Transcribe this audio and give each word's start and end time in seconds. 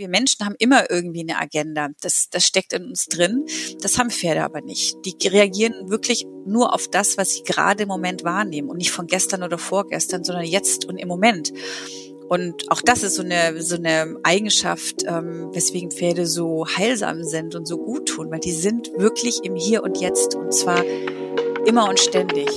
wir 0.00 0.08
Menschen 0.08 0.44
haben 0.44 0.56
immer 0.58 0.90
irgendwie 0.90 1.20
eine 1.20 1.38
Agenda. 1.38 1.90
Das, 2.00 2.30
das 2.30 2.44
steckt 2.44 2.72
in 2.72 2.86
uns 2.86 3.06
drin. 3.06 3.44
Das 3.82 3.98
haben 3.98 4.10
Pferde 4.10 4.42
aber 4.42 4.62
nicht. 4.62 4.96
Die 5.04 5.28
reagieren 5.28 5.90
wirklich 5.90 6.26
nur 6.46 6.74
auf 6.74 6.88
das, 6.88 7.18
was 7.18 7.34
sie 7.34 7.42
gerade 7.42 7.84
im 7.84 7.88
Moment 7.88 8.24
wahrnehmen 8.24 8.70
und 8.70 8.78
nicht 8.78 8.90
von 8.90 9.06
gestern 9.06 9.42
oder 9.42 9.58
vorgestern, 9.58 10.24
sondern 10.24 10.44
jetzt 10.44 10.86
und 10.86 10.96
im 10.96 11.06
Moment. 11.06 11.52
Und 12.28 12.70
auch 12.70 12.80
das 12.80 13.02
ist 13.02 13.16
so 13.16 13.22
eine, 13.22 13.60
so 13.60 13.76
eine 13.76 14.16
Eigenschaft, 14.22 15.02
ähm, 15.06 15.50
weswegen 15.52 15.90
Pferde 15.90 16.26
so 16.26 16.64
heilsam 16.66 17.24
sind 17.24 17.54
und 17.54 17.66
so 17.66 17.76
gut 17.76 18.08
tun, 18.08 18.30
weil 18.30 18.40
die 18.40 18.52
sind 18.52 18.90
wirklich 18.96 19.40
im 19.42 19.56
Hier 19.56 19.82
und 19.82 20.00
Jetzt 20.00 20.34
und 20.34 20.54
zwar 20.54 20.82
immer 21.70 21.88
und 21.88 22.00
ständig. 22.00 22.48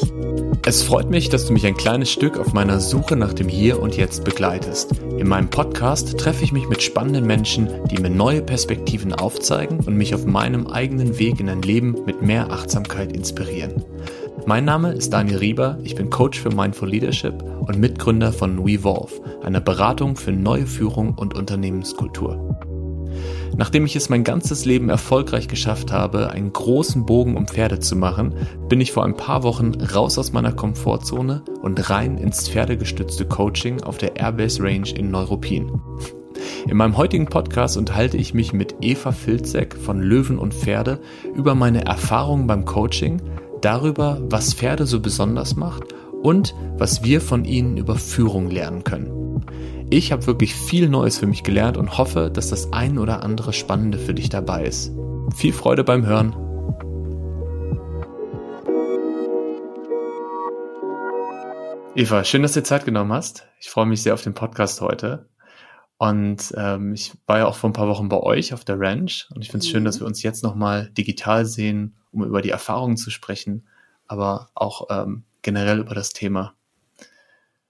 Es 0.66 0.82
freut 0.82 1.11
mich, 1.11 1.30
dass 1.30 1.45
du 1.45 1.54
mich 1.54 1.68
ein 1.68 1.77
kleines 1.77 2.09
Stück 2.09 2.39
auf 2.39 2.54
meiner 2.54 2.80
Suche 2.80 3.16
nach 3.16 3.34
dem 3.34 3.48
Hier 3.48 3.80
und 3.80 3.95
Jetzt 3.95 4.23
begleitest. 4.23 4.93
In 5.20 5.27
meinem 5.27 5.52
Podcast 5.52 6.18
treffe 6.18 6.43
ich 6.43 6.52
mich 6.52 6.68
mit 6.68 6.82
spannenden 6.82 7.27
Menschen, 7.27 7.70
die 7.91 8.02
mir 8.02 8.09
neue 8.09 8.41
Perspektiven 8.41 9.13
aufzeigen 9.13 9.81
und 9.81 9.95
mich 9.95 10.16
auf 10.16 10.26
meinem 10.26 10.66
eigenen 10.66 11.20
Weg 11.20 11.40
in 11.40 11.49
ein 11.49 11.62
Leben 11.62 11.95
mit 12.07 12.23
mehr 12.23 12.49
Achtsamkeit 12.49 13.16
inspirieren. 13.16 13.85
Mein 14.48 14.66
Name 14.66 14.94
ist 14.94 15.13
Daniel 15.13 15.38
Rieber, 15.38 15.77
ich 15.84 15.93
bin 15.93 16.09
Coach 16.09 16.40
für 16.40 16.49
Mindful 16.49 16.90
Leadership 16.90 17.35
und 17.43 17.77
Mitgründer 17.77 18.34
von 18.34 18.66
WeVolve, 18.66 19.21
einer 19.43 19.62
Beratung 19.62 20.16
für 20.16 20.32
neue 20.32 20.66
Führung 20.66 21.13
und 21.13 21.35
Unternehmenskultur. 21.35 22.57
Nachdem 23.55 23.85
ich 23.85 23.95
es 23.95 24.09
mein 24.09 24.23
ganzes 24.23 24.66
Leben 24.66 24.89
erfolgreich 24.89 25.48
geschafft 25.48 25.91
habe, 25.91 26.31
einen 26.31 26.52
großen 26.52 27.05
Bogen 27.05 27.38
um 27.38 27.48
Pferde 27.48 27.79
zu 27.79 27.95
machen, 27.95 28.34
bin 28.67 28.81
ich 28.81 28.91
vor 28.91 29.05
ein 29.05 29.16
paar 29.16 29.43
Wochen 29.43 29.73
raus 29.76 30.17
aus 30.17 30.34
meiner 30.34 30.53
Komfortzone 30.53 31.43
und 31.62 31.89
rein 31.89 32.17
ins 32.17 32.49
pferdegestützte 32.49 33.26
Coaching 33.26 33.84
auf 33.84 33.98
der 33.98 34.16
Airbase 34.16 34.63
Range 34.63 34.89
in 34.89 35.12
Neuruppin. 35.12 35.81
In 36.67 36.77
meinem 36.77 36.98
heutigen 36.98 37.27
Podcast 37.27 37.77
unterhalte 37.77 38.17
ich 38.17 38.34
mich 38.34 38.53
mit 38.53 38.76
Eva 38.81 39.12
Filzek 39.12 39.76
von 39.76 40.01
Löwen 40.01 40.40
und 40.40 40.54
Pferde 40.54 40.99
über 41.35 41.55
meine 41.55 41.85
Erfahrungen 41.85 42.48
beim 42.48 42.65
Coaching, 42.65 43.21
darüber, 43.62 44.21
was 44.29 44.54
Pferde 44.54 44.85
so 44.85 44.99
besonders 44.99 45.55
macht 45.55 45.84
und 46.21 46.55
was 46.77 47.04
wir 47.04 47.21
von 47.21 47.45
ihnen 47.45 47.77
über 47.77 47.95
Führung 47.95 48.49
lernen 48.49 48.84
können. 48.84 49.45
Ich 49.96 50.12
habe 50.12 50.26
wirklich 50.26 50.55
viel 50.55 50.90
Neues 50.90 51.20
für 51.20 51.27
mich 51.27 51.44
gelernt 51.44 51.77
und 51.77 51.99
hoffe, 51.99 52.32
dass 52.34 52.49
das 52.49 52.74
ein 52.74 52.98
oder 52.98 53.22
andere 53.22 53.54
Spannende 53.54 54.00
für 54.00 54.16
dich 54.16 54.27
dabei 54.27 54.66
ist. 54.66 54.91
Viel 55.35 55.54
Freude 55.54 55.84
beim 55.84 56.04
Hören. 56.04 56.34
Eva, 61.96 62.24
schön, 62.24 62.41
dass 62.41 62.54
du 62.54 62.62
dir 62.62 62.63
Zeit 62.63 62.85
genommen 62.85 63.13
hast. 63.13 63.48
Ich 63.60 63.70
freue 63.70 63.85
mich 63.85 64.02
sehr 64.02 64.16
auf 64.16 64.24
den 64.24 64.34
Podcast 64.34 64.81
heute. 64.81 65.30
Und 66.00 66.52
ähm, 66.57 66.96
ich 66.96 67.13
war 67.28 67.38
ja 67.38 67.46
auch 67.46 67.56
vor 67.56 67.69
ein 67.69 67.74
paar 67.74 67.88
Wochen 67.88 68.09
bei 68.09 68.18
euch 68.18 68.52
auf 68.56 68.66
der 68.66 68.80
Ranch 68.80 69.28
und 69.35 69.44
ich 69.44 69.52
finde 69.52 69.63
es 69.63 69.68
mhm. 69.68 69.74
schön, 69.74 69.85
dass 69.85 70.00
wir 70.00 70.07
uns 70.07 70.24
jetzt 70.24 70.44
nochmal 70.44 70.90
digital 70.97 71.46
sehen 71.46 71.97
um 72.12 72.24
über 72.24 72.41
die 72.41 72.50
Erfahrungen 72.50 72.97
zu 72.97 73.12
sprechen, 73.12 73.68
aber 74.07 74.50
auch 74.56 74.88
ähm, 74.90 75.24
generell 75.44 75.78
über 75.78 75.94
das 75.94 76.13
Thema. 76.13 76.56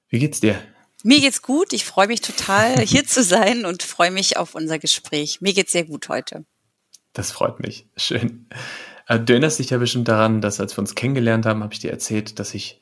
Wie 0.08 0.20
geht's 0.20 0.40
dir? 0.40 0.56
Mir 1.04 1.20
geht's 1.20 1.42
gut. 1.42 1.74
Ich 1.74 1.84
freue 1.84 2.08
mich 2.08 2.22
total, 2.22 2.80
hier 2.80 3.06
zu 3.06 3.24
sein 3.24 3.66
und 3.66 3.84
freue 3.84 4.12
mich 4.12 4.38
auf 4.38 4.56
unser 4.56 4.80
Gespräch. 4.80 5.42
Mir 5.42 5.54
geht's 5.54 5.74
sehr 5.74 5.84
gut 5.84 6.08
heute. 6.10 6.46
Das 7.12 7.32
freut 7.32 7.60
mich. 7.60 7.88
Schön. 7.96 8.48
Äh, 9.08 9.20
du 9.20 9.34
erinnerst 9.34 9.60
dich 9.60 9.70
ja 9.70 9.78
bestimmt 9.78 10.08
daran, 10.08 10.40
dass 10.40 10.62
als 10.62 10.76
wir 10.76 10.80
uns 10.80 10.96
kennengelernt 10.96 11.46
haben, 11.46 11.62
habe 11.62 11.74
ich 11.74 11.80
dir 11.80 11.92
erzählt, 11.92 12.40
dass 12.40 12.54
ich 12.54 12.82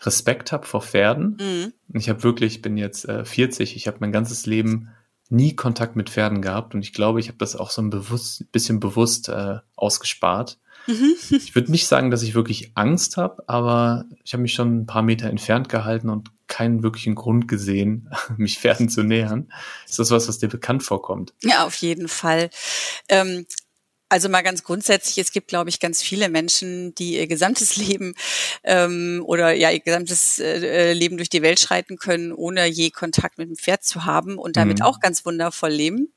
Respekt 0.00 0.50
habe 0.50 0.66
vor 0.66 0.82
Pferden. 0.82 1.36
Mhm. 1.40 1.98
Ich 1.98 2.08
habe 2.08 2.22
wirklich, 2.22 2.60
bin 2.60 2.76
jetzt 2.76 3.08
äh, 3.08 3.24
40, 3.24 3.76
ich 3.76 3.86
habe 3.86 3.98
mein 4.00 4.12
ganzes 4.12 4.46
Leben 4.46 4.88
nie 5.28 5.54
Kontakt 5.54 5.94
mit 5.94 6.10
Pferden 6.10 6.42
gehabt 6.42 6.74
und 6.74 6.82
ich 6.82 6.92
glaube, 6.92 7.20
ich 7.20 7.28
habe 7.28 7.38
das 7.38 7.54
auch 7.54 7.70
so 7.70 7.80
ein 7.80 7.90
bewusst, 7.90 8.50
bisschen 8.50 8.80
bewusst 8.80 9.28
äh, 9.28 9.58
ausgespart. 9.76 10.58
Mhm. 10.86 11.14
Ich 11.30 11.54
würde 11.54 11.70
nicht 11.70 11.86
sagen, 11.86 12.10
dass 12.10 12.22
ich 12.22 12.34
wirklich 12.34 12.72
Angst 12.74 13.16
habe, 13.16 13.44
aber 13.46 14.06
ich 14.24 14.32
habe 14.32 14.42
mich 14.42 14.54
schon 14.54 14.80
ein 14.80 14.86
paar 14.86 15.02
Meter 15.02 15.28
entfernt 15.28 15.68
gehalten 15.68 16.08
und 16.10 16.30
keinen 16.50 16.82
wirklichen 16.82 17.14
Grund 17.14 17.48
gesehen, 17.48 18.10
mich 18.36 18.58
Pferden 18.58 18.90
zu 18.90 19.02
nähern. 19.02 19.50
Ist 19.88 19.98
das 19.98 20.10
was, 20.10 20.28
was 20.28 20.38
dir 20.38 20.48
bekannt 20.48 20.82
vorkommt? 20.82 21.32
Ja, 21.42 21.64
auf 21.64 21.76
jeden 21.76 22.08
Fall. 22.08 22.50
Ähm, 23.08 23.46
also 24.10 24.28
mal 24.28 24.42
ganz 24.42 24.64
grundsätzlich, 24.64 25.18
es 25.18 25.30
gibt, 25.30 25.48
glaube 25.48 25.70
ich, 25.70 25.78
ganz 25.78 26.02
viele 26.02 26.28
Menschen, 26.28 26.94
die 26.96 27.16
ihr 27.16 27.28
gesamtes 27.28 27.76
Leben 27.88 28.14
ähm, 28.64 29.22
oder 29.24 29.52
ja 29.52 29.70
ihr 29.70 29.80
gesamtes 29.80 30.40
äh, 30.40 30.92
Leben 30.92 31.16
durch 31.16 31.30
die 31.30 31.42
Welt 31.42 31.60
schreiten 31.60 31.96
können, 31.96 32.32
ohne 32.32 32.66
je 32.66 32.90
Kontakt 32.90 33.38
mit 33.38 33.48
dem 33.48 33.56
Pferd 33.56 33.84
zu 33.84 34.04
haben 34.04 34.36
und 34.36 34.56
damit 34.56 34.80
mhm. 34.80 34.84
auch 34.84 35.00
ganz 35.00 35.24
wundervoll 35.24 35.70
leben. 35.70 36.12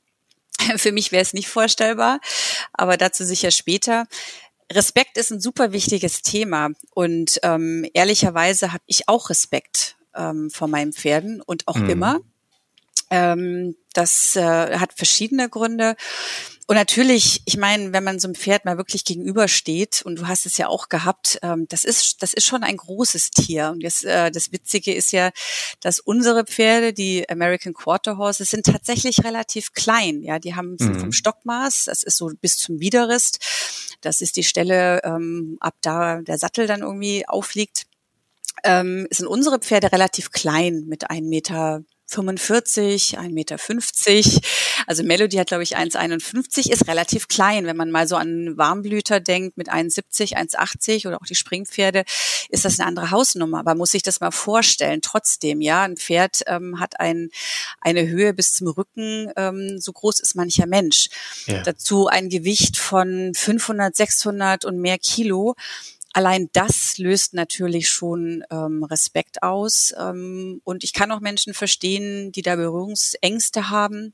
Für 0.77 0.91
mich 0.91 1.11
wäre 1.11 1.21
es 1.21 1.33
nicht 1.33 1.47
vorstellbar, 1.47 2.19
aber 2.73 2.97
dazu 2.97 3.23
sicher 3.23 3.51
später. 3.51 4.07
Respekt 4.71 5.17
ist 5.17 5.31
ein 5.31 5.39
super 5.39 5.71
wichtiges 5.71 6.23
Thema 6.23 6.69
und 6.95 7.39
ähm, 7.43 7.85
ehrlicherweise 7.93 8.73
habe 8.73 8.83
ich 8.87 9.07
auch 9.07 9.29
Respekt 9.29 9.97
ähm, 10.15 10.49
vor 10.49 10.67
meinen 10.67 10.93
Pferden 10.93 11.41
und 11.41 11.67
auch 11.67 11.77
mhm. 11.77 11.89
immer. 11.89 12.19
Ähm, 13.09 13.75
das 13.93 14.35
äh, 14.35 14.77
hat 14.79 14.93
verschiedene 14.93 15.49
Gründe. 15.49 15.95
Und 16.65 16.77
natürlich, 16.77 17.41
ich 17.45 17.57
meine, 17.57 17.91
wenn 17.91 18.03
man 18.03 18.19
so 18.19 18.27
einem 18.27 18.35
Pferd 18.35 18.63
mal 18.63 18.77
wirklich 18.77 19.03
gegenübersteht, 19.03 20.01
und 20.05 20.17
du 20.17 20.27
hast 20.27 20.45
es 20.45 20.57
ja 20.57 20.67
auch 20.67 20.87
gehabt, 20.87 21.37
ähm, 21.43 21.67
das 21.67 21.83
ist 21.83 22.23
das 22.23 22.33
ist 22.33 22.45
schon 22.45 22.63
ein 22.63 22.77
großes 22.77 23.31
Tier. 23.31 23.71
Und 23.71 23.83
das, 23.83 24.03
äh, 24.03 24.31
das 24.31 24.51
Witzige 24.51 24.93
ist 24.93 25.11
ja, 25.11 25.31
dass 25.81 25.99
unsere 25.99 26.45
Pferde, 26.45 26.93
die 26.93 27.29
American 27.29 27.73
Quarter 27.73 28.17
Horses, 28.17 28.49
sind 28.49 28.65
tatsächlich 28.65 29.23
relativ 29.23 29.73
klein. 29.73 30.21
Ja, 30.23 30.39
die 30.39 30.55
haben 30.55 30.77
mhm. 30.79 30.99
vom 30.99 31.11
Stockmaß, 31.11 31.85
das 31.85 32.03
ist 32.03 32.17
so 32.17 32.31
bis 32.41 32.57
zum 32.57 32.79
Widerrist. 32.79 33.39
Das 34.01 34.21
ist 34.21 34.37
die 34.37 34.43
Stelle, 34.43 35.03
ähm, 35.03 35.57
ab 35.59 35.75
da 35.81 36.21
der 36.21 36.37
Sattel 36.37 36.65
dann 36.65 36.81
irgendwie 36.81 37.27
aufliegt. 37.27 37.85
Ähm, 38.63 39.07
sind 39.09 39.27
unsere 39.27 39.59
Pferde 39.59 39.91
relativ 39.91 40.31
klein 40.31 40.85
mit 40.87 41.09
einem 41.09 41.29
Meter 41.29 41.83
45, 42.13 43.17
1,50 43.19 43.29
Meter. 43.31 43.57
Also 44.85 45.03
Melody 45.03 45.37
hat, 45.37 45.47
glaube 45.47 45.63
ich, 45.63 45.77
1,51, 45.77 46.69
ist 46.71 46.87
relativ 46.87 47.27
klein. 47.27 47.65
Wenn 47.65 47.77
man 47.77 47.91
mal 47.91 48.07
so 48.07 48.15
an 48.15 48.57
Warmblüter 48.57 49.19
denkt 49.19 49.57
mit 49.57 49.71
1,70, 49.71 50.35
1,80 50.35 51.07
oder 51.07 51.21
auch 51.21 51.25
die 51.25 51.35
Springpferde, 51.35 52.03
ist 52.49 52.65
das 52.65 52.79
eine 52.79 52.87
andere 52.87 53.11
Hausnummer. 53.11 53.59
Aber 53.59 53.75
muss 53.75 53.91
sich 53.91 54.03
das 54.03 54.19
mal 54.19 54.31
vorstellen. 54.31 55.01
Trotzdem, 55.01 55.61
ja, 55.61 55.83
ein 55.83 55.97
Pferd 55.97 56.43
ähm, 56.47 56.79
hat 56.79 56.99
ein, 56.99 57.29
eine 57.81 58.07
Höhe 58.07 58.33
bis 58.33 58.53
zum 58.53 58.67
Rücken, 58.67 59.31
ähm, 59.35 59.79
so 59.79 59.91
groß 59.93 60.19
ist 60.19 60.35
mancher 60.35 60.67
Mensch. 60.67 61.09
Ja. 61.47 61.63
Dazu 61.63 62.07
ein 62.07 62.29
Gewicht 62.29 62.77
von 62.77 63.33
500, 63.33 63.95
600 63.95 64.65
und 64.65 64.79
mehr 64.79 64.97
Kilo 64.97 65.55
allein 66.13 66.49
das 66.53 66.97
löst 66.97 67.33
natürlich 67.33 67.89
schon 67.89 68.43
ähm, 68.49 68.83
Respekt 68.83 69.43
aus. 69.43 69.93
Ähm, 69.97 70.61
und 70.63 70.83
ich 70.83 70.93
kann 70.93 71.11
auch 71.11 71.19
Menschen 71.19 71.53
verstehen, 71.53 72.31
die 72.31 72.43
da 72.43 72.55
Berührungsängste 72.55 73.69
haben. 73.69 74.13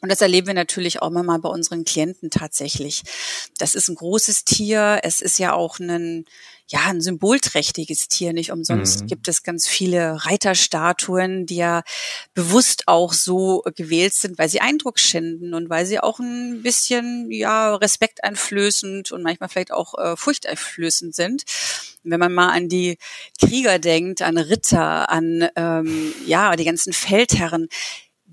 Und 0.00 0.10
das 0.10 0.20
erleben 0.20 0.48
wir 0.48 0.54
natürlich 0.54 1.00
auch 1.00 1.10
mal 1.10 1.38
bei 1.38 1.48
unseren 1.48 1.84
Klienten 1.84 2.30
tatsächlich. 2.30 3.02
Das 3.58 3.74
ist 3.74 3.88
ein 3.88 3.94
großes 3.94 4.44
Tier. 4.44 5.00
Es 5.02 5.20
ist 5.20 5.38
ja 5.38 5.54
auch 5.54 5.78
ein, 5.78 6.26
ja, 6.68 6.80
ein 6.86 7.00
symbolträchtiges 7.00 8.08
Tier. 8.08 8.32
Nicht 8.32 8.50
umsonst 8.50 9.02
mhm. 9.02 9.06
gibt 9.06 9.28
es 9.28 9.42
ganz 9.42 9.68
viele 9.68 10.24
Reiterstatuen, 10.24 11.46
die 11.46 11.56
ja 11.56 11.82
bewusst 12.34 12.88
auch 12.88 13.12
so 13.12 13.62
gewählt 13.76 14.14
sind, 14.14 14.38
weil 14.38 14.48
sie 14.48 14.60
Eindruck 14.60 14.98
schinden 14.98 15.54
und 15.54 15.70
weil 15.70 15.86
sie 15.86 16.00
auch 16.00 16.18
ein 16.18 16.62
bisschen, 16.62 17.30
ja, 17.30 17.74
respekteinflößend 17.76 19.12
und 19.12 19.22
manchmal 19.22 19.48
vielleicht 19.48 19.72
auch 19.72 19.94
äh, 19.98 20.16
furchteinflößend 20.16 21.14
sind. 21.14 21.44
Wenn 22.02 22.20
man 22.20 22.32
mal 22.32 22.50
an 22.50 22.68
die 22.68 22.98
Krieger 23.40 23.78
denkt, 23.78 24.22
an 24.22 24.38
Ritter, 24.38 25.10
an, 25.10 25.48
ähm, 25.56 26.14
ja, 26.24 26.54
die 26.56 26.64
ganzen 26.64 26.92
Feldherren, 26.92 27.68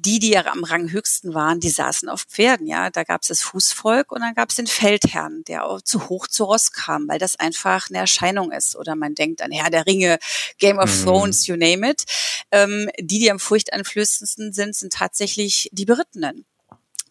die, 0.05 0.19
die 0.19 0.31
ja 0.31 0.45
am 0.45 0.63
Rang 0.63 0.91
höchsten 0.91 1.33
waren, 1.33 1.59
die 1.59 1.69
saßen 1.69 2.09
auf 2.09 2.23
Pferden, 2.23 2.67
ja. 2.67 2.89
Da 2.89 3.03
gab 3.03 3.21
es 3.21 3.29
das 3.29 3.41
Fußvolk 3.41 4.11
und 4.11 4.21
dann 4.21 4.33
gab 4.33 4.49
es 4.49 4.55
den 4.55 4.67
Feldherrn, 4.67 5.43
der 5.47 5.65
auch 5.65 5.81
zu 5.81 6.09
hoch 6.09 6.27
zu 6.27 6.43
Ross 6.43 6.71
kam, 6.71 7.07
weil 7.07 7.19
das 7.19 7.39
einfach 7.39 7.89
eine 7.89 7.99
Erscheinung 7.99 8.51
ist. 8.51 8.75
Oder 8.75 8.95
man 8.95 9.15
denkt 9.15 9.41
an 9.41 9.51
Herr 9.51 9.69
der 9.69 9.85
Ringe, 9.85 10.19
Game 10.59 10.79
of 10.79 10.93
mhm. 10.99 11.03
Thrones, 11.03 11.47
you 11.47 11.55
name 11.55 11.89
it. 11.89 12.03
Ähm, 12.51 12.89
die, 12.99 13.19
die 13.19 13.31
am 13.31 13.39
furchteinflößendsten 13.39 14.53
sind, 14.53 14.75
sind 14.75 14.93
tatsächlich 14.93 15.69
die 15.71 15.85
Berittenen. 15.85 16.45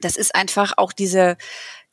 Das 0.01 0.17
ist 0.17 0.35
einfach 0.35 0.75
auch 0.77 0.93
diese 0.93 1.37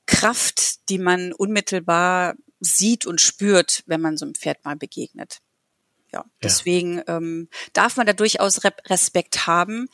Kraft, 0.06 0.90
die 0.90 0.98
man 0.98 1.34
unmittelbar 1.34 2.36
sieht 2.60 3.06
und 3.06 3.22
spürt, 3.22 3.84
wenn 3.86 4.02
man 4.02 4.18
so 4.18 4.26
einem 4.26 4.36
Pferd 4.36 4.66
mal 4.66 4.76
begegnet 4.76 5.40
ja, 6.12 6.26
deswegen. 6.44 7.04
Ähm, 7.08 7.50
darf 7.74 7.98
man 7.98 8.08
da 8.08 8.14
durchaus 8.14 8.62
Respekt 8.88 9.48
haben. 9.48 9.90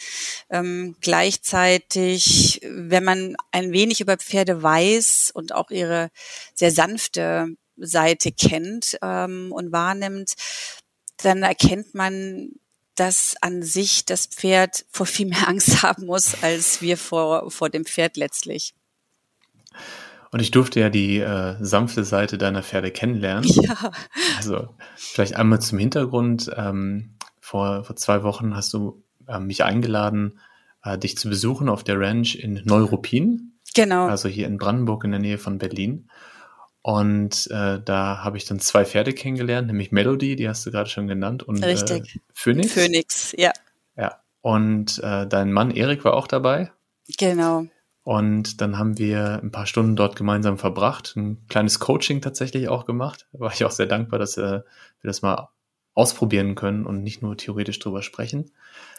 Ähm, 0.50 0.96
gleichzeitig, 1.02 2.62
wenn 2.64 3.04
man 3.04 3.36
ein 3.52 3.72
wenig 3.72 4.02
über 4.02 4.18
Pferde 4.18 4.64
weiß 4.64 5.32
und 5.34 5.54
auch 5.54 5.72
ihre 5.72 6.10
sehr 6.54 6.72
sanfte 6.72 7.48
Seite 7.78 8.32
kennt 8.32 8.98
ähm, 9.02 9.52
und 9.52 9.72
wahrnimmt, 9.72 10.34
dann 11.18 11.44
erkennt 11.44 11.94
man 11.94 12.52
dass 12.96 13.36
an 13.42 13.62
sich 13.62 14.06
das 14.06 14.26
Pferd 14.26 14.86
vor 14.90 15.06
viel 15.06 15.28
mehr 15.28 15.48
Angst 15.48 15.82
haben 15.84 16.06
muss, 16.06 16.42
als 16.42 16.82
wir 16.82 16.98
vor, 16.98 17.52
vor 17.52 17.70
dem 17.70 17.86
Pferd 17.86 18.18
letztlich. 18.18 18.74
Und 20.36 20.42
ich 20.42 20.52
durfte 20.52 20.82
ja 20.82 20.90
die 20.90 21.20
äh, 21.20 21.56
sanfte 21.62 22.04
Seite 22.04 22.38
deiner 22.38 22.62
Pferde 22.62 22.92
kennenlernen. 22.92 23.50
Ja. 23.54 23.92
Also 24.36 24.68
vielleicht 24.98 25.38
einmal 25.38 25.62
zum 25.62 25.80
Hintergrund. 25.80 26.52
Ähm, 26.58 27.12
vor, 27.40 27.86
vor 27.86 27.96
zwei 27.96 28.22
Wochen 28.24 28.54
hast 28.54 28.74
du 28.74 29.02
äh, 29.30 29.40
mich 29.40 29.64
eingeladen, 29.64 30.38
äh, 30.84 30.98
dich 30.98 31.18
zu 31.18 31.30
besuchen 31.30 31.70
auf 31.70 31.86
der 31.86 31.98
Ranch 31.98 32.36
in 32.36 32.62
Neuruppin. 32.66 33.54
Genau. 33.76 34.08
Also 34.08 34.28
hier 34.28 34.48
in 34.48 34.58
Brandenburg 34.58 35.06
in 35.06 35.12
der 35.12 35.22
Nähe 35.22 35.38
von 35.38 35.58
Berlin. 35.58 36.10
Und 36.82 37.50
äh, 37.50 37.80
da 37.80 38.22
habe 38.22 38.36
ich 38.36 38.44
dann 38.44 38.60
zwei 38.60 38.84
Pferde 38.84 39.14
kennengelernt, 39.14 39.68
nämlich 39.68 39.94
Melody, 39.94 40.36
die 40.36 40.50
hast 40.50 40.66
du 40.66 40.72
gerade 40.72 40.90
schon 40.90 41.08
genannt, 41.08 41.44
und 41.44 41.64
äh, 41.64 41.68
Richtig. 41.68 42.18
Äh, 42.18 42.20
Phoenix. 42.34 42.74
Phoenix, 42.74 43.34
ja. 43.38 43.54
Ja. 43.96 44.18
Und 44.42 45.02
äh, 45.02 45.28
dein 45.28 45.54
Mann 45.54 45.72
Erik 45.72 46.04
war 46.04 46.14
auch 46.14 46.28
dabei. 46.28 46.74
Genau. 47.18 47.68
Und 48.06 48.62
dann 48.62 48.78
haben 48.78 49.00
wir 49.00 49.42
ein 49.42 49.50
paar 49.50 49.66
Stunden 49.66 49.96
dort 49.96 50.16
gemeinsam 50.16 50.60
verbracht, 50.60 51.16
ein 51.16 51.48
kleines 51.48 51.80
Coaching 51.80 52.22
tatsächlich 52.22 52.70
auch 52.70 52.86
gemacht. 52.86 53.28
Da 53.34 53.40
war 53.40 53.52
ich 53.52 53.66
auch 53.66 53.72
sehr 53.72 53.88
dankbar, 53.88 54.20
dass 54.20 54.38
äh, 54.38 54.62
wir 54.62 54.64
das 55.02 55.24
mal 55.24 55.50
ausprobieren 55.96 56.54
können 56.54 56.86
und 56.86 57.02
nicht 57.02 57.24
nur 57.24 57.36
theoretisch 57.36 57.80
drüber 57.80 58.04
sprechen. 58.04 58.52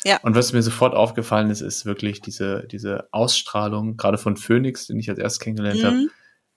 Ja. 0.04 0.18
Und 0.24 0.34
was 0.34 0.52
mir 0.52 0.60
sofort 0.60 0.96
aufgefallen 0.96 1.50
ist, 1.50 1.60
ist 1.60 1.86
wirklich 1.86 2.20
diese, 2.20 2.66
diese 2.66 3.06
Ausstrahlung, 3.12 3.96
gerade 3.96 4.18
von 4.18 4.36
Phoenix, 4.36 4.88
den 4.88 4.98
ich 4.98 5.08
als 5.08 5.20
erst 5.20 5.40
kennengelernt 5.40 5.82
mhm. 5.82 5.86
habe, 5.86 6.06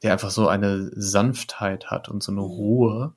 der 0.01 0.13
einfach 0.13 0.31
so 0.31 0.47
eine 0.47 0.89
Sanftheit 0.95 1.91
hat 1.91 2.09
und 2.09 2.23
so 2.23 2.31
eine 2.31 2.41
Ruhe. 2.41 3.13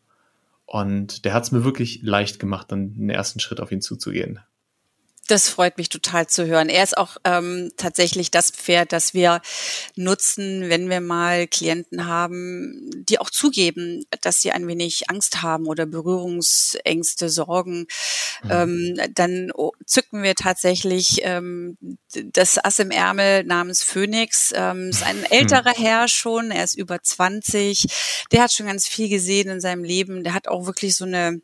Und 0.66 1.24
der 1.24 1.32
hat 1.32 1.44
es 1.44 1.52
mir 1.52 1.64
wirklich 1.64 2.02
leicht 2.02 2.38
gemacht, 2.38 2.70
dann 2.70 2.92
den 2.92 3.08
ersten 3.08 3.40
Schritt 3.40 3.62
auf 3.62 3.72
ihn 3.72 3.80
zuzugehen. 3.80 4.40
Das 5.28 5.48
freut 5.48 5.78
mich 5.78 5.88
total 5.88 6.26
zu 6.26 6.46
hören. 6.46 6.68
Er 6.68 6.82
ist 6.82 6.98
auch 6.98 7.16
ähm, 7.22 7.70
tatsächlich 7.76 8.32
das 8.32 8.50
Pferd, 8.50 8.90
das 8.92 9.14
wir 9.14 9.40
nutzen, 9.94 10.68
wenn 10.68 10.90
wir 10.90 11.00
mal 11.00 11.46
Klienten 11.46 12.06
haben, 12.06 12.90
die 12.92 13.20
auch 13.20 13.30
zugeben, 13.30 14.04
dass 14.20 14.42
sie 14.42 14.50
ein 14.50 14.66
wenig 14.66 15.08
Angst 15.10 15.42
haben 15.42 15.66
oder 15.66 15.86
Berührungsängste, 15.86 17.28
Sorgen. 17.28 17.86
Mhm. 18.42 18.50
Ähm, 18.50 19.00
dann 19.14 19.52
zücken 19.86 20.24
wir 20.24 20.34
tatsächlich 20.34 21.20
ähm, 21.22 21.78
das 22.12 22.62
Ass 22.62 22.80
im 22.80 22.90
Ärmel 22.90 23.44
namens 23.44 23.84
Phoenix. 23.84 24.52
Ähm, 24.56 24.88
ist 24.88 25.04
ein 25.04 25.24
älterer 25.30 25.78
mhm. 25.78 25.82
Herr 25.82 26.08
schon, 26.08 26.50
er 26.50 26.64
ist 26.64 26.76
über 26.76 27.00
20. 27.00 27.86
Der 28.32 28.42
hat 28.42 28.52
schon 28.52 28.66
ganz 28.66 28.88
viel 28.88 29.08
gesehen 29.08 29.48
in 29.48 29.60
seinem 29.60 29.84
Leben. 29.84 30.24
Der 30.24 30.34
hat 30.34 30.48
auch 30.48 30.66
wirklich 30.66 30.96
so 30.96 31.04
eine 31.04 31.40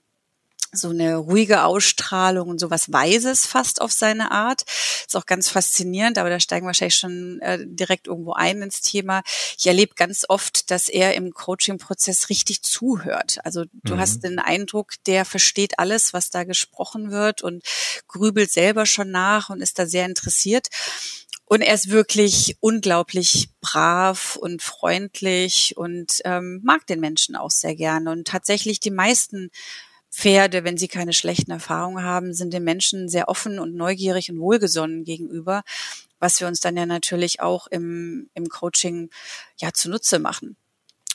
so 0.73 0.91
eine 0.91 1.17
ruhige 1.17 1.65
Ausstrahlung 1.65 2.49
und 2.49 2.61
sowas 2.61 2.93
Weises 2.93 3.47
fast 3.47 3.81
auf 3.81 3.91
seine 3.91 4.31
Art. 4.31 4.63
Ist 5.07 5.17
auch 5.17 5.25
ganz 5.25 5.49
faszinierend, 5.49 6.19
aber 6.19 6.29
da 6.29 6.41
steigen 6.41 6.65
wir 6.65 6.69
wahrscheinlich 6.69 6.97
schon 6.97 7.41
äh, 7.41 7.59
direkt 7.65 8.07
irgendwo 8.07 8.35
ein 8.35 8.61
ins 8.61 8.83
Thema. 8.83 9.23
Ich 9.57 9.67
erlebe 9.67 9.95
ganz 9.95 10.27
oft, 10.29 10.71
dass 10.71 10.89
er 10.89 11.15
im 11.15 11.33
Coaching-Prozess 11.33 12.29
richtig 12.29 12.63
zuhört. 12.63 13.39
Also 13.45 13.65
du 13.83 13.95
mhm. 13.95 14.01
hast 14.01 14.25
den 14.25 14.39
Eindruck, 14.39 14.93
der 15.07 15.25
versteht 15.25 15.79
alles, 15.79 16.13
was 16.13 16.31
da 16.31 16.45
gesprochen 16.45 17.11
wird 17.11 17.43
und 17.43 17.65
grübelt 18.07 18.51
selber 18.51 18.85
schon 18.85 19.11
nach 19.11 19.49
und 19.49 19.63
ist 19.63 19.79
da 19.79 19.87
sehr 19.87 20.05
interessiert. 20.05 20.69
Und 21.47 21.63
er 21.63 21.73
ist 21.73 21.89
wirklich 21.89 22.59
unglaublich 22.61 23.49
brav 23.63 24.37
und 24.37 24.61
freundlich 24.61 25.79
und 25.79 26.21
ähm, 26.27 26.61
mag 26.63 26.87
den 26.87 27.01
Menschen 27.01 27.37
auch 27.37 27.51
sehr 27.51 27.75
gerne. 27.75 28.11
Und 28.11 28.27
tatsächlich 28.27 28.81
die 28.81 28.91
meisten 28.91 29.51
Pferde, 30.11 30.65
wenn 30.65 30.79
sie 30.79 30.89
keine 30.89 31.13
schlechten 31.13 31.51
Erfahrungen 31.51 32.03
haben, 32.03 32.35
sind 32.35 32.53
den 32.53 32.65
Menschen 32.65 33.09
sehr 33.09 33.29
offen 33.29 33.59
und 33.59 33.75
neugierig 33.75 34.31
und 34.31 34.39
wohlgesonnen 34.41 35.05
gegenüber, 35.05 35.63
was 36.19 36.41
wir 36.41 36.49
uns 36.49 36.61
dann 36.61 36.77
ja 36.77 36.87
natürlich 36.87 37.41
auch 37.41 37.67
im, 37.67 38.29
im 38.35 38.49
Coaching 38.49 39.11
ja 39.61 39.73
zunutze 39.73 40.19
machen. 40.19 40.57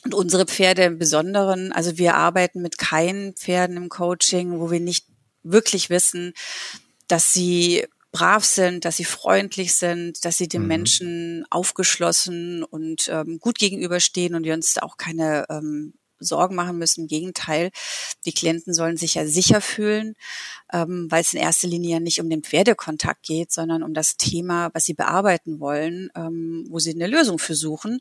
Und 0.04 0.14
unsere 0.14 0.46
Pferde 0.46 0.84
im 0.84 1.00
Besonderen, 1.00 1.72
also 1.72 1.98
wir 1.98 2.16
arbeiten 2.16 2.62
mit 2.62 2.78
keinen 2.78 3.34
Pferden 3.34 3.78
im 3.78 3.90
Coaching, 3.90 4.60
wo 4.60 4.70
wir 4.70 4.80
nicht 4.80 5.08
wirklich 5.44 5.90
wissen, 5.90 6.34
dass 7.08 7.34
sie 7.34 7.86
brav 8.12 8.46
sind, 8.46 8.86
dass 8.86 8.98
sie 8.98 9.06
freundlich 9.06 9.74
sind, 9.74 10.24
dass 10.24 10.38
sie 10.38 10.48
dem 10.48 10.64
mhm. 10.64 10.68
Menschen 10.68 11.46
aufgeschlossen 11.50 12.64
und 12.64 13.10
ähm, 13.10 13.40
gut 13.40 13.58
gegenüberstehen 13.58 14.36
und 14.36 14.44
wir 14.44 14.54
uns 14.54 14.74
da 14.74 14.84
auch 14.84 14.98
keine 14.98 15.46
ähm, 15.50 15.94
Sorgen 16.24 16.56
machen 16.56 16.78
müssen. 16.78 17.02
Im 17.02 17.08
Gegenteil, 17.08 17.72
die 18.26 18.34
Klienten 18.34 18.74
sollen 18.74 18.98
sich 18.98 19.16
ja 19.16 19.26
sicher 19.26 19.62
fühlen, 19.62 20.16
ähm, 20.72 21.08
weil 21.10 21.22
es 21.22 21.34
in 21.34 21.40
erster 21.40 21.68
Linie 21.68 21.94
ja 21.94 22.00
nicht 22.00 22.20
um 22.20 22.30
den 22.30 22.44
Pferdekontakt 22.44 23.24
geht, 23.24 23.52
sondern 23.52 23.84
um 23.84 23.94
das 23.94 24.18
Thema, 24.18 24.70
was 24.74 24.86
sie 24.86 24.94
bearbeiten 24.94 25.60
wollen, 25.60 26.10
ähm, 26.16 26.66
wo 26.70 26.80
sie 26.80 26.92
eine 26.92 27.08
Lösung 27.08 27.40
für 27.40 27.56
suchen. 27.56 28.00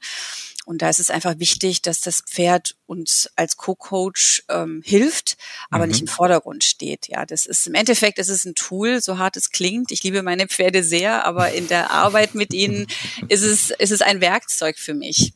Und 0.65 0.83
da 0.83 0.89
ist 0.89 1.01
es 1.01 1.11
einfach 1.11 1.39
wichtig, 1.39 1.83
dass 1.83 2.01
das 2.01 2.21
Pferd 2.21 2.77
uns 2.87 3.29
als 3.35 3.57
Co-Coach 3.57 4.45
ähm, 4.49 4.81
hilft, 4.85 5.37
aber 5.71 5.85
mhm. 5.85 5.91
nicht 5.91 6.01
im 6.03 6.09
Vordergrund 6.09 6.63
steht. 6.63 7.09
Ja, 7.09 7.27
das 7.27 7.47
ist 7.47 7.67
im 7.67 7.75
Endeffekt 7.75 8.19
ist 8.19 8.29
es 8.29 8.45
ein 8.45 8.55
Tool, 8.55 9.01
so 9.01 9.19
hart 9.19 9.37
es 9.37 9.51
klingt. 9.51 9.91
Ich 9.91 10.03
liebe 10.05 10.23
meine 10.23 10.47
Pferde 10.47 10.85
sehr, 10.85 11.25
aber 11.25 11.53
in 11.53 11.67
der 11.67 11.91
Arbeit 11.91 12.35
mit 12.35 12.55
ihnen 12.55 12.87
ist 13.29 13.43
es 13.43 13.71
ist 13.71 13.91
es 13.91 14.03
ein 14.03 14.21
Werkzeug 14.21 14.79
für 14.79 14.95
mich. 14.95 15.35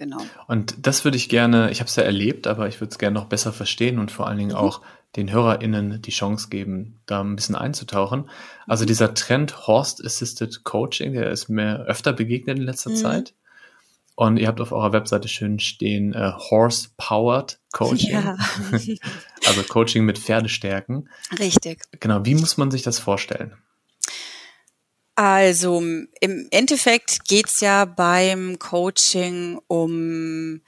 Genau. 0.00 0.22
Und 0.46 0.86
das 0.86 1.04
würde 1.04 1.18
ich 1.18 1.28
gerne, 1.28 1.70
ich 1.70 1.80
habe 1.80 1.88
es 1.88 1.96
ja 1.96 2.04
erlebt, 2.04 2.46
aber 2.46 2.66
ich 2.68 2.80
würde 2.80 2.90
es 2.90 2.98
gerne 2.98 3.12
noch 3.12 3.26
besser 3.26 3.52
verstehen 3.52 3.98
und 3.98 4.10
vor 4.10 4.26
allen 4.26 4.38
Dingen 4.38 4.52
mhm. 4.52 4.56
auch 4.56 4.80
den 5.14 5.30
HörerInnen 5.30 6.00
die 6.00 6.10
Chance 6.10 6.48
geben, 6.48 7.02
da 7.04 7.20
ein 7.20 7.36
bisschen 7.36 7.54
einzutauchen. 7.54 8.30
Also 8.66 8.86
dieser 8.86 9.12
Trend 9.12 9.66
Horse 9.66 10.02
Assisted 10.02 10.64
Coaching, 10.64 11.12
der 11.12 11.30
ist 11.30 11.50
mir 11.50 11.80
öfter 11.80 12.14
begegnet 12.14 12.56
in 12.56 12.64
letzter 12.64 12.92
mhm. 12.92 12.96
Zeit. 12.96 13.34
Und 14.14 14.38
ihr 14.38 14.48
habt 14.48 14.62
auf 14.62 14.72
eurer 14.72 14.94
Webseite 14.94 15.28
schön 15.28 15.58
stehen 15.58 16.14
äh, 16.14 16.32
Horse 16.34 16.88
Powered 16.96 17.60
Coaching. 17.70 18.12
Ja. 18.12 18.38
also 19.46 19.62
Coaching 19.68 20.06
mit 20.06 20.18
Pferdestärken. 20.18 21.10
Richtig. 21.38 21.82
Genau, 22.00 22.24
wie 22.24 22.36
muss 22.36 22.56
man 22.56 22.70
sich 22.70 22.80
das 22.80 22.98
vorstellen? 22.98 23.52
Also 25.20 25.82
im 26.20 26.48
Endeffekt 26.50 27.26
geht's 27.26 27.60
ja 27.60 27.84
beim 27.84 28.58
Coaching 28.58 29.60
um 29.66 30.62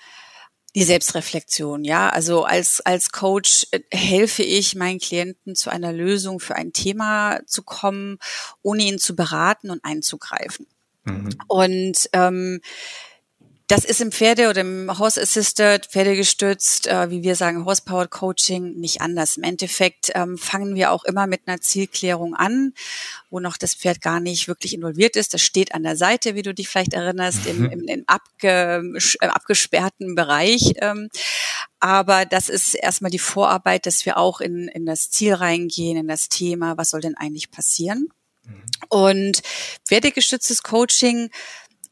die 0.75 0.83
Selbstreflexion, 0.83 1.85
ja. 1.85 2.11
Also 2.11 2.45
als, 2.45 2.83
als 2.83 3.13
Coach 3.13 3.67
äh, 3.71 3.81
helfe 3.91 4.43
ich 4.43 4.75
meinen 4.75 4.99
Klienten 4.99 5.55
zu 5.55 5.71
einer 5.71 5.91
Lösung 5.91 6.39
für 6.39 6.55
ein 6.55 6.75
Thema 6.75 7.41
zu 7.47 7.63
kommen, 7.63 8.19
ohne 8.61 8.83
ihn 8.83 8.99
zu 8.99 9.17
beraten 9.17 9.71
und 9.71 9.87
einzugreifen. 9.87 10.67
Mhm. 11.05 11.31
Und 11.49 12.11
ähm, 12.13 12.61
das 13.73 13.87
ist 13.87 14.03
im 14.03 14.13
Pferde- 14.13 14.51
oder 14.51 14.61
im 14.61 14.99
Horse-Assisted, 14.99 15.87
Pferdegestützt, 15.87 16.89
äh, 16.89 17.09
wie 17.09 17.23
wir 17.23 17.37
sagen, 17.37 17.65
Horsepowered 17.65 18.11
Coaching 18.11 18.75
nicht 18.75 19.01
anders. 19.01 19.39
Im 19.39 19.45
Endeffekt 19.45 20.13
ähm, 20.15 20.37
fangen 20.37 20.75
wir 20.75 20.93
auch 20.93 21.05
immer 21.05 21.27
mit 21.27 21.41
einer 21.47 21.59
Zielklärung 21.59 22.35
an, 22.35 22.75
wo 23.31 23.41
noch 23.41 23.57
das 23.57 23.75
Pferd 23.75 24.03
gar 24.03 24.21
nicht 24.21 24.47
wirklich 24.47 24.75
involviert 24.75 25.17
ist. 25.17 25.33
Das 25.33 25.41
steht 25.41 25.75
an 25.75 25.85
der 25.85 25.97
Seite, 25.97 26.35
wie 26.35 26.43
du 26.43 26.53
dich 26.53 26.69
vielleicht 26.69 26.93
erinnerst, 26.93 27.47
im, 27.47 27.61
mhm. 27.61 27.71
im, 27.71 27.89
im 27.89 28.05
abge, 28.09 28.93
äh, 29.21 29.27
abgesperrten 29.29 30.17
Bereich. 30.17 30.75
Ähm, 30.77 31.09
aber 31.81 32.27
das 32.27 32.51
ist 32.51 32.75
erstmal 32.75 33.11
die 33.11 33.19
Vorarbeit, 33.19 33.87
dass 33.87 34.05
wir 34.05 34.19
auch 34.19 34.43
in, 34.43 34.69
in 34.69 34.85
das 34.85 35.09
Ziel 35.09 35.33
reingehen, 35.33 35.97
in 35.97 36.09
das 36.09 36.29
Thema, 36.29 36.77
was 36.77 36.91
soll 36.91 37.01
denn 37.01 37.17
eigentlich 37.17 37.51
passieren? 37.51 38.09
Mhm. 38.45 38.63
Und 38.91 39.43
pferdegestütztes 39.87 40.63
Coaching 40.63 41.31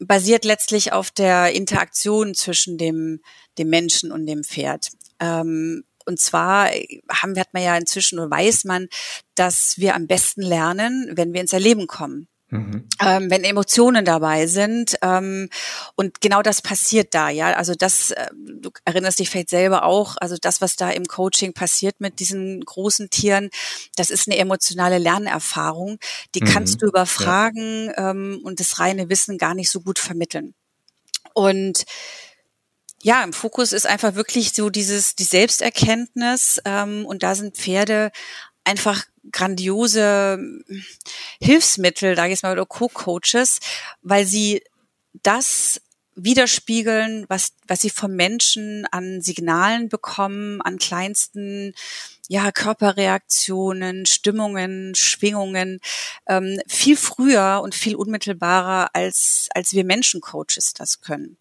basiert 0.00 0.44
letztlich 0.44 0.92
auf 0.92 1.10
der 1.10 1.52
Interaktion 1.52 2.34
zwischen 2.34 2.78
dem, 2.78 3.20
dem 3.58 3.68
Menschen 3.68 4.10
und 4.10 4.26
dem 4.26 4.42
Pferd. 4.42 4.88
Ähm, 5.20 5.84
und 6.06 6.18
zwar 6.18 6.70
haben, 7.10 7.38
hat 7.38 7.52
man 7.52 7.62
ja 7.62 7.76
inzwischen 7.76 8.18
oder 8.18 8.30
weiß 8.30 8.64
man, 8.64 8.88
dass 9.34 9.78
wir 9.78 9.94
am 9.94 10.06
besten 10.06 10.42
lernen, 10.42 11.12
wenn 11.14 11.32
wir 11.32 11.40
ins 11.40 11.52
Erleben 11.52 11.86
kommen. 11.86 12.26
Mhm. 12.50 12.88
Ähm, 13.00 13.30
wenn 13.30 13.44
Emotionen 13.44 14.04
dabei 14.04 14.46
sind. 14.46 14.96
Ähm, 15.02 15.48
und 15.94 16.20
genau 16.20 16.42
das 16.42 16.62
passiert 16.62 17.14
da, 17.14 17.28
ja. 17.28 17.52
Also 17.52 17.74
das, 17.74 18.10
äh, 18.10 18.26
du 18.34 18.70
erinnerst 18.84 19.20
dich 19.20 19.30
vielleicht 19.30 19.50
selber 19.50 19.84
auch, 19.84 20.16
also 20.20 20.36
das, 20.40 20.60
was 20.60 20.74
da 20.74 20.90
im 20.90 21.06
Coaching 21.06 21.52
passiert 21.52 22.00
mit 22.00 22.18
diesen 22.18 22.60
großen 22.60 23.08
Tieren, 23.10 23.50
das 23.96 24.10
ist 24.10 24.26
eine 24.26 24.36
emotionale 24.38 24.98
Lernerfahrung. 24.98 25.98
Die 26.34 26.42
mhm. 26.42 26.46
kannst 26.46 26.82
du 26.82 26.86
über 26.86 27.06
Fragen 27.06 27.86
ja. 27.86 28.10
ähm, 28.10 28.40
und 28.42 28.58
das 28.58 28.80
reine 28.80 29.08
Wissen 29.08 29.38
gar 29.38 29.54
nicht 29.54 29.70
so 29.70 29.80
gut 29.80 30.00
vermitteln. 30.00 30.54
Und 31.34 31.84
ja, 33.02 33.22
im 33.22 33.32
Fokus 33.32 33.72
ist 33.72 33.86
einfach 33.86 34.14
wirklich 34.14 34.52
so 34.52 34.70
dieses 34.70 35.14
die 35.14 35.24
Selbsterkenntnis 35.24 36.60
ähm, 36.64 37.06
und 37.06 37.22
da 37.22 37.34
sind 37.34 37.56
Pferde 37.56 38.10
einfach 38.64 39.04
grandiose 39.32 40.38
Hilfsmittel, 41.40 42.14
da 42.14 42.26
jetzt 42.26 42.42
mal, 42.42 42.52
oder 42.52 42.66
Co-Coaches, 42.66 43.60
weil 44.02 44.26
sie 44.26 44.62
das 45.22 45.80
widerspiegeln, 46.14 47.24
was, 47.28 47.54
was 47.66 47.80
sie 47.80 47.90
vom 47.90 48.14
Menschen 48.14 48.86
an 48.90 49.22
Signalen 49.22 49.88
bekommen, 49.88 50.60
an 50.60 50.78
kleinsten 50.78 51.74
ja, 52.28 52.52
Körperreaktionen, 52.52 54.06
Stimmungen, 54.06 54.94
Schwingungen 54.94 55.80
ähm, 56.26 56.60
viel 56.66 56.96
früher 56.96 57.60
und 57.62 57.74
viel 57.74 57.96
unmittelbarer, 57.96 58.90
als, 58.92 59.48
als 59.54 59.72
wir 59.72 59.84
Menschencoaches 59.84 60.74
das 60.74 61.00
können. 61.00 61.38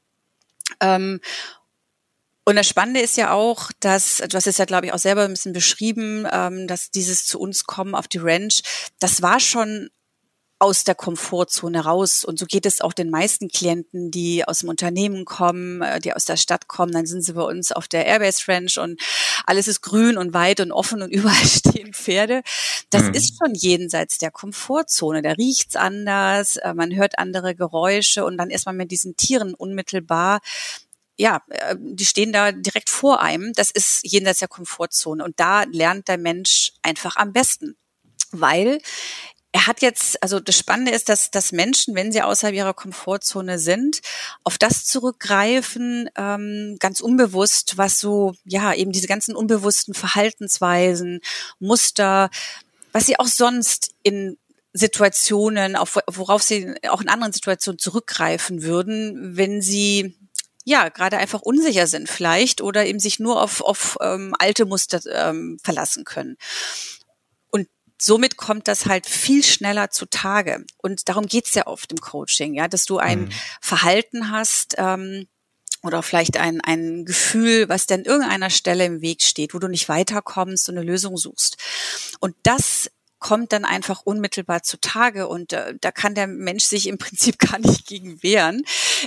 Ähm, 0.79 1.19
und 2.49 2.55
das 2.55 2.67
Spannende 2.67 2.99
ist 2.99 3.15
ja 3.15 3.31
auch, 3.31 3.69
dass, 3.79 4.17
du 4.17 4.35
hast 4.35 4.47
es 4.47 4.57
ja, 4.57 4.65
glaube 4.65 4.87
ich, 4.87 4.93
auch 4.93 4.97
selber 4.97 5.23
ein 5.23 5.29
bisschen 5.29 5.53
beschrieben, 5.53 6.25
ähm, 6.31 6.65
dass 6.65 6.89
dieses 6.89 7.27
zu 7.27 7.39
uns 7.39 7.65
kommen 7.65 7.93
auf 7.93 8.07
die 8.07 8.17
Ranch, 8.17 8.63
das 8.97 9.21
war 9.21 9.39
schon 9.39 9.91
aus 10.57 10.83
der 10.83 10.95
Komfortzone 10.95 11.85
raus. 11.85 12.25
Und 12.25 12.39
so 12.39 12.47
geht 12.47 12.65
es 12.65 12.81
auch 12.81 12.93
den 12.93 13.11
meisten 13.11 13.49
Klienten, 13.49 14.09
die 14.09 14.47
aus 14.47 14.61
dem 14.61 14.69
Unternehmen 14.69 15.25
kommen, 15.25 15.83
äh, 15.83 15.99
die 15.99 16.11
aus 16.11 16.25
der 16.25 16.37
Stadt 16.37 16.67
kommen. 16.67 16.91
Dann 16.91 17.05
sind 17.05 17.23
sie 17.23 17.33
bei 17.33 17.43
uns 17.43 17.71
auf 17.71 17.87
der 17.87 18.07
Airbase 18.07 18.47
Ranch 18.47 18.79
und 18.79 18.99
alles 19.45 19.67
ist 19.67 19.81
grün 19.81 20.17
und 20.17 20.33
weit 20.33 20.59
und 20.59 20.71
offen 20.71 21.03
und 21.03 21.09
überall 21.13 21.35
stehen 21.45 21.93
Pferde. 21.93 22.41
Das 22.89 23.03
mhm. 23.03 23.13
ist 23.13 23.37
schon 23.37 23.53
jenseits 23.53 24.17
der 24.17 24.31
Komfortzone. 24.31 25.21
Da 25.21 25.33
riecht's 25.33 25.75
anders, 25.75 26.57
äh, 26.57 26.73
man 26.73 26.95
hört 26.95 27.19
andere 27.19 27.53
Geräusche 27.53 28.25
und 28.25 28.37
dann 28.37 28.49
ist 28.49 28.65
man 28.65 28.75
mit 28.75 28.89
diesen 28.89 29.15
Tieren 29.15 29.53
unmittelbar 29.53 30.39
ja, 31.19 31.41
äh, 31.49 31.75
die 31.77 32.05
stehen 32.05 32.31
da 32.31 32.51
direkt 32.53 32.89
vor 32.89 33.21
einem. 33.21 33.51
Das 33.53 33.69
ist 33.71 33.99
jenseits 34.03 34.39
der 34.39 34.47
Komfortzone. 34.47 35.23
Und 35.23 35.39
da 35.39 35.63
lernt 35.63 36.07
der 36.07 36.17
Mensch 36.17 36.71
einfach 36.81 37.17
am 37.17 37.33
besten. 37.33 37.75
Weil 38.31 38.79
er 39.51 39.67
hat 39.67 39.81
jetzt, 39.81 40.21
also 40.23 40.39
das 40.39 40.57
Spannende 40.57 40.91
ist, 40.91 41.09
dass, 41.09 41.29
dass 41.29 41.51
Menschen, 41.51 41.95
wenn 41.95 42.11
sie 42.11 42.21
außerhalb 42.21 42.55
ihrer 42.55 42.73
Komfortzone 42.73 43.59
sind, 43.59 43.99
auf 44.43 44.57
das 44.57 44.85
zurückgreifen, 44.85 46.09
ähm, 46.15 46.77
ganz 46.79 47.01
unbewusst, 47.01 47.77
was 47.77 47.99
so, 47.99 48.33
ja, 48.45 48.73
eben 48.73 48.91
diese 48.91 49.07
ganzen 49.07 49.35
unbewussten 49.35 49.95
Verhaltensweisen, 49.95 51.19
Muster, 51.59 52.29
was 52.93 53.07
sie 53.07 53.19
auch 53.19 53.27
sonst 53.27 53.91
in 54.03 54.37
Situationen, 54.71 55.75
auf, 55.75 55.97
worauf 56.07 56.43
sie 56.43 56.75
auch 56.87 57.01
in 57.01 57.09
anderen 57.09 57.33
Situationen 57.33 57.79
zurückgreifen 57.79 58.61
würden, 58.61 59.35
wenn 59.35 59.61
sie 59.61 60.15
ja 60.69 60.89
gerade 60.89 61.17
einfach 61.17 61.41
unsicher 61.41 61.87
sind 61.87 62.09
vielleicht 62.09 62.61
oder 62.61 62.85
eben 62.85 62.99
sich 62.99 63.19
nur 63.19 63.41
auf, 63.41 63.61
auf 63.61 63.97
ähm, 64.01 64.35
alte 64.37 64.65
Muster 64.65 65.01
ähm, 65.11 65.57
verlassen 65.63 66.03
können 66.03 66.37
somit 68.01 68.37
kommt 68.37 68.67
das 68.67 68.85
halt 68.85 69.05
viel 69.05 69.43
schneller 69.43 69.89
zutage. 69.91 70.65
Und 70.77 71.09
darum 71.09 71.27
geht's 71.27 71.53
ja 71.53 71.67
oft 71.67 71.91
im 71.91 71.99
Coaching, 71.99 72.53
ja, 72.53 72.67
dass 72.67 72.85
du 72.85 72.97
ein 72.97 73.23
mhm. 73.23 73.29
Verhalten 73.61 74.31
hast, 74.31 74.75
ähm, 74.77 75.27
oder 75.81 76.03
vielleicht 76.03 76.37
ein, 76.37 76.59
ein 76.61 77.05
Gefühl, 77.05 77.69
was 77.69 77.85
denn 77.85 78.03
irgendeiner 78.03 78.49
Stelle 78.49 78.85
im 78.85 79.01
Weg 79.01 79.21
steht, 79.21 79.53
wo 79.53 79.59
du 79.59 79.69
nicht 79.69 79.87
weiterkommst 79.87 80.67
und 80.67 80.77
eine 80.77 80.85
Lösung 80.85 81.15
suchst. 81.15 81.57
Und 82.19 82.35
das 82.43 82.91
kommt 83.19 83.51
dann 83.51 83.65
einfach 83.65 84.01
unmittelbar 84.03 84.63
zutage 84.63 85.27
und 85.27 85.53
äh, 85.53 85.75
da 85.79 85.91
kann 85.91 86.15
der 86.15 86.27
Mensch 86.27 86.63
sich 86.63 86.87
im 86.87 86.97
Prinzip 86.99 87.37
gar 87.39 87.59
nicht 87.59 87.85
gegen 87.87 88.21
wehren. 88.23 88.63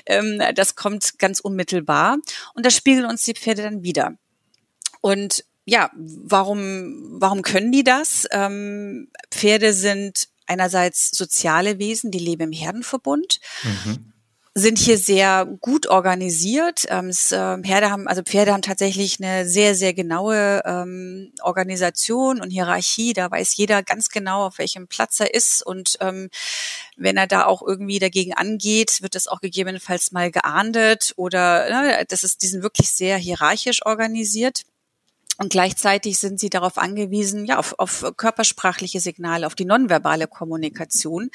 Ähm, 0.06 0.42
das 0.54 0.74
kommt 0.74 1.18
ganz 1.18 1.40
unmittelbar 1.40 2.18
und 2.54 2.64
das 2.64 2.76
spiegeln 2.76 3.06
uns 3.06 3.24
die 3.24 3.34
Pferde 3.34 3.62
dann 3.62 3.82
wieder. 3.82 4.16
Und 5.00 5.44
ja, 5.64 5.90
warum, 5.94 7.20
warum 7.20 7.42
können 7.42 7.72
die 7.72 7.84
das? 7.84 8.26
Ähm, 8.30 9.08
Pferde 9.30 9.72
sind 9.72 10.28
einerseits 10.46 11.10
soziale 11.10 11.78
Wesen, 11.78 12.10
die 12.10 12.18
leben 12.18 12.42
im 12.42 12.52
Herdenverbund. 12.52 13.40
Mhm 13.62 14.11
sind 14.54 14.78
hier 14.78 14.98
sehr 14.98 15.46
gut 15.60 15.86
organisiert. 15.86 16.84
Ähm, 16.88 17.08
es, 17.08 17.32
äh, 17.32 17.58
Pferde 17.58 17.90
haben, 17.90 18.06
also 18.06 18.22
Pferde 18.22 18.52
haben 18.52 18.60
tatsächlich 18.60 19.18
eine 19.18 19.48
sehr, 19.48 19.74
sehr 19.74 19.94
genaue 19.94 20.62
ähm, 20.66 21.32
Organisation 21.42 22.40
und 22.40 22.50
Hierarchie. 22.50 23.14
Da 23.14 23.30
weiß 23.30 23.56
jeder 23.56 23.82
ganz 23.82 24.10
genau, 24.10 24.46
auf 24.46 24.58
welchem 24.58 24.88
Platz 24.88 25.20
er 25.20 25.32
ist. 25.32 25.64
Und 25.64 25.96
ähm, 26.00 26.28
wenn 26.96 27.16
er 27.16 27.26
da 27.26 27.46
auch 27.46 27.62
irgendwie 27.62 27.98
dagegen 27.98 28.34
angeht, 28.34 29.00
wird 29.00 29.14
das 29.14 29.26
auch 29.26 29.40
gegebenenfalls 29.40 30.12
mal 30.12 30.30
geahndet 30.30 31.14
oder 31.16 31.70
ne, 31.70 32.04
das 32.08 32.22
ist, 32.22 32.42
die 32.42 32.48
sind 32.48 32.62
wirklich 32.62 32.90
sehr 32.90 33.16
hierarchisch 33.16 33.86
organisiert. 33.86 34.64
Und 35.38 35.48
gleichzeitig 35.50 36.18
sind 36.18 36.38
sie 36.38 36.50
darauf 36.50 36.76
angewiesen, 36.76 37.46
ja, 37.46 37.58
auf, 37.58 37.74
auf 37.78 38.12
körpersprachliche 38.16 39.00
Signale, 39.00 39.46
auf 39.46 39.54
die 39.54 39.64
nonverbale 39.64 40.28
Kommunikation, 40.28 41.30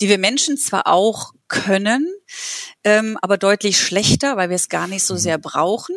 die 0.00 0.08
wir 0.08 0.18
Menschen 0.18 0.56
zwar 0.56 0.86
auch 0.86 1.32
können, 1.48 2.08
ähm, 2.82 3.18
aber 3.20 3.36
deutlich 3.36 3.78
schlechter, 3.78 4.36
weil 4.36 4.48
wir 4.48 4.56
es 4.56 4.68
gar 4.68 4.88
nicht 4.88 5.04
so 5.04 5.14
mhm. 5.14 5.18
sehr 5.18 5.38
brauchen. 5.38 5.94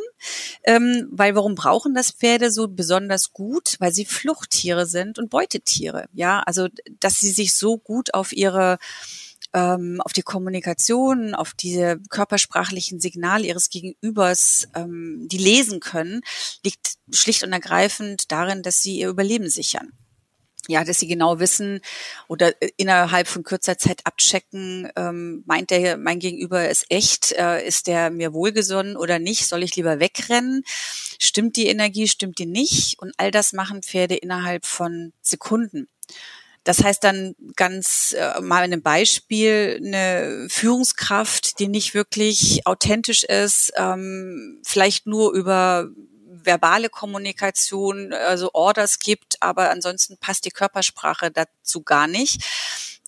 Ähm, 0.63 1.07
weil 1.11 1.33
warum 1.33 1.55
brauchen 1.55 1.95
das 1.95 2.11
Pferde 2.11 2.51
so 2.51 2.67
besonders 2.67 3.31
gut? 3.31 3.77
Weil 3.79 3.93
sie 3.93 4.05
Fluchttiere 4.05 4.85
sind 4.85 5.17
und 5.17 5.29
Beutetiere. 5.29 6.07
Ja, 6.13 6.41
also 6.41 6.67
dass 6.99 7.19
sie 7.19 7.31
sich 7.31 7.55
so 7.55 7.77
gut 7.77 8.13
auf 8.13 8.33
ihre 8.33 8.77
ähm, 9.53 10.01
auf 10.01 10.13
die 10.13 10.21
Kommunikation, 10.21 11.33
auf 11.33 11.53
diese 11.53 11.99
körpersprachlichen 12.09 12.99
Signale 12.99 13.47
ihres 13.47 13.69
Gegenübers, 13.69 14.67
ähm, 14.75 15.27
die 15.29 15.37
lesen 15.37 15.79
können, 15.79 16.21
liegt 16.63 16.97
schlicht 17.11 17.43
und 17.43 17.53
ergreifend 17.53 18.31
darin, 18.31 18.63
dass 18.63 18.79
sie 18.79 18.99
ihr 18.99 19.09
Überleben 19.09 19.49
sichern. 19.49 19.91
Ja, 20.67 20.83
dass 20.83 20.99
sie 20.99 21.07
genau 21.07 21.39
wissen 21.39 21.81
oder 22.27 22.49
äh, 22.61 22.69
innerhalb 22.77 23.27
von 23.27 23.41
kürzer 23.41 23.79
Zeit 23.79 24.01
abchecken, 24.05 24.87
ähm, 24.95 25.41
meint 25.47 25.71
der 25.71 25.97
mein 25.97 26.19
Gegenüber 26.19 26.69
ist 26.69 26.85
echt, 26.89 27.31
äh, 27.31 27.65
ist 27.65 27.87
der 27.87 28.11
mir 28.11 28.33
wohlgesonnen 28.33 28.95
oder 28.95 29.17
nicht, 29.17 29.47
soll 29.47 29.63
ich 29.63 29.75
lieber 29.75 29.99
wegrennen, 29.99 30.63
stimmt 31.19 31.55
die 31.55 31.65
Energie, 31.65 32.07
stimmt 32.07 32.37
die 32.37 32.45
nicht? 32.45 32.99
Und 32.99 33.13
all 33.17 33.31
das 33.31 33.51
machen 33.51 33.81
Pferde 33.81 34.15
innerhalb 34.15 34.63
von 34.63 35.11
Sekunden. 35.23 35.87
Das 36.69 36.83
heißt 36.83 37.03
dann 37.03 37.33
ganz 37.55 38.15
äh, 38.15 38.39
mal 38.41 38.61
ein 38.61 38.83
Beispiel, 38.83 39.81
eine 39.83 40.45
Führungskraft, 40.51 41.57
die 41.57 41.67
nicht 41.67 41.95
wirklich 41.95 42.61
authentisch 42.67 43.23
ist, 43.23 43.73
ähm, 43.75 44.61
vielleicht 44.63 45.07
nur 45.07 45.33
über 45.33 45.89
verbale 46.27 46.89
Kommunikation, 46.89 48.13
also 48.13 48.51
Orders 48.53 48.99
gibt, 48.99 49.41
aber 49.41 49.71
ansonsten 49.71 50.19
passt 50.19 50.45
die 50.45 50.51
Körpersprache 50.51 51.31
dazu 51.31 51.81
gar 51.81 52.05
nicht. 52.05 52.43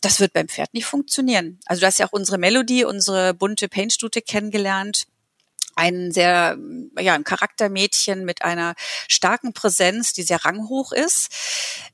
Das 0.01 0.19
wird 0.19 0.33
beim 0.33 0.47
Pferd 0.47 0.73
nicht 0.73 0.87
funktionieren. 0.87 1.59
Also 1.67 1.81
du 1.81 1.85
hast 1.85 1.99
ja 1.99 2.07
auch 2.07 2.13
unsere 2.13 2.39
Melodie, 2.39 2.83
unsere 2.83 3.35
bunte 3.35 3.69
Paintstute 3.69 4.23
kennengelernt 4.23 5.05
ein 5.75 6.11
sehr, 6.11 6.57
ja, 6.99 7.13
ein 7.13 7.23
Charaktermädchen 7.23 8.25
mit 8.25 8.43
einer 8.43 8.75
starken 9.07 9.53
Präsenz, 9.53 10.13
die 10.13 10.23
sehr 10.23 10.43
ranghoch 10.45 10.91
ist. 10.91 11.29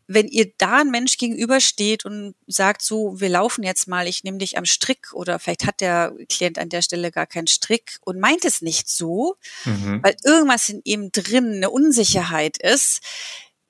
Wenn 0.07 0.27
ihr 0.27 0.51
da 0.57 0.77
ein 0.77 0.89
Mensch 0.89 1.17
gegenübersteht 1.17 2.05
und 2.05 2.35
sagt 2.47 2.81
so, 2.81 3.19
wir 3.19 3.29
laufen 3.29 3.63
jetzt 3.63 3.87
mal, 3.87 4.07
ich 4.07 4.23
nehme 4.23 4.37
dich 4.37 4.57
am 4.57 4.65
Strick 4.65 5.13
oder 5.13 5.39
vielleicht 5.39 5.65
hat 5.65 5.81
der 5.81 6.13
Klient 6.29 6.57
an 6.59 6.69
der 6.69 6.81
Stelle 6.81 7.11
gar 7.11 7.27
keinen 7.27 7.47
Strick 7.47 7.99
und 8.01 8.19
meint 8.19 8.45
es 8.45 8.61
nicht 8.61 8.89
so, 8.89 9.35
mhm. 9.65 10.01
weil 10.03 10.15
irgendwas 10.23 10.69
in 10.69 10.81
ihm 10.83 11.11
drin 11.11 11.55
eine 11.55 11.69
Unsicherheit 11.69 12.57
ist, 12.57 13.01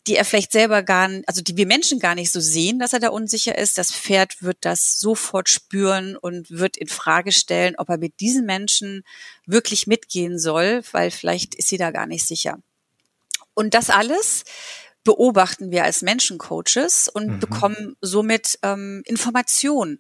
die 0.08 0.16
er 0.16 0.26
vielleicht 0.26 0.52
selber 0.52 0.84
gar, 0.84 1.10
also 1.28 1.42
die 1.42 1.58
wir 1.58 1.68
Menschen 1.68 2.00
gar 2.00 2.16
nicht 2.16 2.32
so 2.32 2.40
sehen, 2.40 2.80
dass 2.80 2.94
er 2.94 3.00
da 3.00 3.10
unsicher 3.10 3.58
ist. 3.58 3.78
Das 3.78 3.92
Pferd 3.92 4.42
wird 4.42 4.58
das 4.62 5.00
sofort 5.00 5.50
spüren 5.50 6.16
und 6.16 6.50
wird 6.50 6.78
in 6.78 6.88
Frage 6.88 7.32
stellen, 7.32 7.76
ob 7.78 7.90
er 7.90 7.98
mit 7.98 8.20
diesen 8.20 8.46
Menschen 8.46 9.04
wirklich 9.46 9.88
mitgehen 9.88 10.40
soll, 10.40 10.82
weil 10.92 11.12
vielleicht 11.12 11.56
ist 11.56 11.68
sie 11.68 11.78
da 11.78 11.92
gar 11.92 12.08
nicht 12.08 12.26
sicher. 12.26 12.60
Und 13.54 13.74
das 13.74 13.90
alles 13.90 14.44
beobachten 15.04 15.72
wir 15.72 15.86
als 15.86 16.02
Menschencoaches 16.02 17.08
und 17.08 17.28
mhm. 17.28 17.40
bekommen 17.40 17.96
somit 18.02 18.60
ähm, 18.62 19.04
Informationen. 19.06 20.00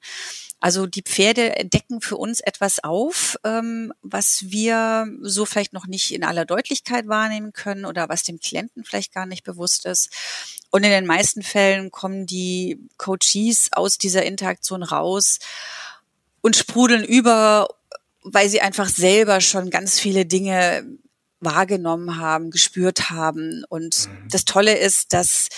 Also 0.59 0.87
die 0.87 1.03
Pferde 1.03 1.53
decken 1.65 2.01
für 2.01 2.17
uns 2.17 2.39
etwas 2.39 2.83
auf, 2.83 3.37
ähm, 3.43 3.93
was 4.01 4.45
wir 4.49 5.07
so 5.21 5.45
vielleicht 5.45 5.73
noch 5.73 5.85
nicht 5.85 6.13
in 6.13 6.23
aller 6.23 6.45
Deutlichkeit 6.45 7.07
wahrnehmen 7.07 7.53
können 7.53 7.85
oder 7.85 8.09
was 8.09 8.23
dem 8.23 8.39
Klienten 8.39 8.83
vielleicht 8.83 9.13
gar 9.13 9.27
nicht 9.27 9.43
bewusst 9.43 9.85
ist. 9.85 10.09
Und 10.71 10.83
in 10.83 10.89
den 10.89 11.05
meisten 11.05 11.43
Fällen 11.43 11.91
kommen 11.91 12.25
die 12.25 12.79
Coaches 12.97 13.69
aus 13.71 13.99
dieser 13.99 14.25
Interaktion 14.25 14.81
raus 14.81 15.39
und 16.41 16.55
sprudeln 16.55 17.03
über, 17.03 17.67
weil 18.23 18.49
sie 18.49 18.61
einfach 18.61 18.89
selber 18.89 19.41
schon 19.41 19.69
ganz 19.69 19.99
viele 19.99 20.25
Dinge 20.25 20.87
wahrgenommen 21.39 22.17
haben, 22.17 22.49
gespürt 22.49 23.11
haben. 23.11 23.63
Und 23.69 24.07
mhm. 24.07 24.27
das 24.29 24.45
Tolle 24.45 24.75
ist, 24.75 25.13
dass 25.13 25.49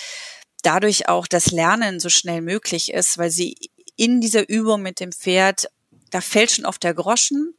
dadurch 0.61 1.07
auch 1.07 1.25
das 1.25 1.51
Lernen 1.51 2.01
so 2.01 2.09
schnell 2.09 2.41
möglich 2.41 2.91
ist, 2.91 3.17
weil 3.17 3.31
sie 3.31 3.55
in 3.99 4.21
dieser 4.21 4.47
Übung 4.47 4.81
mit 4.81 4.99
dem 4.99 5.11
Pferd, 5.11 5.69
da 6.09 6.21
fällt 6.21 6.51
schon 6.51 6.65
auf 6.65 6.77
der 6.77 6.93
Groschen. 6.93 7.53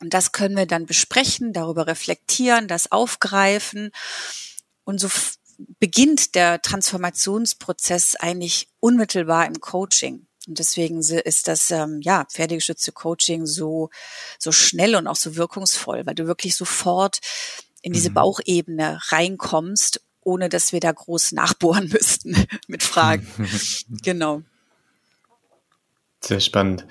Und 0.00 0.14
das 0.14 0.32
können 0.32 0.56
wir 0.56 0.66
dann 0.66 0.86
besprechen, 0.86 1.52
darüber 1.52 1.86
reflektieren, 1.86 2.68
das 2.68 2.92
aufgreifen. 2.92 3.90
Und 4.84 5.00
so 5.00 5.08
beginnt 5.80 6.34
der 6.34 6.62
Transformationsprozess 6.62 8.16
eigentlich 8.16 8.68
unmittelbar 8.80 9.46
im 9.46 9.60
Coaching. 9.60 10.26
Und 10.46 10.58
deswegen 10.58 11.00
ist 11.00 11.48
das 11.48 11.70
ähm, 11.70 12.00
ja 12.02 12.24
pferdegeschützte 12.30 12.92
Coaching 12.92 13.46
so 13.46 13.90
so 14.38 14.52
schnell 14.52 14.94
und 14.94 15.06
auch 15.06 15.16
so 15.16 15.36
wirkungsvoll, 15.36 16.04
weil 16.06 16.14
du 16.14 16.26
wirklich 16.26 16.54
sofort 16.54 17.20
in 17.80 17.92
diese 17.92 18.10
mhm. 18.10 18.14
Bauchebene 18.14 19.00
reinkommst 19.08 20.02
ohne 20.24 20.48
dass 20.48 20.72
wir 20.72 20.80
da 20.80 20.90
groß 20.90 21.32
nachbohren 21.32 21.88
müssten 21.92 22.34
mit 22.66 22.82
Fragen. 22.82 23.26
genau. 24.02 24.42
Sehr 26.24 26.40
spannend. 26.40 26.86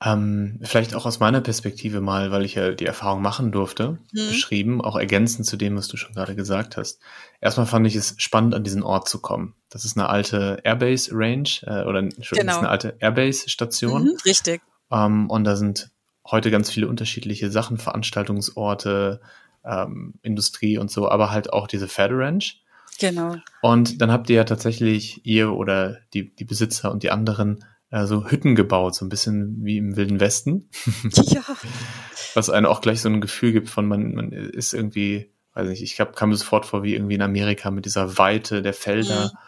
Ähm, 0.00 0.60
vielleicht 0.62 0.94
auch 0.94 1.06
aus 1.06 1.18
meiner 1.18 1.40
Perspektive 1.40 2.00
mal, 2.00 2.30
weil 2.30 2.44
ich 2.44 2.54
ja 2.54 2.70
die 2.70 2.86
Erfahrung 2.86 3.20
machen 3.20 3.50
durfte, 3.50 3.98
mhm. 4.12 4.28
beschrieben, 4.28 4.80
auch 4.80 4.94
ergänzend 4.94 5.44
zu 5.46 5.56
dem, 5.56 5.76
was 5.76 5.88
du 5.88 5.96
schon 5.96 6.14
gerade 6.14 6.36
gesagt 6.36 6.76
hast. 6.76 7.00
Erstmal 7.40 7.66
fand 7.66 7.84
ich 7.86 7.96
es 7.96 8.14
spannend, 8.18 8.54
an 8.54 8.62
diesen 8.62 8.84
Ort 8.84 9.08
zu 9.08 9.20
kommen. 9.20 9.54
Das 9.70 9.84
ist 9.84 9.96
eine 9.98 10.08
alte 10.08 10.60
Airbase 10.62 11.10
Range 11.12 11.48
äh, 11.62 11.84
oder 11.84 11.98
Entschuldigung, 11.98 12.46
genau. 12.46 12.52
ist 12.52 12.58
eine 12.58 12.68
alte 12.68 12.96
Airbase 13.00 13.48
Station. 13.48 14.04
Mhm, 14.04 14.16
richtig. 14.24 14.62
Ähm, 14.92 15.28
und 15.30 15.42
da 15.42 15.56
sind 15.56 15.90
heute 16.24 16.52
ganz 16.52 16.70
viele 16.70 16.86
unterschiedliche 16.86 17.50
Sachen, 17.50 17.76
Veranstaltungsorte, 17.76 19.20
ähm, 19.64 20.14
Industrie 20.22 20.78
und 20.78 20.92
so, 20.92 21.08
aber 21.08 21.32
halt 21.32 21.52
auch 21.52 21.66
diese 21.66 21.88
Pferderanch. 21.88 22.62
Genau. 23.00 23.36
Und 23.62 24.00
dann 24.00 24.12
habt 24.12 24.30
ihr 24.30 24.36
ja 24.36 24.44
tatsächlich, 24.44 25.24
ihr 25.24 25.52
oder 25.52 25.98
die, 26.14 26.34
die 26.34 26.44
Besitzer 26.44 26.90
und 26.92 27.02
die 27.02 27.10
anderen, 27.10 27.64
äh, 27.90 28.06
so 28.06 28.30
Hütten 28.30 28.54
gebaut, 28.54 28.94
so 28.94 29.04
ein 29.04 29.08
bisschen 29.08 29.64
wie 29.64 29.78
im 29.78 29.96
Wilden 29.96 30.20
Westen. 30.20 30.70
Ja. 31.24 31.42
Was 32.34 32.50
einem 32.50 32.66
auch 32.66 32.82
gleich 32.82 33.00
so 33.00 33.08
ein 33.08 33.20
Gefühl 33.20 33.52
gibt 33.52 33.70
von, 33.70 33.86
man, 33.86 34.14
man 34.14 34.32
ist 34.32 34.74
irgendwie, 34.74 35.32
weiß 35.54 35.66
nicht, 35.68 35.82
ich 35.82 35.98
hab, 35.98 36.14
kam 36.14 36.28
mir 36.28 36.36
sofort 36.36 36.66
vor 36.66 36.82
wie 36.82 36.94
irgendwie 36.94 37.14
in 37.14 37.22
Amerika 37.22 37.70
mit 37.70 37.86
dieser 37.86 38.18
Weite 38.18 38.62
der 38.62 38.74
Felder 38.74 39.32
mhm. 39.32 39.38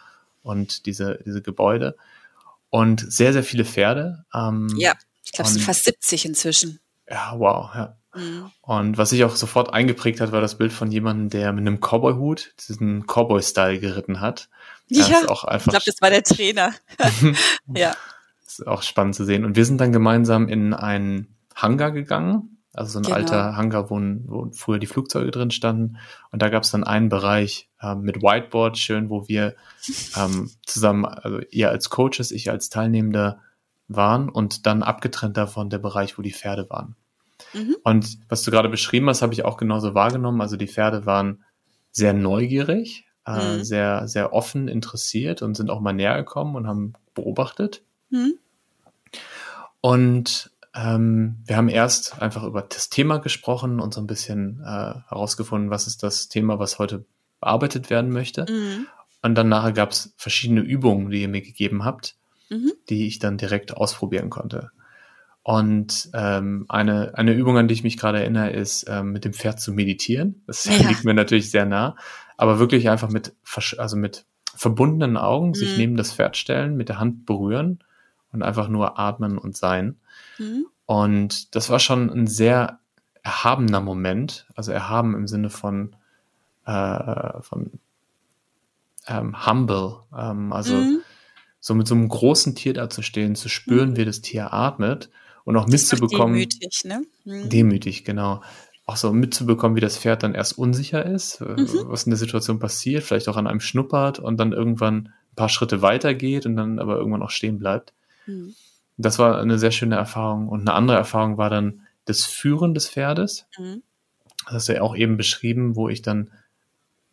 und 0.41 0.85
diese, 0.87 1.19
diese 1.25 1.41
Gebäude. 1.41 1.95
Und 2.69 3.05
sehr, 3.11 3.33
sehr 3.33 3.43
viele 3.43 3.65
Pferde. 3.65 4.25
Ähm, 4.33 4.67
ja, 4.77 4.93
ich 5.23 5.31
glaube, 5.31 5.47
es 5.47 5.53
sind 5.53 5.63
fast 5.63 5.83
70 5.83 6.25
inzwischen. 6.25 6.79
Ja, 7.07 7.35
wow, 7.37 7.69
ja. 7.75 7.97
Mhm. 8.15 8.51
Und 8.61 8.97
was 8.97 9.11
sich 9.11 9.23
auch 9.23 9.35
sofort 9.35 9.73
eingeprägt 9.73 10.19
hat, 10.19 10.31
war 10.31 10.41
das 10.41 10.57
Bild 10.57 10.73
von 10.73 10.91
jemandem, 10.91 11.29
der 11.29 11.53
mit 11.53 11.61
einem 11.61 11.79
Cowboy-Hut 11.79 12.55
diesen 12.67 13.05
Cowboy-Style 13.05 13.79
geritten 13.79 14.19
hat. 14.19 14.49
Ja, 14.87 15.07
ja 15.07 15.29
auch 15.29 15.43
einfach 15.43 15.67
ich 15.67 15.71
glaube, 15.71 15.85
das 15.85 16.01
war 16.01 16.09
der 16.09 16.23
Trainer. 16.23 16.73
ja. 17.75 17.95
Ist 18.59 18.67
auch 18.67 18.81
spannend 18.81 19.15
zu 19.15 19.25
sehen. 19.25 19.45
Und 19.45 19.55
wir 19.55 19.65
sind 19.65 19.79
dann 19.79 19.91
gemeinsam 19.91 20.47
in 20.47 20.73
einen 20.73 21.35
Hangar 21.55 21.91
gegangen, 21.91 22.57
also 22.73 22.93
so 22.93 22.99
ein 22.99 23.03
genau. 23.03 23.15
alter 23.15 23.55
Hangar, 23.57 23.89
wo, 23.89 23.99
wo, 23.99 24.49
früher 24.53 24.79
die 24.79 24.87
Flugzeuge 24.87 25.31
drin 25.31 25.51
standen. 25.51 25.97
Und 26.31 26.41
da 26.41 26.49
gab 26.49 26.63
es 26.63 26.71
dann 26.71 26.83
einen 26.83 27.09
Bereich 27.09 27.69
äh, 27.81 27.95
mit 27.95 28.21
Whiteboard, 28.21 28.77
schön, 28.77 29.09
wo 29.09 29.27
wir 29.27 29.55
ähm, 30.17 30.49
zusammen, 30.65 31.05
also 31.05 31.39
ihr 31.51 31.69
als 31.69 31.89
Coaches, 31.89 32.31
ich 32.31 32.49
als 32.49 32.69
Teilnehmender 32.69 33.39
waren 33.87 34.29
und 34.29 34.65
dann 34.65 34.83
abgetrennt 34.83 35.35
davon 35.35 35.69
der 35.69 35.79
Bereich, 35.79 36.17
wo 36.17 36.21
die 36.21 36.31
Pferde 36.31 36.69
waren. 36.69 36.95
Mhm. 37.53 37.75
Und 37.83 38.19
was 38.29 38.43
du 38.43 38.51
gerade 38.51 38.69
beschrieben 38.69 39.09
hast, 39.09 39.21
habe 39.21 39.33
ich 39.33 39.43
auch 39.43 39.57
genauso 39.57 39.93
wahrgenommen. 39.93 40.41
Also 40.41 40.55
die 40.55 40.67
Pferde 40.67 41.05
waren 41.05 41.43
sehr 41.91 42.13
neugierig, 42.13 43.05
äh, 43.25 43.57
mhm. 43.57 43.63
sehr, 43.63 44.07
sehr 44.07 44.33
offen 44.33 44.69
interessiert 44.69 45.41
und 45.41 45.55
sind 45.55 45.69
auch 45.69 45.81
mal 45.81 45.93
näher 45.93 46.15
gekommen 46.15 46.55
und 46.55 46.67
haben 46.67 46.93
beobachtet. 47.13 47.83
Mhm. 48.11 48.35
Und 49.81 50.51
ähm, 50.73 51.37
wir 51.45 51.57
haben 51.57 51.69
erst 51.69 52.21
einfach 52.21 52.43
über 52.43 52.61
das 52.61 52.89
Thema 52.89 53.17
gesprochen 53.17 53.79
und 53.79 53.93
so 53.93 53.99
ein 53.99 54.07
bisschen 54.07 54.61
äh, 54.61 54.93
herausgefunden, 55.09 55.69
was 55.69 55.87
ist 55.87 56.03
das 56.03 56.29
Thema, 56.29 56.59
was 56.59 56.79
heute 56.79 57.05
bearbeitet 57.41 57.89
werden 57.89 58.11
möchte. 58.11 58.45
Mhm. 58.49 58.87
Und 59.21 59.35
dann 59.35 59.49
nachher 59.49 59.73
gab 59.73 59.91
es 59.91 60.13
verschiedene 60.17 60.61
Übungen, 60.61 61.09
die 61.09 61.21
ihr 61.21 61.27
mir 61.27 61.41
gegeben 61.41 61.83
habt, 61.83 62.15
mhm. 62.49 62.71
die 62.89 63.07
ich 63.07 63.19
dann 63.19 63.37
direkt 63.37 63.75
ausprobieren 63.75 64.29
konnte. 64.29 64.71
Und 65.43 66.09
ähm, 66.13 66.65
eine, 66.69 67.17
eine 67.17 67.33
Übung, 67.33 67.57
an 67.57 67.67
die 67.67 67.73
ich 67.73 67.83
mich 67.83 67.97
gerade 67.97 68.19
erinnere, 68.19 68.51
ist 68.51 68.85
ähm, 68.87 69.11
mit 69.11 69.25
dem 69.25 69.33
Pferd 69.33 69.59
zu 69.59 69.73
meditieren. 69.73 70.43
Das 70.47 70.65
ja. 70.65 70.73
liegt 70.87 71.03
mir 71.03 71.15
natürlich 71.15 71.51
sehr 71.51 71.65
nah. 71.65 71.97
Aber 72.37 72.59
wirklich 72.59 72.89
einfach 72.89 73.09
mit, 73.09 73.33
also 73.77 73.97
mit 73.97 74.25
verbundenen 74.55 75.17
Augen 75.17 75.49
mhm. 75.49 75.55
sich 75.55 75.77
neben 75.77 75.97
das 75.97 76.13
Pferd 76.13 76.37
stellen, 76.37 76.77
mit 76.77 76.89
der 76.89 76.99
Hand 76.99 77.25
berühren 77.25 77.79
und 78.31 78.43
einfach 78.43 78.67
nur 78.67 78.99
atmen 78.99 79.37
und 79.37 79.55
sein. 79.55 79.99
Mhm. 80.37 80.65
Und 80.85 81.55
das 81.55 81.69
war 81.69 81.79
schon 81.79 82.09
ein 82.09 82.27
sehr 82.27 82.79
erhabener 83.23 83.81
Moment. 83.81 84.47
Also 84.55 84.71
erhaben 84.71 85.15
im 85.15 85.27
Sinne 85.27 85.49
von, 85.49 85.95
äh, 86.65 87.41
von 87.41 87.71
ähm, 89.07 89.45
humble. 89.45 89.99
Ähm, 90.17 90.53
also 90.53 90.75
mhm. 90.75 91.01
so 91.59 91.75
mit 91.75 91.87
so 91.87 91.95
einem 91.95 92.09
großen 92.09 92.55
Tier 92.55 92.73
da 92.73 92.89
zu 92.89 93.01
stehen, 93.01 93.35
zu 93.35 93.49
spüren, 93.49 93.91
mhm. 93.91 93.97
wie 93.97 94.05
das 94.05 94.21
Tier 94.21 94.53
atmet 94.53 95.09
und 95.43 95.55
auch 95.57 95.67
mitzubekommen. 95.67 96.35
Demütig, 96.35 96.83
ne? 96.85 97.03
Mhm. 97.25 97.49
Demütig, 97.49 98.05
genau. 98.05 98.41
Auch 98.85 98.97
so 98.97 99.13
mitzubekommen, 99.13 99.75
wie 99.75 99.81
das 99.81 99.97
Pferd 99.97 100.23
dann 100.23 100.33
erst 100.33 100.57
unsicher 100.57 101.05
ist, 101.05 101.41
äh, 101.41 101.45
mhm. 101.45 101.85
was 101.85 102.03
in 102.03 102.11
der 102.11 102.17
Situation 102.17 102.59
passiert, 102.59 103.03
vielleicht 103.03 103.29
auch 103.29 103.37
an 103.37 103.47
einem 103.47 103.59
schnuppert 103.59 104.19
und 104.19 104.37
dann 104.37 104.51
irgendwann 104.51 105.13
ein 105.31 105.35
paar 105.35 105.49
Schritte 105.49 105.81
weitergeht 105.81 106.45
und 106.45 106.55
dann 106.55 106.79
aber 106.79 106.97
irgendwann 106.97 107.23
auch 107.23 107.29
stehen 107.29 107.59
bleibt. 107.59 107.93
Mhm. 108.25 108.55
Das 108.97 109.19
war 109.19 109.39
eine 109.39 109.57
sehr 109.57 109.71
schöne 109.71 109.95
Erfahrung. 109.95 110.47
Und 110.47 110.61
eine 110.61 110.73
andere 110.73 110.97
Erfahrung 110.97 111.37
war 111.37 111.49
dann 111.49 111.87
das 112.05 112.25
Führen 112.25 112.73
des 112.73 112.89
Pferdes. 112.89 113.45
Mhm. 113.57 113.83
Das 114.45 114.53
hast 114.53 114.69
du 114.69 114.73
ja 114.73 114.81
auch 114.81 114.95
eben 114.95 115.17
beschrieben, 115.17 115.75
wo 115.75 115.89
ich 115.89 116.01
dann 116.01 116.31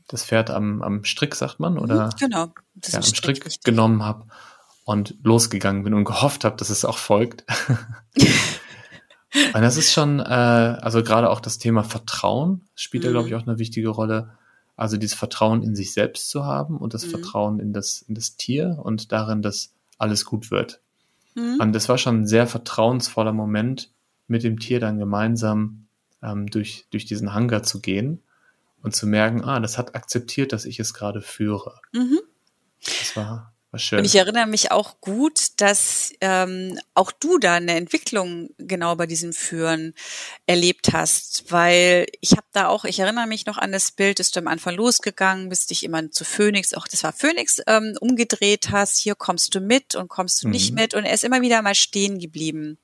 das 0.09 0.25
Pferd 0.25 0.51
am, 0.51 0.83
am 0.83 1.05
Strick, 1.05 1.35
sagt 1.35 1.61
man, 1.61 1.79
oder? 1.79 2.07
Mhm, 2.07 2.11
genau. 2.19 2.53
Ja, 2.87 2.97
am 2.97 3.03
Strick, 3.03 3.37
Strick 3.37 3.65
genommen 3.65 4.03
habe 4.03 4.27
und 4.85 5.17
losgegangen 5.23 5.85
bin 5.85 5.93
und 5.93 6.05
gehofft 6.05 6.45
habe, 6.45 6.57
dass 6.57 6.71
es 6.71 6.87
auch 6.87 6.97
folgt. 6.97 7.45
und 8.17 9.63
das 9.63 9.77
ist 9.77 9.93
schon, 9.93 10.19
äh, 10.19 10.23
also 10.23 11.03
gerade 11.03 11.29
auch 11.29 11.41
das 11.41 11.59
Thema 11.59 11.85
Vertrauen 11.85 12.67
spielt 12.75 13.05
mhm. 13.05 13.09
da, 13.09 13.13
glaube 13.13 13.29
ich, 13.29 13.35
auch 13.35 13.47
eine 13.47 13.59
wichtige 13.59 13.91
Rolle. 13.91 14.33
Also 14.77 14.97
dieses 14.97 15.19
Vertrauen 15.19 15.63
in 15.63 15.75
sich 15.77 15.93
selbst 15.93 16.31
zu 16.31 16.45
haben 16.45 16.79
und 16.79 16.95
das 16.95 17.05
mhm. 17.05 17.11
Vertrauen 17.11 17.61
in 17.61 17.73
das, 17.75 18.01
in 18.01 18.15
das 18.15 18.37
Tier 18.37 18.79
und 18.83 19.13
darin, 19.13 19.43
dass 19.43 19.75
alles 19.99 20.25
gut 20.25 20.51
wird. 20.51 20.81
Mhm. 21.39 21.61
Und 21.61 21.73
das 21.73 21.89
war 21.89 21.99
schon 21.99 22.23
ein 22.23 22.27
sehr 22.27 22.47
vertrauensvoller 22.47 23.33
Moment, 23.33 23.93
mit 24.27 24.43
dem 24.43 24.59
Tier 24.59 24.81
dann 24.81 24.99
gemeinsam 24.99 25.87
ähm, 26.23 26.47
durch, 26.49 26.87
durch 26.91 27.07
diesen 27.07 27.33
Hangar 27.33 27.63
zu 27.63 27.81
gehen 27.81 28.23
und 28.83 28.95
zu 28.95 29.07
merken, 29.07 29.43
ah, 29.45 29.61
das 29.61 29.79
hat 29.79 29.95
akzeptiert, 29.95 30.53
dass 30.53 30.65
ich 30.65 30.81
es 30.81 30.95
gerade 30.95 31.23
führe. 31.23 31.81
Mhm. 31.93 32.21
Das 32.81 33.17
war. 33.17 33.55
Und 33.99 34.07
ich 34.07 34.15
erinnere 34.15 34.47
mich 34.47 34.71
auch 34.71 34.99
gut, 35.03 35.61
dass 35.61 36.13
ähm, 36.23 36.79
auch 36.95 37.13
du 37.13 37.39
da 37.39 37.55
eine 37.55 37.75
Entwicklung 37.75 38.49
genau 38.57 38.97
bei 38.97 39.07
diesem 39.07 39.35
Führen 39.35 39.93
erlebt 40.47 40.93
hast, 40.95 41.53
weil 41.53 42.07
ich 42.23 42.33
habe 42.33 42.47
da 42.53 42.69
auch, 42.69 42.87
ich 42.87 42.99
erinnere 42.99 43.27
mich 43.27 43.45
noch 43.45 43.59
an 43.59 43.71
das 43.71 43.93
Bild, 43.93 44.21
dass 44.21 44.31
du 44.31 44.41
am 44.41 44.49
Anfang 44.49 44.75
losgegangen 44.75 45.51
bist, 45.51 45.71
dich 45.71 45.85
immer 45.85 46.11
zu 46.11 46.25
Phoenix, 46.25 46.73
auch 46.73 46.89
das 46.89 47.05
war 47.05 47.13
Phoenix, 47.13 47.61
ähm, 47.67 47.95
umgedreht 48.01 48.71
hast, 48.71 48.97
hier 48.97 49.15
kommst 49.15 49.55
du 49.55 49.61
mit 49.61 49.95
und 49.95 50.09
kommst 50.09 50.43
du 50.43 50.47
mhm. 50.47 50.53
nicht 50.53 50.73
mit 50.73 50.95
und 50.95 51.05
er 51.05 51.13
ist 51.13 51.25
immer 51.25 51.43
wieder 51.43 51.61
mal 51.61 51.75
stehen 51.75 52.19
geblieben. 52.19 52.79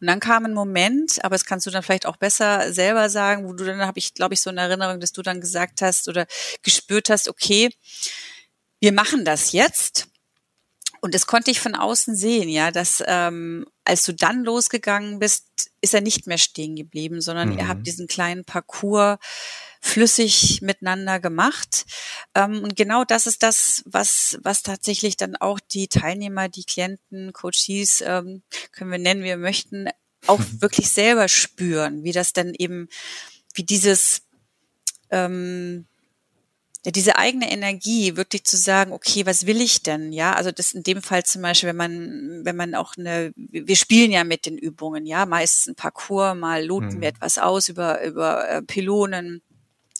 Und 0.00 0.06
dann 0.06 0.20
kam 0.20 0.44
ein 0.44 0.54
Moment, 0.54 1.24
aber 1.24 1.34
das 1.34 1.44
kannst 1.44 1.66
du 1.66 1.70
dann 1.70 1.82
vielleicht 1.82 2.06
auch 2.06 2.16
besser 2.16 2.72
selber 2.72 3.08
sagen, 3.08 3.48
wo 3.48 3.52
du 3.52 3.64
dann 3.64 3.80
habe 3.80 3.98
ich, 3.98 4.14
glaube 4.14 4.34
ich, 4.34 4.42
so 4.42 4.50
eine 4.50 4.60
Erinnerung, 4.60 5.00
dass 5.00 5.12
du 5.12 5.22
dann 5.22 5.40
gesagt 5.40 5.82
hast 5.82 6.08
oder 6.08 6.26
gespürt 6.62 7.10
hast, 7.10 7.28
okay, 7.28 7.70
wir 8.86 8.92
machen 8.92 9.24
das 9.24 9.50
jetzt. 9.50 10.06
Und 11.00 11.12
das 11.12 11.26
konnte 11.26 11.50
ich 11.50 11.58
von 11.58 11.74
außen 11.74 12.14
sehen, 12.14 12.48
ja, 12.48 12.70
dass 12.70 13.02
ähm, 13.04 13.66
als 13.84 14.04
du 14.04 14.14
dann 14.14 14.44
losgegangen 14.44 15.18
bist, 15.18 15.72
ist 15.80 15.92
er 15.92 16.00
nicht 16.00 16.28
mehr 16.28 16.38
stehen 16.38 16.76
geblieben, 16.76 17.20
sondern 17.20 17.50
mhm. 17.50 17.58
ihr 17.58 17.66
habt 17.66 17.84
diesen 17.84 18.06
kleinen 18.06 18.44
Parcours 18.44 19.18
flüssig 19.80 20.62
miteinander 20.62 21.18
gemacht. 21.18 21.84
Ähm, 22.36 22.62
und 22.62 22.76
genau 22.76 23.02
das 23.02 23.26
ist 23.26 23.42
das, 23.42 23.82
was, 23.86 24.38
was 24.42 24.62
tatsächlich 24.62 25.16
dann 25.16 25.34
auch 25.34 25.58
die 25.58 25.88
Teilnehmer, 25.88 26.48
die 26.48 26.64
Klienten, 26.64 27.32
Coaches, 27.32 28.04
ähm, 28.06 28.44
können 28.70 28.92
wir 28.92 28.98
nennen, 28.98 29.22
wie 29.22 29.26
wir 29.26 29.36
möchten, 29.36 29.88
auch 30.28 30.40
wirklich 30.60 30.90
selber 30.90 31.26
spüren, 31.26 32.04
wie 32.04 32.12
das 32.12 32.32
dann 32.32 32.54
eben, 32.54 32.88
wie 33.52 33.64
dieses 33.64 34.22
ähm, 35.10 35.88
ja, 36.86 36.92
diese 36.92 37.16
eigene 37.16 37.50
Energie, 37.50 38.16
wirklich 38.16 38.44
zu 38.44 38.56
sagen, 38.56 38.92
okay, 38.92 39.26
was 39.26 39.44
will 39.44 39.60
ich 39.60 39.82
denn? 39.82 40.12
Ja, 40.12 40.34
also 40.34 40.52
das 40.52 40.70
in 40.70 40.84
dem 40.84 41.02
Fall 41.02 41.24
zum 41.24 41.42
Beispiel, 41.42 41.70
wenn 41.70 41.76
man, 41.76 42.44
wenn 42.44 42.54
man 42.54 42.76
auch 42.76 42.92
eine, 42.96 43.32
wir 43.34 43.74
spielen 43.74 44.12
ja 44.12 44.22
mit 44.22 44.46
den 44.46 44.56
Übungen, 44.56 45.04
ja, 45.04 45.26
meistens 45.26 45.66
ein 45.66 45.74
Parcours, 45.74 46.36
mal 46.36 46.64
loten 46.64 46.98
mhm. 46.98 47.00
wir 47.00 47.08
etwas 47.08 47.38
aus 47.38 47.68
über, 47.68 48.04
über 48.04 48.48
äh, 48.48 48.62
Pylonen, 48.62 49.42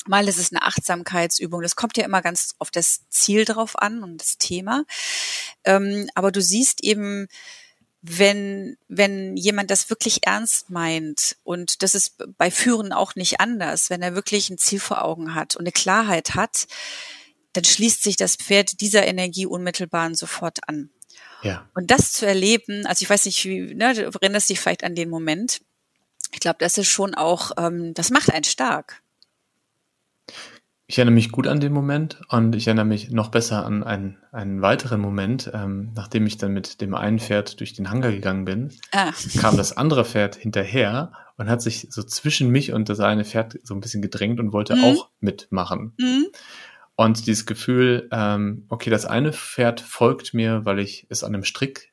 mal 0.07 0.29
ist 0.29 0.39
es 0.39 0.53
eine 0.53 0.63
Achtsamkeitsübung. 0.63 1.61
Das 1.61 1.75
kommt 1.75 1.97
ja 1.97 2.05
immer 2.05 2.23
ganz 2.23 2.55
auf 2.61 2.71
das 2.71 3.01
Ziel 3.09 3.45
drauf 3.45 3.77
an 3.77 4.05
und 4.05 4.19
das 4.21 4.39
Thema. 4.39 4.85
Ähm, 5.65 6.09
aber 6.15 6.31
du 6.31 6.41
siehst 6.41 6.85
eben, 6.85 7.27
wenn, 8.09 8.77
wenn 8.89 9.37
jemand 9.37 9.71
das 9.71 9.91
wirklich 9.91 10.27
ernst 10.27 10.71
meint, 10.71 11.37
und 11.43 11.83
das 11.83 11.95
ist 11.95 12.23
bei 12.39 12.51
Führen 12.51 12.93
auch 12.93 13.17
nicht 13.17 13.41
anders, 13.41 13.91
wenn 13.91 14.03
er 14.03 14.15
wirklich 14.15 14.49
ein 14.49 14.59
Ziel 14.59 14.81
vor 14.81 15.05
Augen 15.05 15.35
hat 15.35 15.57
und 15.57 15.63
eine 15.63 15.73
Klarheit 15.73 16.35
hat, 16.35 16.67
dann 17.53 17.65
schließt 17.65 18.03
sich 18.03 18.17
das 18.17 18.37
Pferd 18.37 18.81
dieser 18.81 19.07
Energie 19.07 19.47
unmittelbar 19.47 20.07
und 20.07 20.17
sofort 20.17 20.69
an. 20.69 20.91
Ja. 21.43 21.69
Und 21.75 21.91
das 21.91 22.13
zu 22.13 22.27
erleben, 22.27 22.87
also 22.87 23.03
ich 23.03 23.11
weiß 23.11 23.25
nicht, 23.27 23.45
wie, 23.45 23.75
ne, 23.75 23.95
du 23.95 24.03
erinnerst 24.03 24.49
dich 24.51 24.61
vielleicht 24.61 24.85
an 24.85 24.95
den 24.95 25.11
Moment. 25.11 25.63
Ich 26.33 26.41
glaube, 26.41 26.59
das 26.61 26.79
ist 26.79 26.89
schon 26.89 27.15
auch, 27.15 27.53
ähm, 27.57 27.95
das 27.95 28.11
macht 28.11 28.31
einen 28.33 28.45
stark. 28.45 29.03
Ich 30.89 30.99
erinnere 30.99 31.15
mich 31.15 31.33
gut 31.33 31.49
an 31.49 31.59
den 31.59 31.73
Moment 31.73 32.21
und 32.29 32.55
ich 32.55 32.69
erinnere 32.69 32.85
mich 32.85 33.11
noch 33.11 33.29
besser 33.29 33.67
an 33.67 33.83
einen, 33.83 34.19
einen 34.31 34.63
weiteren 34.63 35.01
Moment, 35.01 35.51
ähm, 35.53 35.91
nachdem 35.97 36.27
ich 36.27 36.37
dann 36.37 36.53
mit 36.53 36.81
dem 36.81 36.95
einen 36.95 37.19
Pferd 37.19 37.59
durch 37.59 37.73
den 37.73 37.91
Hangar 37.91 38.13
gegangen 38.13 38.45
bin, 38.45 38.73
ah. 38.93 39.11
kam 39.41 39.57
das 39.57 39.77
andere 39.77 40.05
Pferd 40.05 40.37
hinterher 40.37 41.11
und 41.37 41.51
hat 41.51 41.61
sich 41.61 41.89
so 41.91 42.05
zwischen 42.05 42.51
mich 42.51 42.73
und 42.73 42.89
das 42.89 43.01
eine 43.01 43.25
Pferd 43.25 43.59
so 43.65 43.75
ein 43.75 43.81
bisschen 43.81 44.01
gedrängt 44.01 44.39
und 44.39 44.53
wollte 44.53 44.77
mhm. 44.77 44.85
auch 44.85 45.11
mitmachen. 45.19 45.93
Mhm. 45.99 46.27
Und 46.95 47.27
dieses 47.27 47.47
Gefühl, 47.47 48.09
ähm, 48.13 48.65
okay, 48.69 48.89
das 48.89 49.07
eine 49.07 49.33
Pferd 49.33 49.81
folgt 49.81 50.35
mir, 50.35 50.65
weil 50.65 50.79
ich 50.79 51.07
es 51.11 51.25
an 51.25 51.35
einem 51.35 51.45
Strick 51.45 51.93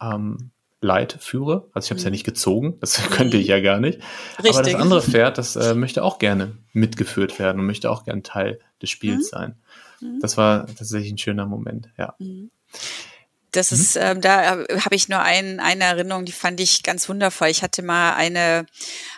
ähm, 0.00 0.50
Leit 0.86 1.16
führe. 1.20 1.68
Also 1.72 1.86
ich 1.86 1.90
habe 1.90 1.98
es 1.98 2.04
mhm. 2.04 2.06
ja 2.06 2.10
nicht 2.12 2.24
gezogen, 2.24 2.78
das 2.80 3.02
könnte 3.10 3.36
ich 3.36 3.48
ja 3.48 3.60
gar 3.60 3.80
nicht. 3.80 4.00
Richtig. 4.38 4.54
Aber 4.54 4.62
das 4.62 4.74
andere 4.74 5.02
Pferd, 5.02 5.38
das 5.38 5.56
äh, 5.56 5.74
möchte 5.74 6.02
auch 6.02 6.18
gerne 6.18 6.56
mitgeführt 6.72 7.38
werden 7.38 7.60
und 7.60 7.66
möchte 7.66 7.90
auch 7.90 8.04
gerne 8.04 8.22
Teil 8.22 8.60
des 8.80 8.90
Spiels 8.90 9.26
mhm. 9.32 9.36
sein. 9.36 9.56
Mhm. 10.00 10.20
Das 10.20 10.36
war 10.36 10.66
tatsächlich 10.66 11.12
ein 11.12 11.18
schöner 11.18 11.46
Moment, 11.46 11.90
ja. 11.98 12.14
Mhm. 12.18 12.50
Das 13.52 13.70
mhm. 13.70 13.78
ist, 13.78 13.96
ähm, 13.96 14.20
da 14.20 14.58
habe 14.58 14.94
ich 14.94 15.08
nur 15.08 15.20
ein, 15.20 15.60
eine 15.60 15.84
Erinnerung, 15.84 16.24
die 16.24 16.32
fand 16.32 16.60
ich 16.60 16.82
ganz 16.82 17.08
wundervoll. 17.08 17.48
Ich 17.48 17.62
hatte 17.62 17.82
mal 17.82 18.14
eine, 18.14 18.66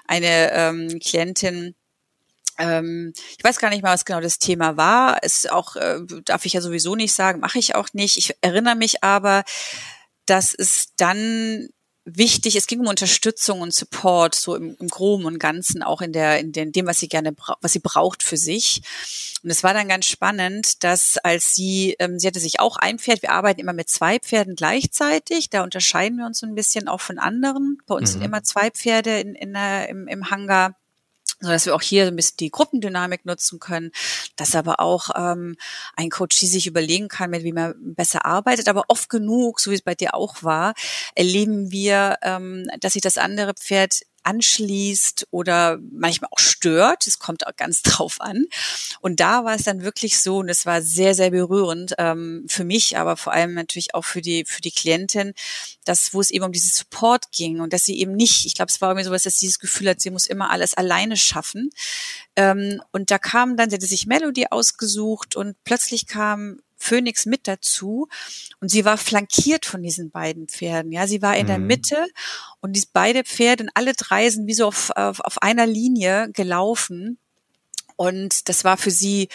eine 0.06 0.52
ähm, 0.52 1.00
Klientin, 1.00 1.74
ähm, 2.58 3.12
ich 3.36 3.42
weiß 3.42 3.58
gar 3.58 3.70
nicht 3.70 3.82
mal, 3.82 3.94
was 3.94 4.04
genau 4.04 4.20
das 4.20 4.38
Thema 4.38 4.76
war. 4.76 5.22
Ist 5.22 5.50
auch, 5.50 5.76
äh, 5.76 6.00
darf 6.24 6.44
ich 6.44 6.52
ja 6.52 6.60
sowieso 6.60 6.96
nicht 6.96 7.14
sagen, 7.14 7.40
mache 7.40 7.58
ich 7.58 7.74
auch 7.74 7.88
nicht. 7.92 8.16
Ich 8.16 8.36
erinnere 8.40 8.76
mich 8.76 9.02
aber, 9.02 9.44
dass 10.28 10.54
es 10.54 10.94
dann 10.96 11.68
wichtig, 12.16 12.56
es 12.56 12.66
ging 12.66 12.80
um 12.80 12.86
Unterstützung 12.86 13.60
und 13.60 13.74
Support, 13.74 14.34
so 14.34 14.54
im, 14.54 14.76
im 14.78 14.88
Groben 14.88 15.26
und 15.26 15.38
Ganzen, 15.38 15.82
auch 15.82 16.00
in 16.00 16.12
der, 16.12 16.40
in 16.40 16.52
dem, 16.52 16.86
was 16.86 17.00
sie 17.00 17.08
gerne, 17.08 17.34
was 17.60 17.72
sie 17.72 17.80
braucht 17.80 18.22
für 18.22 18.36
sich. 18.36 18.82
Und 19.42 19.50
es 19.50 19.62
war 19.62 19.74
dann 19.74 19.88
ganz 19.88 20.06
spannend, 20.06 20.84
dass 20.84 21.18
als 21.18 21.54
sie, 21.54 21.96
ähm, 21.98 22.18
sie 22.18 22.26
hatte 22.26 22.40
sich 22.40 22.60
auch 22.60 22.76
ein 22.76 22.98
Pferd, 22.98 23.22
wir 23.22 23.32
arbeiten 23.32 23.60
immer 23.60 23.72
mit 23.72 23.88
zwei 23.88 24.18
Pferden 24.18 24.56
gleichzeitig, 24.56 25.50
da 25.50 25.62
unterscheiden 25.62 26.18
wir 26.18 26.26
uns 26.26 26.38
so 26.38 26.46
ein 26.46 26.54
bisschen 26.54 26.88
auch 26.88 27.00
von 27.00 27.18
anderen. 27.18 27.78
Bei 27.86 27.94
uns 27.94 28.10
mhm. 28.10 28.12
sind 28.14 28.22
immer 28.24 28.42
zwei 28.42 28.70
Pferde 28.70 29.20
in, 29.20 29.34
in 29.34 29.52
der, 29.52 29.88
im, 29.88 30.08
im 30.08 30.30
Hangar 30.30 30.76
so 31.40 31.48
dass 31.48 31.66
wir 31.66 31.74
auch 31.74 31.82
hier 31.82 32.06
ein 32.06 32.16
bisschen 32.16 32.36
die 32.38 32.50
Gruppendynamik 32.50 33.24
nutzen 33.24 33.60
können, 33.60 33.92
dass 34.36 34.56
aber 34.56 34.80
auch 34.80 35.10
ähm, 35.14 35.56
ein 35.96 36.10
Coach 36.10 36.36
sich 36.38 36.66
überlegen 36.66 37.08
kann, 37.08 37.30
mit 37.30 37.44
wie 37.44 37.52
man 37.52 37.74
besser 37.78 38.24
arbeitet. 38.24 38.68
Aber 38.68 38.84
oft 38.88 39.08
genug, 39.08 39.60
so 39.60 39.70
wie 39.70 39.76
es 39.76 39.82
bei 39.82 39.94
dir 39.94 40.14
auch 40.14 40.42
war, 40.42 40.74
erleben 41.14 41.70
wir, 41.70 42.18
ähm, 42.22 42.68
dass 42.80 42.94
sich 42.94 43.02
das 43.02 43.18
andere 43.18 43.54
Pferd 43.54 44.02
anschließt 44.22 45.28
oder 45.30 45.78
manchmal 45.92 46.28
auch 46.32 46.38
stört. 46.38 47.06
Es 47.06 47.18
kommt 47.18 47.46
auch 47.46 47.56
ganz 47.56 47.82
drauf 47.82 48.20
an. 48.20 48.44
Und 49.00 49.20
da 49.20 49.44
war 49.44 49.54
es 49.54 49.64
dann 49.64 49.82
wirklich 49.82 50.20
so, 50.20 50.38
und 50.38 50.48
es 50.48 50.66
war 50.66 50.82
sehr, 50.82 51.14
sehr 51.14 51.30
berührend 51.30 51.94
ähm, 51.98 52.44
für 52.48 52.64
mich, 52.64 52.96
aber 52.96 53.16
vor 53.16 53.32
allem 53.32 53.54
natürlich 53.54 53.94
auch 53.94 54.04
für 54.04 54.20
die, 54.20 54.44
für 54.44 54.60
die 54.60 54.70
Klientin, 54.70 55.32
dass, 55.84 56.14
wo 56.14 56.20
es 56.20 56.30
eben 56.30 56.44
um 56.44 56.52
diesen 56.52 56.72
Support 56.72 57.32
ging 57.32 57.60
und 57.60 57.72
dass 57.72 57.84
sie 57.84 57.98
eben 57.98 58.14
nicht, 58.14 58.46
ich 58.46 58.54
glaube, 58.54 58.70
es 58.70 58.80
war 58.80 58.90
irgendwie 58.90 59.04
so, 59.04 59.10
dass 59.10 59.22
sie 59.22 59.46
dieses 59.46 59.58
Gefühl 59.58 59.88
hat, 59.88 60.00
sie 60.00 60.10
muss 60.10 60.26
immer 60.26 60.50
alles 60.50 60.74
alleine 60.74 61.16
schaffen. 61.16 61.70
Ähm, 62.36 62.82
und 62.92 63.10
da 63.10 63.18
kam 63.18 63.56
dann, 63.56 63.70
sie 63.70 63.76
hatte 63.76 63.86
sich 63.86 64.06
Melody 64.06 64.46
ausgesucht 64.50 65.36
und 65.36 65.56
plötzlich 65.64 66.06
kam 66.06 66.60
Phoenix 66.78 67.26
mit 67.26 67.46
dazu 67.46 68.08
und 68.60 68.70
sie 68.70 68.84
war 68.84 68.96
flankiert 68.96 69.66
von 69.66 69.82
diesen 69.82 70.10
beiden 70.10 70.48
Pferden. 70.48 70.92
Ja, 70.92 71.06
sie 71.06 71.22
war 71.22 71.36
in 71.36 71.44
mhm. 71.44 71.48
der 71.48 71.58
Mitte 71.58 72.06
und 72.60 72.74
die 72.74 72.84
beide 72.92 73.24
Pferde 73.24 73.64
und 73.64 73.70
alle 73.74 73.94
drei 73.94 74.30
sind 74.30 74.46
wie 74.46 74.54
so 74.54 74.66
auf, 74.66 74.90
auf, 74.96 75.20
auf 75.20 75.42
einer 75.42 75.66
Linie 75.66 76.30
gelaufen 76.32 77.18
und 77.96 78.48
das 78.48 78.64
war 78.64 78.76
für 78.76 78.92
sie 78.92 79.28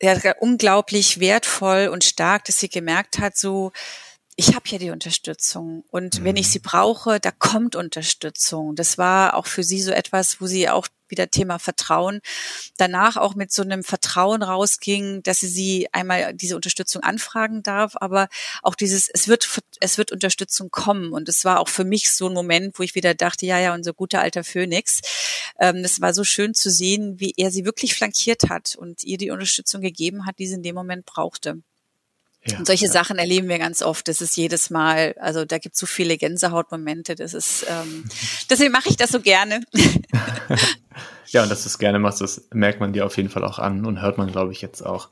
ja, 0.00 0.16
unglaublich 0.40 1.20
wertvoll 1.20 1.88
und 1.88 2.04
stark, 2.04 2.44
dass 2.44 2.58
sie 2.58 2.68
gemerkt 2.68 3.18
hat, 3.18 3.36
so 3.36 3.72
ich 4.36 4.54
habe 4.54 4.68
ja 4.68 4.78
die 4.78 4.90
Unterstützung 4.90 5.84
und 5.90 6.20
mhm. 6.20 6.24
wenn 6.24 6.36
ich 6.36 6.48
mhm. 6.48 6.50
sie 6.52 6.58
brauche, 6.58 7.20
da 7.20 7.30
kommt 7.30 7.74
Unterstützung. 7.74 8.76
Das 8.76 8.98
war 8.98 9.34
auch 9.34 9.46
für 9.46 9.64
sie 9.64 9.80
so 9.80 9.90
etwas, 9.90 10.40
wo 10.40 10.46
sie 10.46 10.68
auch 10.68 10.88
wieder 11.08 11.30
Thema 11.30 11.58
Vertrauen, 11.58 12.20
danach 12.76 13.16
auch 13.16 13.34
mit 13.34 13.52
so 13.52 13.62
einem 13.62 13.84
Vertrauen 13.84 14.42
rausging, 14.42 15.22
dass 15.22 15.40
sie 15.40 15.48
sie 15.48 15.88
einmal 15.92 16.34
diese 16.34 16.56
Unterstützung 16.56 17.02
anfragen 17.02 17.62
darf, 17.62 17.92
aber 17.96 18.28
auch 18.62 18.74
dieses, 18.74 19.08
es 19.08 19.28
wird, 19.28 19.48
es 19.80 19.98
wird 19.98 20.12
Unterstützung 20.12 20.70
kommen. 20.70 21.12
Und 21.12 21.28
es 21.28 21.44
war 21.44 21.60
auch 21.60 21.68
für 21.68 21.84
mich 21.84 22.10
so 22.12 22.26
ein 22.26 22.34
Moment, 22.34 22.78
wo 22.78 22.82
ich 22.82 22.94
wieder 22.94 23.14
dachte, 23.14 23.46
ja, 23.46 23.58
ja, 23.58 23.72
unser 23.72 23.92
guter 23.92 24.20
alter 24.20 24.44
Phoenix. 24.44 25.00
Ähm, 25.60 25.82
das 25.82 26.00
war 26.00 26.12
so 26.12 26.24
schön 26.24 26.54
zu 26.54 26.70
sehen, 26.70 27.20
wie 27.20 27.34
er 27.36 27.50
sie 27.50 27.64
wirklich 27.64 27.94
flankiert 27.94 28.50
hat 28.50 28.74
und 28.76 29.04
ihr 29.04 29.18
die 29.18 29.30
Unterstützung 29.30 29.80
gegeben 29.80 30.26
hat, 30.26 30.38
die 30.38 30.48
sie 30.48 30.54
in 30.54 30.62
dem 30.62 30.74
Moment 30.74 31.06
brauchte. 31.06 31.62
Ja, 32.46 32.58
und 32.58 32.66
solche 32.66 32.86
ja. 32.86 32.92
Sachen 32.92 33.18
erleben 33.18 33.48
wir 33.48 33.58
ganz 33.58 33.82
oft. 33.82 34.08
Das 34.08 34.20
ist 34.20 34.36
jedes 34.36 34.70
Mal, 34.70 35.14
also 35.18 35.44
da 35.44 35.58
gibt 35.58 35.74
es 35.74 35.80
so 35.80 35.86
viele 35.86 36.16
Gänsehautmomente. 36.16 37.14
Das 37.14 37.34
ist, 37.34 37.66
ähm, 37.68 38.04
deswegen 38.50 38.72
mache 38.72 38.88
ich 38.88 38.96
das 38.96 39.10
so 39.10 39.20
gerne. 39.20 39.60
ja, 41.28 41.42
und 41.42 41.50
dass 41.50 41.62
du 41.62 41.68
es 41.68 41.78
gerne 41.78 41.98
machst, 41.98 42.20
das 42.20 42.48
merkt 42.52 42.80
man 42.80 42.92
dir 42.92 43.06
auf 43.06 43.16
jeden 43.16 43.28
Fall 43.28 43.44
auch 43.44 43.58
an 43.58 43.84
und 43.84 44.02
hört 44.02 44.18
man, 44.18 44.30
glaube 44.30 44.52
ich, 44.52 44.60
jetzt 44.62 44.82
auch. 44.82 45.10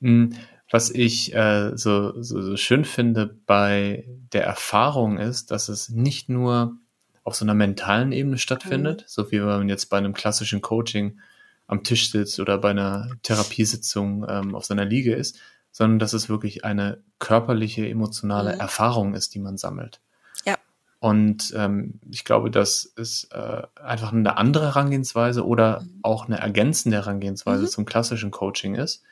Hm, 0.00 0.34
was 0.70 0.90
ich 0.90 1.34
äh, 1.34 1.76
so, 1.76 2.20
so, 2.22 2.40
so 2.40 2.56
schön 2.56 2.84
finde 2.84 3.26
bei 3.26 4.06
der 4.32 4.44
Erfahrung 4.44 5.18
ist, 5.18 5.50
dass 5.50 5.68
es 5.68 5.90
nicht 5.90 6.30
nur 6.30 6.78
auf 7.24 7.34
so 7.34 7.44
einer 7.44 7.54
mentalen 7.54 8.10
Ebene 8.10 8.38
stattfindet, 8.38 9.02
mhm. 9.02 9.04
so 9.06 9.30
wie 9.30 9.40
wenn 9.40 9.46
man 9.46 9.68
jetzt 9.68 9.90
bei 9.90 9.98
einem 9.98 10.14
klassischen 10.14 10.62
Coaching 10.62 11.20
am 11.66 11.84
Tisch 11.84 12.10
sitzt 12.10 12.40
oder 12.40 12.58
bei 12.58 12.70
einer 12.70 13.10
Therapiesitzung 13.22 14.26
ähm, 14.28 14.54
auf 14.54 14.64
seiner 14.64 14.84
Liege 14.84 15.14
ist, 15.14 15.38
sondern 15.72 15.98
dass 15.98 16.12
es 16.12 16.28
wirklich 16.28 16.64
eine 16.64 16.98
körperliche, 17.18 17.88
emotionale 17.88 18.54
mhm. 18.54 18.60
Erfahrung 18.60 19.14
ist, 19.14 19.34
die 19.34 19.40
man 19.40 19.56
sammelt. 19.56 20.00
Ja. 20.44 20.56
Und 21.00 21.52
ähm, 21.56 21.98
ich 22.10 22.24
glaube, 22.24 22.50
das 22.50 22.84
ist 22.84 23.32
äh, 23.32 23.62
einfach 23.82 24.12
eine 24.12 24.36
andere 24.36 24.66
Herangehensweise 24.66 25.44
oder 25.44 25.80
mhm. 25.80 25.98
auch 26.02 26.26
eine 26.26 26.38
ergänzende 26.38 26.98
Herangehensweise 26.98 27.64
mhm. 27.64 27.68
zum 27.68 27.84
klassischen 27.86 28.30
Coaching 28.30 28.74
ist, 28.76 29.02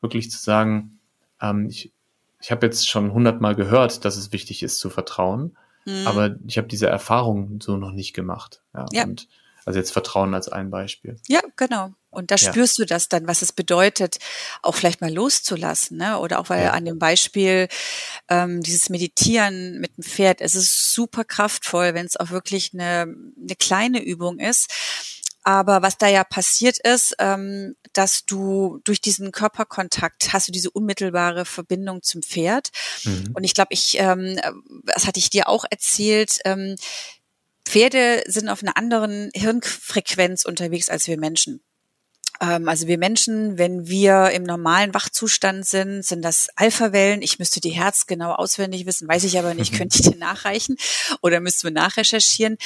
wirklich 0.00 0.30
zu 0.30 0.38
sagen, 0.38 0.98
ähm, 1.40 1.68
ich, 1.68 1.92
ich 2.40 2.50
habe 2.50 2.66
jetzt 2.66 2.88
schon 2.88 3.12
hundertmal 3.12 3.54
gehört, 3.54 4.04
dass 4.04 4.16
es 4.16 4.32
wichtig 4.32 4.62
ist 4.62 4.78
zu 4.78 4.88
vertrauen, 4.90 5.56
mhm. 5.84 6.06
aber 6.06 6.36
ich 6.46 6.56
habe 6.56 6.68
diese 6.68 6.88
Erfahrung 6.88 7.60
so 7.60 7.76
noch 7.76 7.92
nicht 7.92 8.14
gemacht. 8.14 8.62
Ja, 8.74 8.86
ja. 8.92 9.04
Und 9.04 9.28
also 9.68 9.80
jetzt 9.80 9.92
Vertrauen 9.92 10.32
als 10.32 10.48
ein 10.48 10.70
Beispiel. 10.70 11.20
Ja, 11.28 11.42
genau. 11.56 11.92
Und 12.08 12.30
da 12.30 12.36
ja. 12.36 12.50
spürst 12.50 12.78
du 12.78 12.86
das 12.86 13.10
dann, 13.10 13.28
was 13.28 13.42
es 13.42 13.52
bedeutet, 13.52 14.16
auch 14.62 14.74
vielleicht 14.74 15.02
mal 15.02 15.12
loszulassen, 15.12 15.98
ne? 15.98 16.18
Oder 16.20 16.38
auch 16.38 16.48
weil 16.48 16.62
ja. 16.62 16.70
an 16.70 16.86
dem 16.86 16.98
Beispiel 16.98 17.68
ähm, 18.30 18.62
dieses 18.62 18.88
Meditieren 18.88 19.78
mit 19.78 19.94
dem 19.98 20.04
Pferd, 20.04 20.40
es 20.40 20.54
ist 20.54 20.94
super 20.94 21.22
kraftvoll, 21.22 21.92
wenn 21.92 22.06
es 22.06 22.16
auch 22.16 22.30
wirklich 22.30 22.72
eine, 22.72 23.02
eine 23.02 23.56
kleine 23.58 24.02
Übung 24.02 24.38
ist. 24.38 24.72
Aber 25.42 25.82
was 25.82 25.98
da 25.98 26.08
ja 26.08 26.24
passiert 26.24 26.78
ist, 26.78 27.14
ähm, 27.18 27.76
dass 27.92 28.24
du 28.24 28.80
durch 28.84 29.02
diesen 29.02 29.30
Körperkontakt 29.32 30.32
hast 30.32 30.48
du 30.48 30.52
diese 30.52 30.70
unmittelbare 30.70 31.44
Verbindung 31.44 32.02
zum 32.02 32.22
Pferd. 32.22 32.70
Mhm. 33.04 33.32
Und 33.34 33.44
ich 33.44 33.52
glaube, 33.52 33.72
ich, 33.72 33.98
ähm, 33.98 34.40
das 34.84 35.06
hatte 35.06 35.18
ich 35.18 35.28
dir 35.28 35.48
auch 35.48 35.66
erzählt, 35.70 36.38
ähm, 36.46 36.76
Pferde 37.68 38.22
sind 38.26 38.48
auf 38.48 38.62
einer 38.62 38.78
anderen 38.78 39.30
Hirnfrequenz 39.34 40.46
unterwegs 40.46 40.88
als 40.88 41.06
wir 41.06 41.18
Menschen. 41.18 41.60
Ähm, 42.40 42.66
also 42.66 42.86
wir 42.86 42.96
Menschen, 42.96 43.58
wenn 43.58 43.88
wir 43.88 44.30
im 44.30 44.42
normalen 44.44 44.94
Wachzustand 44.94 45.66
sind, 45.66 46.02
sind 46.02 46.22
das 46.22 46.48
Alpha-Wellen. 46.56 47.20
Ich 47.20 47.38
müsste 47.38 47.60
die 47.60 47.68
Herz 47.70 48.06
genau 48.06 48.32
auswendig 48.32 48.86
wissen, 48.86 49.06
weiß 49.06 49.24
ich 49.24 49.38
aber 49.38 49.52
nicht, 49.52 49.72
könnte 49.76 49.98
ich 49.98 50.10
dir 50.10 50.16
nachreichen 50.16 50.76
oder 51.20 51.40
müssten 51.40 51.64
wir 51.64 51.72
nachrecherchieren. 51.72 52.56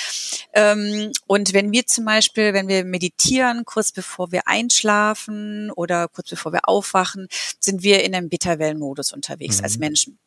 Ähm, 0.52 1.10
und 1.26 1.52
wenn 1.52 1.72
wir 1.72 1.84
zum 1.84 2.04
Beispiel, 2.04 2.52
wenn 2.54 2.68
wir 2.68 2.84
meditieren, 2.84 3.64
kurz 3.64 3.90
bevor 3.90 4.30
wir 4.30 4.46
einschlafen 4.46 5.72
oder 5.72 6.06
kurz 6.06 6.30
bevor 6.30 6.52
wir 6.52 6.68
aufwachen, 6.68 7.26
sind 7.58 7.82
wir 7.82 8.04
in 8.04 8.14
einem 8.14 8.28
Beta-Wellen-Modus 8.28 9.12
unterwegs 9.12 9.58
mhm. 9.58 9.64
als 9.64 9.78
Menschen. 9.78 10.20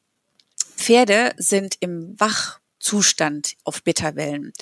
Pferde 0.75 1.31
sind 1.37 1.77
im 1.79 2.19
Wach 2.19 2.59
Zustand 2.85 3.55
auf 3.63 3.81
Bitterwellen. 3.81 4.53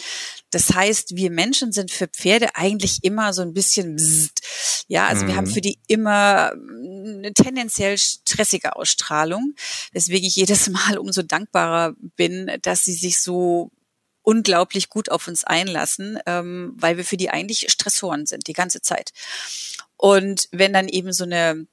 Das 0.50 0.74
heißt, 0.74 1.18
wir 1.18 1.30
Menschen 1.30 1.74
sind 1.74 1.92
für 1.92 2.08
Pferde 2.08 2.56
eigentlich 2.56 3.04
immer 3.04 3.34
so 3.34 3.42
ein 3.42 3.54
bisschen, 3.54 3.98
bzzzt. 3.98 4.86
ja, 4.88 5.08
also 5.08 5.24
mhm. 5.24 5.28
wir 5.28 5.36
haben 5.36 5.48
mhm. 5.48 5.54
für 5.54 5.60
die 5.60 5.78
immer 5.88 6.54
eine 6.54 7.34
tendenziell 7.34 7.98
stressige 7.98 8.78
Ausstrahlung, 8.78 9.56
weswegen 9.92 10.26
ich 10.26 10.38
jedes 10.38 10.70
Mal 10.70 10.98
umso 10.98 11.22
dankbarer 11.22 11.96
bin, 12.16 12.50
dass 12.62 12.86
sie 12.86 12.94
sich 12.94 13.20
so 13.20 13.72
unglaublich 14.22 14.88
gut 14.88 15.12
auf 15.12 15.28
uns 15.28 15.44
einlassen, 15.44 16.18
ähm, 16.26 16.76
weil 16.78 16.96
wir 16.96 17.04
für 17.04 17.18
die 17.18 17.30
eigentlich 17.30 17.70
Stressoren 17.70 18.26
sind 18.26 18.48
die 18.48 18.54
ganze 18.54 18.82
Zeit. 18.82 19.12
Und 19.98 20.48
wenn 20.52 20.72
dann 20.72 20.88
eben 20.88 21.12
so 21.12 21.26
eine 21.26 21.68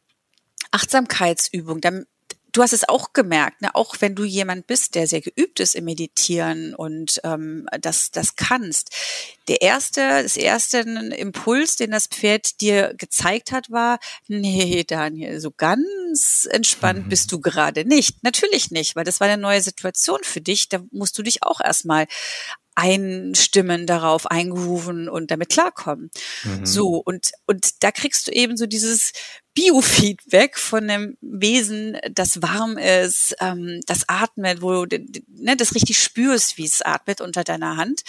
Achtsamkeitsübung, 0.73 1.81
dann 1.81 2.07
du 2.53 2.63
hast 2.63 2.73
es 2.73 2.89
auch 2.89 3.13
gemerkt, 3.13 3.63
ne? 3.63 3.75
auch 3.75 3.97
wenn 4.01 4.15
du 4.15 4.25
jemand 4.25 4.67
bist, 4.67 4.95
der 4.95 5.07
sehr 5.07 5.21
geübt 5.21 5.61
ist 5.61 5.75
im 5.75 5.85
Meditieren 5.85 6.75
und 6.75 7.21
ähm, 7.25 7.67
das, 7.81 8.11
das 8.11 8.37
kannst. 8.37 8.91
Der 9.49 9.63
erste, 9.63 10.23
das 10.23 10.37
erste 10.37 10.81
Impuls, 10.81 11.77
den 11.77 11.91
das 11.91 12.07
Pferd 12.07 12.61
dir 12.61 12.95
gezeigt 12.97 13.53
hat, 13.53 13.71
war, 13.71 13.99
nee, 14.29 14.85
Daniel, 14.85 15.41
so 15.41 15.51
ganz 15.51 16.49
entspannt 16.51 17.07
mhm. 17.07 17.09
bist 17.09 17.33
du 17.33 17.41
gerade 17.41 17.85
nicht. 17.85 18.23
Natürlich 18.23 18.71
nicht, 18.71 18.97
weil 18.97 19.05
das 19.05 19.21
war 19.21 19.29
eine 19.29 19.41
neue 19.41 19.63
Situation 19.63 20.21
für 20.23 20.41
dich. 20.41 20.69
Da 20.69 20.81
musst 20.91 21.19
du 21.19 21.23
dich 21.23 21.43
auch 21.43 21.61
erstmal 21.61 22.07
einstimmen 22.75 23.87
darauf, 23.87 24.31
eingrooven 24.31 25.09
und 25.09 25.31
damit 25.31 25.51
klarkommen. 25.51 26.11
Mhm. 26.45 26.65
So, 26.65 26.97
und, 26.97 27.33
und 27.47 27.83
da 27.83 27.91
kriegst 27.91 28.27
du 28.27 28.33
eben 28.33 28.57
so 28.57 28.67
dieses 28.67 29.13
Biofeedback 29.55 30.59
von 30.59 30.89
einem 30.89 31.17
Wesen, 31.21 31.99
das 32.11 32.41
warm 32.43 32.79
ist, 32.79 33.35
ähm, 33.41 33.81
das 33.87 34.09
atmet, 34.09 34.63
wo 34.63 34.87
du 34.87 34.99
ne, 35.29 35.57
das 35.57 35.75
richtig 35.75 35.99
spürst, 35.99 36.57
wie 36.57 36.67
es 36.67 36.83
atmet 36.83 37.21
unter 37.21 37.45
deiner 37.45 37.77
Hand. 37.77 38.03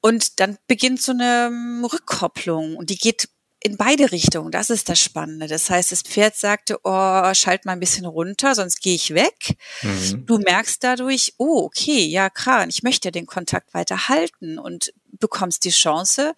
Und 0.00 0.40
dann 0.40 0.58
beginnt 0.66 1.02
so 1.02 1.12
eine 1.12 1.50
Rückkopplung 1.92 2.76
und 2.76 2.90
die 2.90 2.98
geht 2.98 3.28
in 3.66 3.76
beide 3.76 4.12
Richtungen. 4.12 4.52
Das 4.52 4.70
ist 4.70 4.88
das 4.88 5.00
Spannende. 5.00 5.48
Das 5.48 5.70
heißt, 5.70 5.90
das 5.90 6.02
Pferd 6.02 6.36
sagte, 6.36 6.78
oh, 6.84 7.34
schalt 7.34 7.64
mal 7.64 7.72
ein 7.72 7.80
bisschen 7.80 8.06
runter, 8.06 8.54
sonst 8.54 8.80
gehe 8.80 8.94
ich 8.94 9.14
weg. 9.14 9.56
Mhm. 9.82 10.24
Du 10.26 10.38
merkst 10.38 10.84
dadurch, 10.84 11.34
oh, 11.38 11.64
okay, 11.64 12.04
ja, 12.04 12.30
klar, 12.30 12.68
ich 12.68 12.84
möchte 12.84 13.10
den 13.10 13.26
Kontakt 13.26 13.74
weiter 13.74 14.08
halten 14.08 14.58
und 14.58 14.92
bekommst 15.18 15.64
die 15.64 15.70
Chance, 15.70 16.34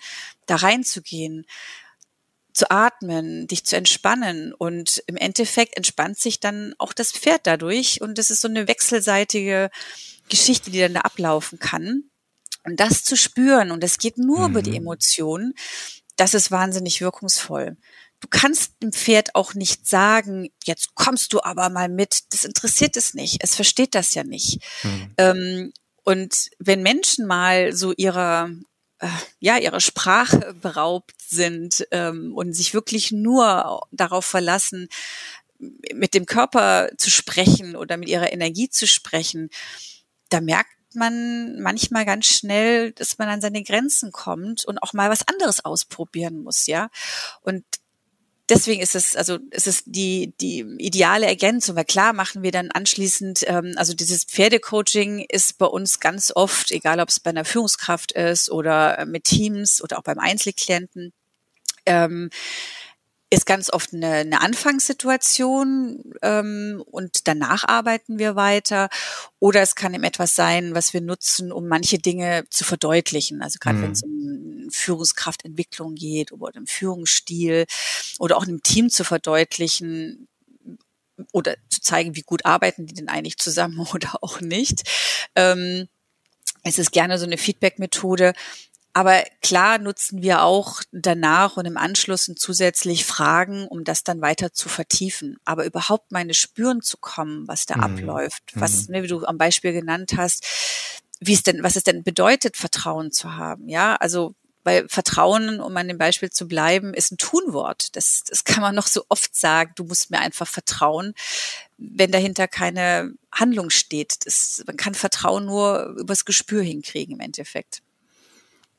da 0.46 0.56
reinzugehen 0.56 1.44
zu 2.58 2.70
atmen, 2.72 3.46
dich 3.46 3.64
zu 3.64 3.76
entspannen 3.76 4.52
und 4.52 5.00
im 5.06 5.16
Endeffekt 5.16 5.76
entspannt 5.76 6.18
sich 6.18 6.40
dann 6.40 6.74
auch 6.78 6.92
das 6.92 7.12
Pferd 7.12 7.42
dadurch 7.44 8.00
und 8.00 8.18
es 8.18 8.32
ist 8.32 8.40
so 8.40 8.48
eine 8.48 8.66
wechselseitige 8.66 9.70
Geschichte, 10.28 10.72
die 10.72 10.80
dann 10.80 10.94
da 10.94 11.02
ablaufen 11.02 11.60
kann. 11.60 12.10
Und 12.64 12.80
das 12.80 13.04
zu 13.04 13.16
spüren 13.16 13.70
und 13.70 13.84
es 13.84 13.98
geht 13.98 14.18
nur 14.18 14.40
mhm. 14.40 14.50
über 14.50 14.62
die 14.62 14.70
mhm. 14.70 14.78
Emotionen, 14.78 15.54
das 16.16 16.34
ist 16.34 16.50
wahnsinnig 16.50 17.00
wirkungsvoll. 17.00 17.76
Du 18.18 18.26
kannst 18.28 18.82
dem 18.82 18.92
Pferd 18.92 19.36
auch 19.36 19.54
nicht 19.54 19.86
sagen, 19.86 20.50
jetzt 20.64 20.96
kommst 20.96 21.32
du 21.32 21.40
aber 21.40 21.70
mal 21.70 21.88
mit. 21.88 22.32
Das 22.32 22.44
interessiert 22.44 22.96
es 22.96 23.14
nicht. 23.14 23.36
Es 23.40 23.54
versteht 23.54 23.94
das 23.94 24.14
ja 24.14 24.24
nicht. 24.24 24.60
Mhm. 24.82 25.14
Ähm, 25.16 25.72
und 26.02 26.50
wenn 26.58 26.82
Menschen 26.82 27.24
mal 27.24 27.72
so 27.72 27.92
ihrer 27.92 28.50
ja 29.38 29.58
ihrer 29.58 29.80
Sprache 29.80 30.54
beraubt 30.60 31.14
sind 31.20 31.86
ähm, 31.90 32.34
und 32.34 32.52
sich 32.52 32.74
wirklich 32.74 33.12
nur 33.12 33.82
darauf 33.92 34.24
verlassen, 34.24 34.88
mit 35.58 36.14
dem 36.14 36.26
Körper 36.26 36.88
zu 36.96 37.10
sprechen 37.10 37.76
oder 37.76 37.96
mit 37.96 38.08
ihrer 38.08 38.32
Energie 38.32 38.68
zu 38.68 38.86
sprechen, 38.86 39.50
da 40.28 40.40
merkt 40.40 40.70
man 40.94 41.60
manchmal 41.60 42.04
ganz 42.04 42.26
schnell, 42.26 42.92
dass 42.92 43.18
man 43.18 43.28
an 43.28 43.40
seine 43.40 43.62
Grenzen 43.62 44.12
kommt 44.12 44.64
und 44.64 44.82
auch 44.82 44.92
mal 44.92 45.10
was 45.10 45.26
anderes 45.26 45.64
ausprobieren 45.64 46.42
muss, 46.42 46.66
ja. 46.66 46.88
Und 47.42 47.64
deswegen 48.48 48.80
ist 48.80 48.94
es, 48.94 49.16
also 49.16 49.38
es 49.50 49.66
ist 49.66 49.84
die, 49.86 50.32
die 50.40 50.60
ideale 50.78 51.26
Ergänzung, 51.26 51.76
weil 51.76 51.84
klar 51.84 52.12
machen 52.12 52.42
wir 52.42 52.52
dann 52.52 52.70
anschließend, 52.70 53.44
ähm, 53.46 53.74
also 53.76 53.94
dieses 53.94 54.24
Pferdecoaching 54.24 55.24
ist 55.28 55.58
bei 55.58 55.66
uns 55.66 56.00
ganz 56.00 56.32
oft, 56.34 56.70
egal 56.70 57.00
ob 57.00 57.08
es 57.08 57.20
bei 57.20 57.30
einer 57.30 57.44
Führungskraft 57.44 58.12
ist 58.12 58.50
oder 58.50 59.04
mit 59.06 59.24
Teams 59.24 59.82
oder 59.82 59.98
auch 59.98 60.02
beim 60.02 60.18
Einzelklienten, 60.18 61.12
ähm, 61.86 62.30
ist 63.30 63.46
ganz 63.46 63.70
oft 63.70 63.92
eine, 63.92 64.08
eine 64.08 64.40
Anfangssituation 64.40 66.14
ähm, 66.22 66.82
und 66.86 67.28
danach 67.28 67.64
arbeiten 67.64 68.18
wir 68.18 68.36
weiter. 68.36 68.88
Oder 69.38 69.60
es 69.60 69.74
kann 69.74 69.92
eben 69.92 70.04
etwas 70.04 70.34
sein, 70.34 70.74
was 70.74 70.94
wir 70.94 71.02
nutzen, 71.02 71.52
um 71.52 71.68
manche 71.68 71.98
Dinge 71.98 72.44
zu 72.50 72.64
verdeutlichen. 72.64 73.42
Also 73.42 73.58
gerade 73.60 73.78
mhm. 73.78 73.82
wenn 73.82 73.92
es 73.92 74.02
um 74.02 74.68
Führungskraftentwicklung 74.70 75.94
geht 75.94 76.32
oder 76.32 76.58
um 76.58 76.66
Führungsstil 76.66 77.66
oder 78.18 78.36
auch 78.36 78.46
einem 78.46 78.62
Team 78.62 78.88
zu 78.88 79.04
verdeutlichen 79.04 80.28
oder 81.32 81.56
zu 81.68 81.80
zeigen, 81.80 82.16
wie 82.16 82.22
gut 82.22 82.44
arbeiten 82.46 82.86
die 82.86 82.94
denn 82.94 83.08
eigentlich 83.08 83.38
zusammen 83.38 83.78
oder 83.92 84.22
auch 84.22 84.40
nicht. 84.40 84.88
Ähm, 85.34 85.88
es 86.64 86.78
ist 86.78 86.92
gerne 86.92 87.18
so 87.18 87.24
eine 87.24 87.38
Feedback-Methode, 87.38 88.32
aber 88.98 89.22
klar 89.42 89.78
nutzen 89.78 90.22
wir 90.22 90.42
auch 90.42 90.82
danach 90.90 91.56
und 91.56 91.66
im 91.66 91.76
Anschluss 91.76 92.28
zusätzlich 92.34 93.04
Fragen, 93.04 93.68
um 93.68 93.84
das 93.84 94.02
dann 94.02 94.20
weiter 94.20 94.52
zu 94.52 94.68
vertiefen. 94.68 95.36
Aber 95.44 95.66
überhaupt 95.66 96.10
meine 96.10 96.34
Spüren 96.34 96.82
zu 96.82 96.96
kommen, 96.96 97.46
was 97.46 97.64
da 97.64 97.76
mhm. 97.76 97.84
abläuft, 97.84 98.42
was, 98.54 98.88
mhm. 98.88 98.94
ne, 98.94 99.02
wie 99.04 99.06
du 99.06 99.24
am 99.24 99.38
Beispiel 99.38 99.72
genannt 99.72 100.14
hast, 100.16 100.44
wie 101.20 101.32
es 101.32 101.44
denn, 101.44 101.62
was 101.62 101.76
es 101.76 101.84
denn 101.84 102.02
bedeutet, 102.02 102.56
Vertrauen 102.56 103.12
zu 103.12 103.36
haben. 103.36 103.68
Ja, 103.68 103.94
also 103.94 104.34
weil 104.64 104.88
Vertrauen, 104.88 105.60
um 105.60 105.76
an 105.76 105.86
dem 105.86 105.98
Beispiel 105.98 106.30
zu 106.30 106.48
bleiben, 106.48 106.92
ist 106.92 107.12
ein 107.12 107.18
Tunwort. 107.18 107.94
Das, 107.94 108.24
das 108.28 108.42
kann 108.42 108.62
man 108.62 108.74
noch 108.74 108.88
so 108.88 109.04
oft 109.08 109.32
sagen. 109.36 109.74
Du 109.76 109.84
musst 109.84 110.10
mir 110.10 110.18
einfach 110.18 110.48
vertrauen, 110.48 111.14
wenn 111.76 112.10
dahinter 112.10 112.48
keine 112.48 113.12
Handlung 113.30 113.70
steht. 113.70 114.26
Das, 114.26 114.64
man 114.66 114.76
kann 114.76 114.96
Vertrauen 114.96 115.44
nur 115.44 115.94
übers 116.00 116.24
Gespür 116.24 116.62
hinkriegen 116.62 117.14
im 117.14 117.20
Endeffekt. 117.20 117.80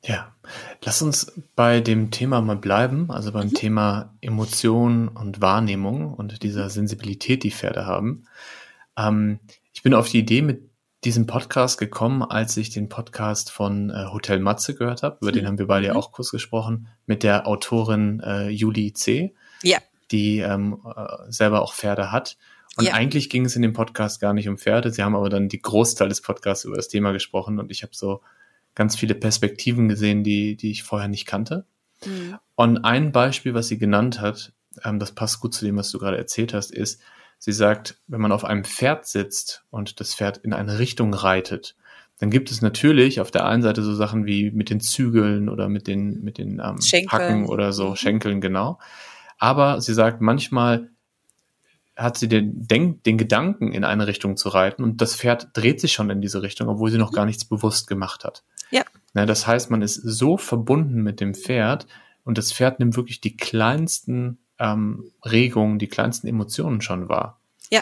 Ja, 0.04 0.34
lass 0.84 1.02
uns 1.02 1.34
bei 1.56 1.82
dem 1.82 2.10
Thema 2.10 2.42
mal 2.42 2.56
bleiben, 2.56 3.12
also 3.12 3.32
beim 3.32 3.48
mhm. 3.48 3.54
Thema 3.54 4.16
Emotion 4.22 5.10
und 5.10 5.42
Wahrnehmung 5.42 6.14
und 6.14 6.42
dieser 6.42 6.70
Sensibilität, 6.70 7.44
die 7.44 7.52
Pferde 7.52 7.86
haben. 7.86 8.26
Ähm, 8.98 9.40
ich 9.74 9.84
bin 9.84 9.94
auf 9.94 10.10
die 10.10 10.20
Idee 10.20 10.42
mit 10.42 10.70
diesem 11.04 11.28
Podcast 11.28 11.78
gekommen, 11.78 12.24
als 12.24 12.58
ich 12.58 12.70
den 12.70 12.90
Podcast 12.90 13.52
von 13.52 13.90
äh, 13.90 14.06
Hotel 14.12 14.40
Matze 14.40 14.76
gehört 14.76 15.04
habe. 15.04 15.18
Über 15.22 15.32
mhm. 15.32 15.36
den 15.36 15.48
haben 15.48 15.60
wir 15.60 15.68
beide 15.68 15.88
ja 15.88 15.94
mhm. 15.94 16.00
auch 16.00 16.12
kurz 16.12 16.32
gesprochen, 16.32 16.88
mit 17.06 17.24
der 17.24 17.48
Autorin 17.48 18.22
äh, 18.22 18.50
Julie 18.50 18.94
C., 18.94 19.34
ja. 19.64 19.80
die 20.12 20.40
ähm, 20.40 20.82
äh, 20.96 21.32
selber 21.32 21.62
auch 21.62 21.74
Pferde 21.74 22.12
hat. 22.12 22.38
Und 22.78 22.86
ja. 22.86 22.94
eigentlich 22.94 23.30
ging 23.30 23.46
es 23.46 23.56
in 23.56 23.62
dem 23.62 23.74
Podcast 23.74 24.22
gar 24.22 24.34
nicht 24.34 24.48
um 24.48 24.58
Pferde. 24.58 24.92
Sie 24.92 25.04
haben 25.04 25.16
aber 25.16 25.30
dann 25.30 25.50
die 25.50 25.62
Großteil 25.62 26.08
des 26.08 26.22
Podcasts 26.22 26.66
über 26.66 26.76
das 26.76 26.88
Thema 26.88 27.12
gesprochen 27.12 27.60
und 27.60 27.72
ich 27.72 27.84
habe 27.84 27.94
so 27.94 28.22
ganz 28.76 28.96
viele 28.96 29.16
Perspektiven 29.16 29.90
gesehen, 29.90 30.24
die, 30.24 30.56
die 30.56 30.72
ich 30.72 30.84
vorher 30.84 31.08
nicht 31.08 31.26
kannte. 31.26 31.66
Mhm. 32.06 32.38
Und 32.56 32.78
ein 32.86 33.12
Beispiel, 33.12 33.54
was 33.54 33.68
sie 33.68 33.78
genannt 33.78 34.22
hat, 34.22 34.54
ähm, 34.84 35.00
das 35.00 35.12
passt 35.14 35.40
gut 35.40 35.54
zu 35.54 35.66
dem, 35.66 35.78
was 35.78 35.92
du 35.92 36.00
gerade 36.00 36.18
erzählt 36.18 36.54
hast, 36.54 36.72
ist, 36.72 37.02
sie 37.38 37.52
sagt, 37.52 38.00
wenn 38.08 38.22
man 38.22 38.32
auf 38.32 38.46
einem 38.46 38.64
Pferd 38.64 39.06
sitzt 39.08 39.66
und 39.70 40.00
das 40.00 40.14
Pferd 40.14 40.38
in 40.38 40.54
eine 40.54 40.80
Richtung 40.80 41.14
reitet, 41.14 41.76
dann 42.20 42.30
gibt 42.30 42.52
es 42.52 42.62
natürlich 42.62 43.22
auf 43.22 43.32
der 43.32 43.46
einen 43.46 43.62
Seite 43.62 43.82
so 43.82 43.96
Sachen 43.96 44.26
wie 44.26 44.52
mit 44.52 44.70
den 44.70 44.82
Zügeln 44.82 45.48
oder 45.48 45.70
mit 45.70 45.88
den, 45.88 46.22
mit 46.22 46.38
den 46.38 46.60
ähm, 46.60 46.80
Hacken 47.08 47.46
oder 47.46 47.72
so, 47.72 47.92
mhm. 47.92 47.96
Schenkeln, 47.96 48.42
genau. 48.42 48.78
Aber 49.38 49.80
sie 49.80 49.94
sagt, 49.94 50.20
manchmal 50.20 50.90
hat 52.00 52.18
sie 52.18 52.30
den, 52.30 52.68
Denk, 52.68 53.04
den 53.04 53.18
Gedanken, 53.18 53.72
in 53.74 53.84
eine 53.84 54.08
Richtung 54.08 54.38
zu 54.38 54.50
reiten 54.50 54.84
und 54.84 55.02
das 55.02 55.16
Pferd 55.16 55.50
dreht 55.54 55.82
sich 55.82 55.94
schon 55.94 56.10
in 56.10 56.22
diese 56.22 56.42
Richtung, 56.42 56.70
obwohl 56.70 56.90
sie 56.90 56.98
noch 56.98 57.12
gar 57.12 57.26
nichts 57.26 57.44
bewusst 57.46 57.88
gemacht 57.88 58.24
hat. 58.24 58.44
Ja. 58.72 58.84
Na, 59.14 59.26
das 59.26 59.46
heißt, 59.46 59.70
man 59.70 59.82
ist 59.82 59.96
so 59.96 60.38
verbunden 60.38 61.02
mit 61.02 61.20
dem 61.20 61.34
Pferd 61.34 61.88
und 62.24 62.38
das 62.38 62.54
Pferd 62.54 62.80
nimmt 62.80 62.96
wirklich 62.96 63.20
die 63.20 63.36
kleinsten 63.36 64.38
ähm, 64.60 65.12
Regungen, 65.26 65.78
die 65.78 65.88
kleinsten 65.88 66.28
Emotionen 66.28 66.82
schon 66.82 67.10
wahr. 67.10 67.40
Ja. 67.70 67.82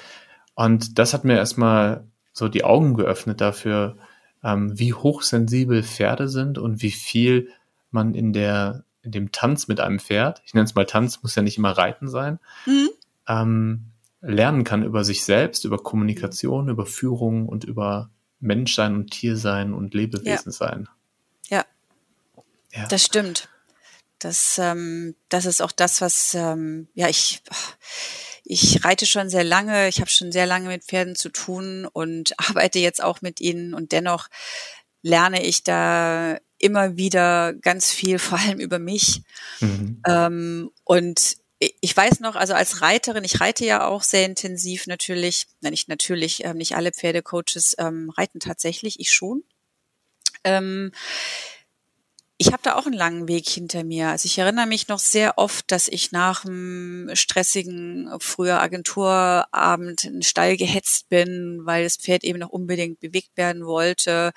Und 0.56 0.98
das 0.98 1.14
hat 1.14 1.24
mir 1.24 1.36
erstmal 1.36 2.06
so 2.34 2.48
die 2.48 2.64
Augen 2.64 2.96
geöffnet 2.96 3.40
dafür, 3.40 3.98
ähm, 4.44 4.78
wie 4.80 4.94
hochsensibel 4.94 5.84
Pferde 5.84 6.28
sind 6.28 6.58
und 6.58 6.82
wie 6.82 6.92
viel 6.92 7.50
man 7.92 8.16
in 8.16 8.34
der 8.34 8.84
in 9.04 9.12
dem 9.12 9.32
Tanz 9.32 9.68
mit 9.68 9.80
einem 9.80 10.00
Pferd, 10.00 10.42
ich 10.46 10.54
nenne 10.54 10.66
es 10.66 10.76
mal 10.76 10.86
Tanz, 10.86 11.24
muss 11.24 11.36
ja 11.36 11.42
nicht 11.42 11.58
immer 11.58 11.72
Reiten 11.72 12.10
sein, 12.10 12.40
mhm. 12.66 12.90
ähm, 13.28 13.86
lernen 14.28 14.64
kann 14.64 14.84
über 14.84 15.04
sich 15.04 15.24
selbst, 15.24 15.66
über 15.66 15.78
Kommunikation, 15.78 16.70
über 16.70 16.86
Führung 16.86 17.48
und 17.48 17.64
über 17.64 18.12
Menschsein 18.40 18.96
und 18.96 19.12
Tiersein 19.12 19.74
und 19.74 19.94
Lebewesen 19.94 20.52
sein. 20.52 20.88
Ja. 21.48 21.66
ja. 22.74 22.88
Das 22.88 23.04
stimmt. 23.04 23.50
Das, 24.20 24.58
ähm, 24.58 25.16
das 25.30 25.46
ist 25.46 25.62
auch 25.62 25.72
das, 25.72 26.02
was, 26.02 26.34
ähm, 26.34 26.88
ja, 26.94 27.08
ich, 27.08 27.42
ich 28.44 28.84
reite 28.84 29.06
schon 29.06 29.30
sehr 29.30 29.44
lange, 29.44 29.88
ich 29.88 30.00
habe 30.00 30.10
schon 30.10 30.32
sehr 30.32 30.46
lange 30.46 30.68
mit 30.70 30.84
Pferden 30.84 31.16
zu 31.16 31.30
tun 31.30 31.88
und 31.92 32.34
arbeite 32.50 32.80
jetzt 32.80 33.02
auch 33.02 33.22
mit 33.22 33.40
ihnen 33.40 33.74
und 33.74 33.92
dennoch 33.92 34.28
lerne 35.04 35.44
ich 35.46 35.64
da 35.64 36.38
immer 36.60 36.98
wieder 36.98 37.54
ganz 37.54 37.92
viel, 37.92 38.20
vor 38.20 38.40
allem 38.40 38.60
über 38.60 38.80
mich. 38.80 39.24
Mhm. 39.62 40.02
Ähm, 40.06 40.72
und 40.84 41.38
ich 41.60 41.96
weiß 41.98 42.20
noch, 42.20 42.36
also 42.36 42.54
als 42.54 42.82
Reiterin, 42.82 43.24
ich 43.24 43.42
reite 43.42 43.66
ja 43.66 43.88
auch 43.88 44.04
sehr 44.04 44.26
intensiv 44.26 44.86
natürlich, 44.88 45.48
nein, 45.62 45.72
nicht 45.72 45.90
natürlich, 45.90 46.46
äh, 46.46 46.54
nicht 46.54 46.76
alle 46.76 46.92
Pferdecoaches 46.92 47.76
ähm, 47.80 48.12
reiten 48.12 48.40
tatsächlich, 48.40 49.00
ich 49.00 49.12
schon. 49.12 49.44
Ähm, 50.44 50.92
ich 52.40 52.48
habe 52.48 52.62
da 52.62 52.76
auch 52.76 52.86
einen 52.86 52.94
langen 52.94 53.28
Weg 53.28 53.50
hinter 53.50 53.84
mir. 53.84 54.10
Also 54.10 54.28
ich 54.28 54.38
erinnere 54.38 54.68
mich 54.68 54.88
noch 54.88 55.00
sehr 55.00 55.40
oft, 55.40 55.72
dass 55.72 55.88
ich 55.88 56.12
nach 56.12 56.46
einem 56.46 57.10
stressigen 57.16 58.12
früher 58.20 58.62
Agenturabend 58.62 60.04
in 60.04 60.14
den 60.14 60.22
Stall 60.22 60.56
gehetzt 60.56 61.10
bin, 61.10 61.62
weil 61.64 61.84
das 61.84 61.98
Pferd 61.98 62.24
eben 62.24 62.38
noch 62.38 62.50
unbedingt 62.50 63.00
bewegt 63.00 63.36
werden 63.36 63.66
wollte. 63.66 64.34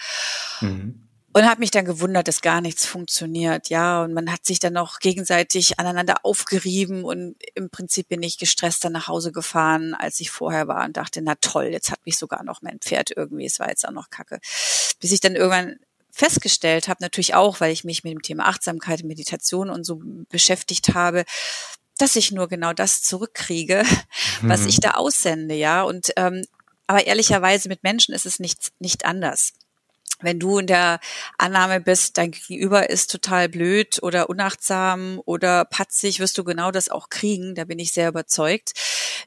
Mhm. 0.62 1.09
Und 1.32 1.48
habe 1.48 1.60
mich 1.60 1.70
dann 1.70 1.84
gewundert, 1.84 2.26
dass 2.26 2.40
gar 2.40 2.60
nichts 2.60 2.86
funktioniert, 2.86 3.68
ja. 3.68 4.02
Und 4.02 4.14
man 4.14 4.32
hat 4.32 4.44
sich 4.44 4.58
dann 4.58 4.76
auch 4.76 4.98
gegenseitig 4.98 5.78
aneinander 5.78 6.16
aufgerieben 6.24 7.04
und 7.04 7.36
im 7.54 7.70
Prinzip 7.70 8.08
bin 8.08 8.22
ich 8.24 8.36
gestresster 8.36 8.90
nach 8.90 9.06
Hause 9.06 9.30
gefahren, 9.30 9.94
als 9.94 10.18
ich 10.18 10.30
vorher 10.32 10.66
war 10.66 10.84
und 10.84 10.96
dachte, 10.96 11.22
na 11.22 11.36
toll, 11.40 11.66
jetzt 11.66 11.92
hat 11.92 12.04
mich 12.04 12.16
sogar 12.16 12.42
noch 12.42 12.62
mein 12.62 12.80
Pferd 12.80 13.12
irgendwie, 13.14 13.46
es 13.46 13.60
war 13.60 13.68
jetzt 13.68 13.86
auch 13.86 13.92
noch 13.92 14.10
kacke. 14.10 14.40
Bis 14.98 15.12
ich 15.12 15.20
dann 15.20 15.36
irgendwann 15.36 15.78
festgestellt 16.10 16.88
habe, 16.88 17.00
natürlich 17.00 17.34
auch, 17.34 17.60
weil 17.60 17.72
ich 17.72 17.84
mich 17.84 18.02
mit 18.02 18.12
dem 18.12 18.22
Thema 18.22 18.46
Achtsamkeit, 18.46 19.04
Meditation 19.04 19.70
und 19.70 19.84
so 19.84 20.00
beschäftigt 20.30 20.94
habe, 20.94 21.24
dass 21.96 22.16
ich 22.16 22.32
nur 22.32 22.48
genau 22.48 22.72
das 22.72 23.02
zurückkriege, 23.02 23.84
was 24.42 24.62
mhm. 24.62 24.68
ich 24.68 24.80
da 24.80 24.92
aussende, 24.92 25.54
ja. 25.54 25.84
Und 25.84 26.10
ähm, 26.16 26.44
aber 26.88 27.06
ehrlicherweise 27.06 27.68
mit 27.68 27.84
Menschen 27.84 28.16
ist 28.16 28.26
es 28.26 28.40
nicht, 28.40 28.72
nicht 28.80 29.04
anders 29.04 29.52
wenn 30.22 30.38
du 30.38 30.58
in 30.58 30.66
der 30.66 31.00
Annahme 31.38 31.80
bist, 31.80 32.18
dein 32.18 32.30
Gegenüber 32.30 32.90
ist 32.90 33.10
total 33.10 33.48
blöd 33.48 34.02
oder 34.02 34.28
unachtsam 34.28 35.20
oder 35.24 35.64
patzig, 35.64 36.20
wirst 36.20 36.38
du 36.38 36.44
genau 36.44 36.70
das 36.70 36.88
auch 36.88 37.08
kriegen. 37.08 37.54
Da 37.54 37.64
bin 37.64 37.78
ich 37.78 37.92
sehr 37.92 38.08
überzeugt. 38.08 38.72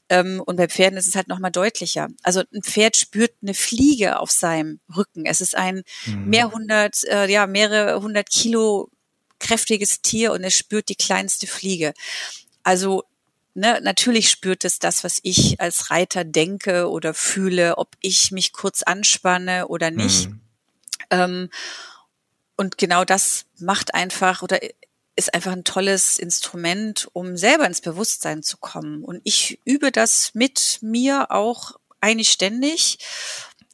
Ähm, 0.09 0.41
und 0.45 0.57
bei 0.57 0.67
Pferden 0.67 0.97
ist 0.97 1.07
es 1.07 1.15
halt 1.15 1.27
nochmal 1.27 1.51
deutlicher. 1.51 2.07
Also 2.23 2.43
ein 2.53 2.63
Pferd 2.63 2.95
spürt 2.95 3.31
eine 3.41 3.53
Fliege 3.53 4.19
auf 4.19 4.31
seinem 4.31 4.79
Rücken. 4.95 5.25
Es 5.25 5.41
ist 5.41 5.55
ein 5.55 5.83
mhm. 6.05 6.29
mehrhundert, 6.29 7.03
äh, 7.05 7.29
ja, 7.29 7.47
mehrere 7.47 8.01
hundert 8.01 8.29
Kilo 8.29 8.89
kräftiges 9.39 10.01
Tier 10.01 10.31
und 10.31 10.43
es 10.43 10.55
spürt 10.55 10.89
die 10.89 10.95
kleinste 10.95 11.47
Fliege. 11.47 11.93
Also 12.63 13.03
Ne, 13.55 13.79
natürlich 13.83 14.31
spürt 14.31 14.65
es 14.65 14.79
das, 14.79 15.03
was 15.03 15.19
ich 15.21 15.61
als 15.61 15.91
Reiter 15.91 16.23
denke 16.23 16.89
oder 16.89 17.13
fühle, 17.13 17.77
ob 17.77 17.95
ich 17.99 18.31
mich 18.31 18.51
kurz 18.51 18.81
anspanne 18.81 19.67
oder 19.67 19.91
nicht. 19.91 20.29
Mhm. 20.29 20.39
Ähm, 21.13 21.49
und 22.57 22.77
genau 22.77 23.05
das 23.05 23.45
macht 23.59 23.93
einfach 23.93 24.41
oder 24.41 24.59
ist 25.15 25.33
einfach 25.33 25.51
ein 25.51 25.63
tolles 25.63 26.17
Instrument, 26.17 27.07
um 27.13 27.37
selber 27.37 27.67
ins 27.67 27.81
Bewusstsein 27.81 28.41
zu 28.41 28.57
kommen. 28.57 29.03
Und 29.03 29.21
ich 29.23 29.59
übe 29.63 29.91
das 29.91 30.31
mit 30.33 30.79
mir 30.81 31.31
auch 31.31 31.73
eigentlich 32.01 32.31
ständig, 32.31 32.97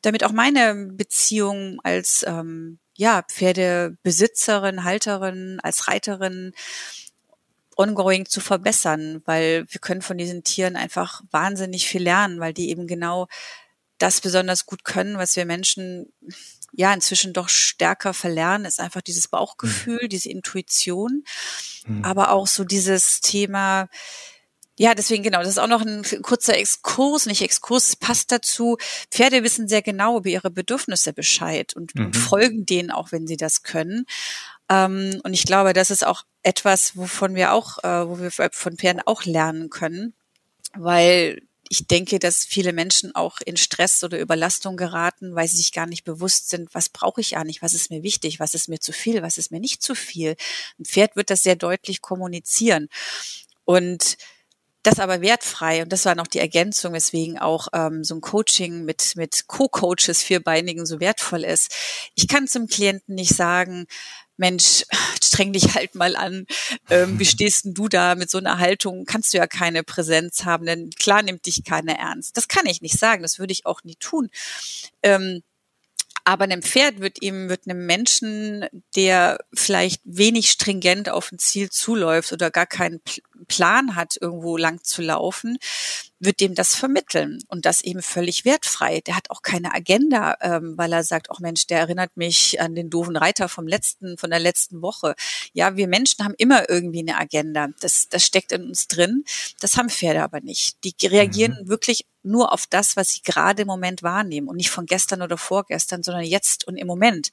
damit 0.02 0.24
auch 0.24 0.32
meine 0.32 0.76
Beziehung 0.92 1.80
als 1.84 2.24
ähm, 2.28 2.80
ja, 2.96 3.24
Pferdebesitzerin, 3.24 4.84
Halterin, 4.84 5.60
als 5.64 5.88
Reiterin 5.88 6.54
ongoing 7.78 8.26
zu 8.26 8.42
verbessern, 8.42 9.22
weil 9.24 9.66
wir 9.70 9.80
können 9.80 10.02
von 10.02 10.18
diesen 10.18 10.44
Tieren 10.44 10.76
einfach 10.76 11.22
wahnsinnig 11.32 11.88
viel 11.88 12.04
lernen, 12.04 12.42
weil 12.42 12.54
die 12.54 12.70
eben 12.70 12.88
genau 12.88 13.28
das 13.98 14.20
besonders 14.20 14.66
gut 14.66 14.84
können, 14.84 15.18
was 15.18 15.36
wir 15.38 15.46
Menschen 15.46 16.12
ja 16.74 16.94
inzwischen 16.94 17.34
doch 17.34 17.50
stärker 17.50 18.14
verlernen, 18.14 18.66
ist 18.66 18.80
einfach 18.80 19.02
dieses 19.02 19.28
Bauchgefühl, 19.28 20.04
mhm. 20.04 20.10
diese 20.10 20.30
Intuition, 20.30 21.24
mhm. 21.86 22.04
aber 22.06 22.32
auch 22.32 22.48
so 22.48 22.64
dieses 22.64 23.22
Thema, 23.22 23.90
ja, 24.80 24.96
deswegen 24.96 25.24
genau, 25.24 25.40
das 25.40 25.50
ist 25.50 25.58
auch 25.58 25.68
noch 25.68 25.82
ein 25.82 26.04
kurzer 26.22 26.58
Exkurs, 26.58 27.26
nicht 27.26 27.42
Exkurs, 27.42 27.88
es 27.90 27.96
passt 27.98 28.32
dazu. 28.32 28.78
Pferde 29.12 29.44
wissen 29.44 29.68
sehr 29.68 29.82
genau 29.82 30.18
über 30.18 30.30
ihre 30.30 30.50
Bedürfnisse 30.50 31.12
Bescheid 31.12 31.74
und, 31.76 31.94
mhm. 31.96 32.06
und 32.06 32.16
folgen 32.16 32.66
denen 32.66 32.90
auch, 32.90 33.12
wenn 33.12 33.28
sie 33.28 33.36
das 33.36 33.64
können. 33.64 34.06
Ähm, 34.70 35.20
und 35.26 35.34
ich 35.34 35.44
glaube, 35.44 35.74
das 35.74 35.92
ist 35.92 36.06
auch 36.06 36.24
etwas, 36.44 36.96
wovon 36.96 37.36
wir 37.36 37.52
auch, 37.52 37.84
äh, 37.84 38.08
wo 38.08 38.20
wir 38.20 38.32
von 38.32 38.78
Pferden 38.78 39.02
auch 39.06 39.26
lernen 39.26 39.70
können, 39.70 40.14
weil 40.74 41.42
ich 41.70 41.86
denke, 41.86 42.18
dass 42.18 42.46
viele 42.46 42.74
Menschen 42.74 43.14
auch 43.14 43.38
in 43.46 43.56
Stress 43.56 44.04
oder 44.04 44.20
Überlastung 44.20 44.76
geraten, 44.76 45.36
weil 45.36 45.48
sie 45.48 45.58
sich 45.58 45.72
gar 45.72 45.86
nicht 45.86 46.04
bewusst 46.04 46.50
sind, 46.50 46.74
was 46.74 46.90
brauche 46.90 47.22
ich 47.22 47.38
eigentlich, 47.38 47.62
was 47.62 47.76
ist 47.76 47.92
mir 47.92 48.02
wichtig, 48.02 48.40
was 48.40 48.56
ist 48.56 48.70
mir 48.70 48.80
zu 48.80 48.92
viel, 48.92 49.22
was 49.22 49.38
ist 49.38 49.52
mir 49.52 49.60
nicht 49.60 49.84
zu 49.84 49.94
viel. 49.94 50.36
Ein 50.80 50.86
Pferd 50.86 51.16
wird 51.16 51.30
das 51.30 51.44
sehr 51.44 51.56
deutlich 51.56 52.02
kommunizieren. 52.02 52.90
Und 53.66 54.18
das 54.82 55.00
aber 55.00 55.22
wertfrei. 55.22 55.84
Und 55.84 55.92
das 55.94 56.06
war 56.06 56.16
noch 56.16 56.28
die 56.28 56.40
Ergänzung, 56.40 56.94
weswegen 56.94 57.38
auch 57.38 57.68
ähm, 57.74 58.04
so 58.04 58.16
ein 58.16 58.22
Coaching 58.22 58.86
mit, 58.86 59.16
mit 59.16 59.46
Co-Coaches 59.48 60.24
Vierbeinigen 60.24 60.86
so 60.86 61.00
wertvoll 61.00 61.44
ist. 61.44 61.76
Ich 62.16 62.28
kann 62.28 62.48
zum 62.48 62.68
Klienten 62.68 63.14
nicht 63.14 63.36
sagen, 63.36 63.86
Mensch, 64.40 64.86
streng 65.24 65.54
dich 65.54 65.76
halt 65.76 65.96
mal 65.96 66.16
an. 66.16 66.46
Ähm, 66.90 67.20
wie 67.20 67.26
stehst 67.26 67.66
denn 67.66 67.74
du 67.74 67.88
da 67.88 68.16
mit 68.16 68.30
so 68.30 68.38
einer 68.38 68.58
Haltung? 68.58 69.06
Kannst 69.06 69.34
du 69.34 69.38
ja 69.38 69.48
keine 69.48 69.84
Präsenz 69.84 70.46
haben, 70.46 70.66
denn 70.66 70.90
klar 70.92 71.22
nimmt 71.22 71.46
dich 71.46 71.64
keiner 71.64 71.94
ernst. 71.94 72.36
Das 72.38 72.48
kann 72.48 72.66
ich 72.66 72.82
nicht 72.82 72.98
sagen, 72.98 73.22
das 73.22 73.40
würde 73.40 73.54
ich 73.54 73.66
auch 73.66 73.84
nie 73.84 73.96
tun. 73.96 74.30
Ähm, 75.04 75.44
aber 76.26 76.44
einem 76.44 76.62
Pferd 76.62 77.00
wird 77.00 77.22
ihm, 77.22 77.50
wird 77.50 77.62
einem 77.66 77.86
Menschen, 77.86 78.66
der 78.96 79.40
vielleicht 79.54 80.02
wenig 80.04 80.52
stringent 80.52 81.10
auf 81.10 81.32
ein 81.32 81.40
Ziel 81.40 81.70
zuläuft 81.70 82.32
oder 82.32 82.52
gar 82.52 82.68
keinen 82.68 83.02
Plan 83.48 83.96
hat, 83.96 84.18
irgendwo 84.20 84.58
lang 84.58 84.84
zu 84.84 85.02
laufen, 85.02 85.58
wird 86.20 86.40
dem 86.40 86.56
das 86.56 86.76
vermitteln 86.76 87.40
und 87.48 87.66
das 87.66 87.82
eben 87.82 88.02
völlig 88.02 88.46
wertfrei. 88.46 89.02
Der 89.02 89.16
hat 89.16 89.30
auch 89.30 89.42
keine 89.42 89.74
Agenda, 89.74 90.36
ähm, 90.42 90.78
weil 90.78 90.92
er 90.92 91.04
sagt, 91.04 91.30
ach 91.32 91.40
Mensch, 91.40 91.68
der 91.68 91.80
erinnert 91.80 92.16
mich 92.18 92.60
an 92.62 92.76
den 92.76 92.90
doofen 92.90 93.16
Reiter 93.16 93.50
vom 93.50 93.68
letzten, 93.68 94.18
von 94.18 94.30
der 94.30 94.40
letzten 94.40 94.82
Woche. 94.82 95.16
Ja, 95.54 95.76
wir 95.76 95.88
Menschen 95.88 96.24
haben 96.24 96.36
immer 96.38 96.70
irgendwie 96.70 97.00
eine 97.00 97.18
Agenda. 97.18 97.70
Das, 97.80 98.10
das 98.10 98.26
steckt 98.26 98.52
in 98.52 98.64
uns 98.64 98.88
drin. 98.88 99.24
Das 99.60 99.78
haben 99.78 99.90
Pferde 99.90 100.24
aber 100.24 100.42
nicht. 100.42 100.78
Die 100.84 101.08
reagieren 101.08 101.58
mhm. 101.62 101.70
wirklich 101.70 102.06
nur 102.24 102.52
auf 102.54 102.66
das, 102.68 102.96
was 102.96 103.10
sie 103.10 103.22
gerade 103.22 103.62
im 103.62 103.68
Moment 103.68 104.04
wahrnehmen 104.04 104.48
und 104.48 104.58
nicht 104.58 104.70
von 104.70 104.86
gestern 104.86 105.22
oder 105.22 105.38
vorgestern, 105.38 106.04
sondern 106.04 106.24
jetzt 106.24 106.68
und 106.68 106.78
im 106.78 106.88
Moment. 106.88 107.30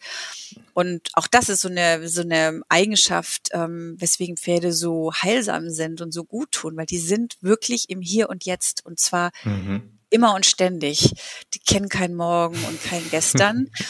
Und 0.75 1.09
auch 1.15 1.27
das 1.27 1.49
ist 1.49 1.61
so 1.61 1.69
eine, 1.69 2.09
so 2.09 2.23
eine 2.23 2.63
Eigenschaft, 2.69 3.49
ähm, 3.53 3.97
weswegen 3.99 4.37
Pferde 4.37 4.73
so 4.73 5.13
heilsam 5.13 5.71
sind 5.71 6.01
und 6.01 6.13
so 6.13 6.25
gut 6.25 6.53
tun, 6.53 6.77
weil 6.77 6.87
die 6.87 6.99
sind 6.99 7.37
wirklich 7.41 7.91
im 7.91 8.01
Hier 8.01 8.29
und 8.29 8.45
Jetzt 8.45 8.85
und 8.87 9.01
zwar 9.01 9.31
mhm. 9.45 9.99
immer 10.11 10.35
und 10.35 10.47
ständig. 10.47 11.15
Die 11.55 11.61
kennen 11.61 11.89
kein 11.89 12.15
Morgen 12.15 12.63
und 12.65 12.83
kein 12.83 13.09
Gestern. 13.11 13.71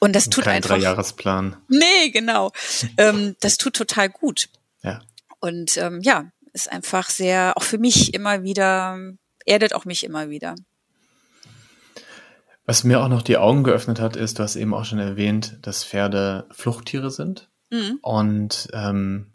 Und 0.00 0.14
das 0.14 0.30
tut 0.30 0.44
Kein 0.44 0.58
einfach. 0.58 0.76
Dreijahresplan. 0.76 1.56
Nee, 1.66 2.10
genau. 2.10 2.52
ähm, 2.98 3.34
das 3.40 3.58
tut 3.58 3.74
total 3.74 4.08
gut. 4.08 4.48
Ja. 4.82 5.02
Und 5.40 5.76
ähm, 5.76 6.00
ja, 6.02 6.30
ist 6.52 6.70
einfach 6.70 7.10
sehr, 7.10 7.56
auch 7.56 7.62
für 7.62 7.78
mich 7.78 8.14
immer 8.14 8.42
wieder, 8.42 8.96
erdet 9.48 9.74
auch 9.74 9.84
mich 9.84 10.04
immer 10.04 10.30
wieder. 10.30 10.54
Was 12.66 12.84
mir 12.84 13.00
auch 13.00 13.08
noch 13.08 13.22
die 13.22 13.38
Augen 13.38 13.64
geöffnet 13.64 13.98
hat, 13.98 14.14
ist, 14.14 14.38
du 14.38 14.42
hast 14.42 14.56
eben 14.56 14.74
auch 14.74 14.84
schon 14.84 14.98
erwähnt, 14.98 15.58
dass 15.62 15.84
Pferde 15.84 16.46
Fluchttiere 16.50 17.10
sind. 17.10 17.48
Mhm. 17.70 17.98
Und 18.02 18.68
ähm, 18.74 19.32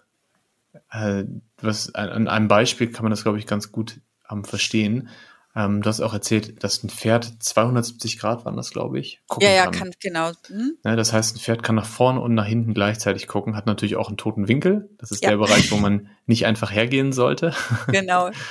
äh, 0.91 1.23
was, 1.59 1.93
an 1.95 2.27
einem 2.27 2.47
Beispiel 2.47 2.91
kann 2.91 3.03
man 3.03 3.09
das, 3.09 3.23
glaube 3.23 3.39
ich, 3.39 3.47
ganz 3.47 3.71
gut 3.71 4.01
ähm, 4.29 4.43
verstehen. 4.43 5.09
Ähm, 5.55 5.81
du 5.81 5.89
hast 5.89 6.01
auch 6.01 6.13
erzählt, 6.13 6.63
dass 6.63 6.83
ein 6.83 6.89
Pferd 6.89 7.31
270 7.39 8.19
Grad 8.19 8.45
waren 8.45 8.55
das, 8.55 8.71
glaube 8.71 8.99
ich. 8.99 9.21
ja, 9.39 9.49
ja, 9.49 9.63
kann, 9.65 9.73
kann 9.73 9.91
genau. 9.99 10.31
Hm? 10.47 10.77
Ja, 10.83 10.95
das 10.95 11.13
heißt, 11.13 11.35
ein 11.35 11.39
Pferd 11.39 11.63
kann 11.63 11.75
nach 11.75 11.85
vorne 11.85 12.19
und 12.21 12.33
nach 12.33 12.45
hinten 12.45 12.73
gleichzeitig 12.73 13.27
gucken, 13.27 13.55
hat 13.55 13.65
natürlich 13.65 13.95
auch 13.95 14.07
einen 14.07 14.17
toten 14.17 14.47
Winkel. 14.47 14.89
Das 14.97 15.11
ist 15.11 15.23
ja. 15.23 15.29
der 15.29 15.37
Bereich, 15.37 15.71
wo 15.71 15.77
man 15.77 16.09
nicht 16.25 16.45
einfach 16.45 16.71
hergehen 16.71 17.13
sollte. 17.13 17.53
Genau. 17.87 18.29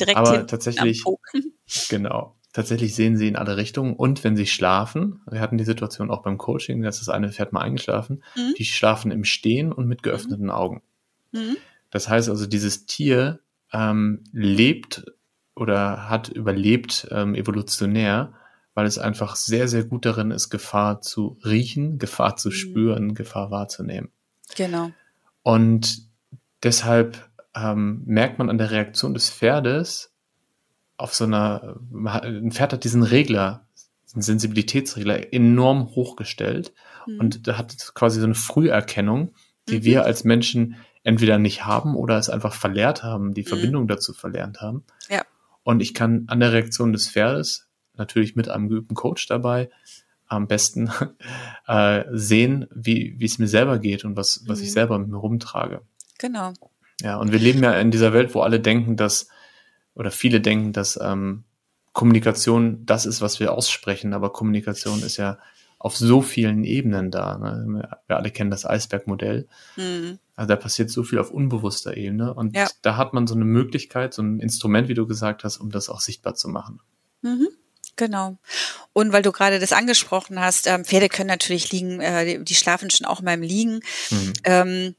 Direkt 0.00 0.18
Aber 0.18 0.46
tatsächlich, 0.46 1.04
genau. 1.88 2.36
Tatsächlich 2.52 2.96
sehen 2.96 3.16
sie 3.16 3.28
in 3.28 3.36
alle 3.36 3.56
Richtungen 3.56 3.94
und 3.94 4.24
wenn 4.24 4.36
sie 4.36 4.46
schlafen, 4.46 5.20
wir 5.30 5.40
hatten 5.40 5.56
die 5.56 5.64
Situation 5.64 6.10
auch 6.10 6.22
beim 6.22 6.36
Coaching, 6.36 6.82
dass 6.82 6.98
das 6.98 7.08
eine 7.08 7.30
Pferd 7.30 7.52
mal 7.52 7.60
eingeschlafen, 7.60 8.24
mhm. 8.34 8.54
die 8.58 8.64
schlafen 8.64 9.12
im 9.12 9.22
Stehen 9.22 9.72
und 9.72 9.86
mit 9.86 10.02
geöffneten 10.02 10.46
mhm. 10.46 10.50
Augen. 10.50 10.82
Mhm. 11.30 11.56
Das 11.90 12.08
heißt 12.08 12.28
also, 12.28 12.46
dieses 12.46 12.86
Tier 12.86 13.38
ähm, 13.72 14.24
lebt 14.32 15.04
oder 15.54 16.08
hat 16.08 16.28
überlebt 16.28 17.06
ähm, 17.12 17.36
evolutionär, 17.36 18.32
weil 18.74 18.86
es 18.86 18.98
einfach 18.98 19.36
sehr, 19.36 19.68
sehr 19.68 19.84
gut 19.84 20.04
darin 20.04 20.32
ist, 20.32 20.50
Gefahr 20.50 21.00
zu 21.02 21.38
riechen, 21.44 21.98
Gefahr 21.98 22.34
zu 22.34 22.48
mhm. 22.48 22.52
spüren, 22.52 23.14
Gefahr 23.14 23.52
wahrzunehmen. 23.52 24.10
Genau. 24.56 24.90
Und 25.42 26.08
deshalb 26.64 27.29
ähm, 27.54 28.02
merkt 28.06 28.38
man 28.38 28.50
an 28.50 28.58
der 28.58 28.70
Reaktion 28.70 29.14
des 29.14 29.30
Pferdes 29.30 30.12
auf 31.00 31.14
so 31.14 31.24
einer, 31.24 31.80
ein 31.92 32.52
Pferd 32.52 32.74
hat 32.74 32.84
diesen 32.84 33.02
Regler, 33.02 33.66
diesen 34.06 34.22
Sensibilitätsregler 34.22 35.32
enorm 35.32 35.94
hochgestellt 35.94 36.74
mhm. 37.06 37.20
und 37.20 37.48
da 37.48 37.56
hat 37.56 37.94
quasi 37.94 38.20
so 38.20 38.26
eine 38.26 38.34
Früherkennung, 38.34 39.34
die 39.68 39.78
mhm. 39.78 39.84
wir 39.84 40.04
als 40.04 40.24
Menschen 40.24 40.76
entweder 41.02 41.38
nicht 41.38 41.64
haben 41.64 41.96
oder 41.96 42.18
es 42.18 42.28
einfach 42.28 42.52
verlehrt 42.52 43.02
haben, 43.02 43.32
die 43.32 43.42
mhm. 43.42 43.46
Verbindung 43.46 43.88
dazu 43.88 44.12
verlernt 44.12 44.60
haben. 44.60 44.84
Ja. 45.08 45.22
Und 45.62 45.80
ich 45.80 45.94
kann 45.94 46.24
an 46.28 46.40
der 46.40 46.52
Reaktion 46.52 46.92
des 46.92 47.08
Pferdes, 47.08 47.68
natürlich 47.96 48.36
mit 48.36 48.48
einem 48.48 48.68
geübten 48.68 48.94
Coach 48.94 49.26
dabei, 49.26 49.70
am 50.26 50.46
besten 50.46 50.90
äh, 51.66 52.04
sehen, 52.12 52.66
wie 52.74 53.16
es 53.24 53.38
mir 53.38 53.48
selber 53.48 53.78
geht 53.78 54.04
und 54.04 54.16
was 54.16 54.44
was 54.46 54.58
mhm. 54.58 54.64
ich 54.64 54.72
selber 54.72 54.98
mit 54.98 55.08
mir 55.08 55.16
rumtrage. 55.16 55.80
Genau. 56.18 56.52
Ja, 57.00 57.16
und 57.16 57.32
wir 57.32 57.38
leben 57.38 57.62
ja 57.62 57.72
in 57.78 57.90
dieser 57.90 58.12
Welt, 58.12 58.34
wo 58.34 58.40
alle 58.40 58.60
denken, 58.60 58.96
dass 58.96 59.28
oder 59.94 60.10
viele 60.10 60.40
denken, 60.40 60.72
dass 60.72 60.98
ähm, 61.02 61.44
Kommunikation 61.92 62.86
das 62.86 63.06
ist, 63.06 63.20
was 63.20 63.40
wir 63.40 63.52
aussprechen, 63.52 64.14
aber 64.14 64.32
Kommunikation 64.32 65.02
ist 65.02 65.16
ja 65.16 65.38
auf 65.78 65.96
so 65.96 66.20
vielen 66.20 66.62
Ebenen 66.64 67.10
da. 67.10 67.38
Ne? 67.38 67.88
Wir 68.06 68.16
alle 68.16 68.30
kennen 68.30 68.50
das 68.50 68.66
Eisbergmodell. 68.66 69.48
Mhm. 69.76 70.18
Also 70.36 70.48
da 70.48 70.56
passiert 70.56 70.90
so 70.90 71.02
viel 71.02 71.18
auf 71.18 71.30
unbewusster 71.30 71.96
Ebene 71.96 72.34
und 72.34 72.56
ja. 72.56 72.68
da 72.82 72.96
hat 72.96 73.12
man 73.12 73.26
so 73.26 73.34
eine 73.34 73.44
Möglichkeit, 73.44 74.14
so 74.14 74.22
ein 74.22 74.40
Instrument, 74.40 74.88
wie 74.88 74.94
du 74.94 75.06
gesagt 75.06 75.42
hast, 75.42 75.58
um 75.58 75.70
das 75.70 75.88
auch 75.88 76.00
sichtbar 76.00 76.34
zu 76.34 76.48
machen. 76.48 76.80
Mhm. 77.22 77.48
Genau. 77.96 78.38
Und 78.92 79.12
weil 79.12 79.22
du 79.22 79.32
gerade 79.32 79.58
das 79.58 79.72
angesprochen 79.72 80.40
hast, 80.40 80.66
ähm, 80.66 80.84
Pferde 80.84 81.08
können 81.08 81.28
natürlich 81.28 81.70
liegen, 81.70 82.00
äh, 82.00 82.24
die, 82.24 82.44
die, 82.44 82.54
schlafen 82.54 82.88
schon 82.90 83.06
auch 83.06 83.20
mal 83.20 83.34
im 83.34 83.42
Liegen. 83.42 83.80
Mhm. 84.10 84.32
Ähm, 84.44 84.94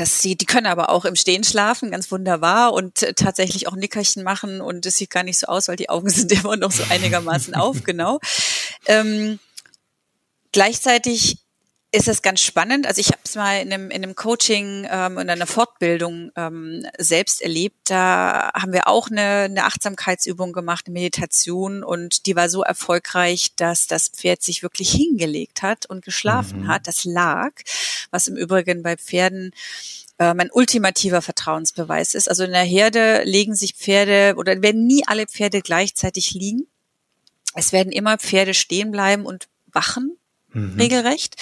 dass 0.00 0.20
sie, 0.20 0.36
die 0.36 0.46
können 0.46 0.66
aber 0.66 0.90
auch 0.90 1.04
im 1.04 1.16
Stehen 1.16 1.44
schlafen, 1.44 1.90
ganz 1.90 2.10
wunderbar 2.10 2.72
und 2.72 2.94
tatsächlich 3.16 3.68
auch 3.68 3.76
Nickerchen 3.76 4.22
machen 4.22 4.60
und 4.60 4.86
es 4.86 4.96
sieht 4.96 5.10
gar 5.10 5.22
nicht 5.22 5.38
so 5.38 5.46
aus, 5.46 5.68
weil 5.68 5.76
die 5.76 5.88
Augen 5.88 6.08
sind 6.10 6.32
immer 6.32 6.56
noch 6.56 6.72
so 6.72 6.82
einigermaßen 6.88 7.54
auf, 7.54 7.84
genau. 7.84 8.20
Ähm, 8.86 9.38
gleichzeitig 10.52 11.38
ist 11.90 12.06
es 12.06 12.20
ganz 12.20 12.42
spannend. 12.42 12.86
Also 12.86 13.00
ich 13.00 13.08
habe 13.08 13.20
es 13.24 13.34
mal 13.34 13.62
in 13.62 13.72
einem, 13.72 13.90
in 13.90 14.02
einem 14.02 14.14
Coaching 14.14 14.86
ähm, 14.90 15.16
und 15.16 15.30
einer 15.30 15.46
Fortbildung 15.46 16.30
ähm, 16.36 16.86
selbst 16.98 17.40
erlebt. 17.40 17.76
Da 17.84 18.50
haben 18.54 18.74
wir 18.74 18.88
auch 18.88 19.10
eine, 19.10 19.44
eine 19.44 19.64
Achtsamkeitsübung 19.64 20.52
gemacht, 20.52 20.84
eine 20.86 20.92
Meditation 20.92 21.82
und 21.82 22.26
die 22.26 22.36
war 22.36 22.50
so 22.50 22.62
erfolgreich, 22.62 23.54
dass 23.56 23.86
das 23.86 24.08
Pferd 24.08 24.42
sich 24.42 24.62
wirklich 24.62 24.90
hingelegt 24.90 25.62
hat 25.62 25.86
und 25.86 26.04
geschlafen 26.04 26.64
mhm. 26.64 26.68
hat. 26.68 26.86
Das 26.86 27.04
lag, 27.04 27.52
was 28.10 28.26
im 28.26 28.36
Übrigen 28.36 28.82
bei 28.82 28.98
Pferden 28.98 29.52
ähm, 30.18 30.40
ein 30.40 30.50
ultimativer 30.52 31.22
Vertrauensbeweis 31.22 32.14
ist. 32.14 32.28
Also 32.28 32.44
in 32.44 32.52
der 32.52 32.64
Herde 32.64 33.22
legen 33.24 33.54
sich 33.54 33.74
Pferde 33.74 34.34
oder 34.36 34.60
werden 34.60 34.86
nie 34.86 35.04
alle 35.06 35.26
Pferde 35.26 35.62
gleichzeitig 35.62 36.32
liegen. 36.32 36.66
Es 37.54 37.72
werden 37.72 37.92
immer 37.92 38.18
Pferde 38.18 38.52
stehen 38.52 38.90
bleiben 38.90 39.24
und 39.24 39.48
wachen 39.72 40.17
mhm. 40.52 40.78
regelrecht. 40.78 41.36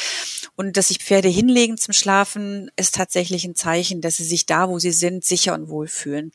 Und 0.57 0.77
dass 0.77 0.89
sich 0.89 0.99
Pferde 0.99 1.29
hinlegen 1.29 1.77
zum 1.77 1.93
Schlafen, 1.93 2.71
ist 2.77 2.95
tatsächlich 2.95 3.45
ein 3.45 3.55
Zeichen, 3.55 4.01
dass 4.01 4.17
sie 4.17 4.25
sich 4.25 4.47
da, 4.47 4.69
wo 4.69 4.79
sie 4.79 4.93
sind, 4.93 5.25
sicher 5.25 5.55
und 5.55 5.69
wohl 5.69 5.89
fühlen. 5.89 6.33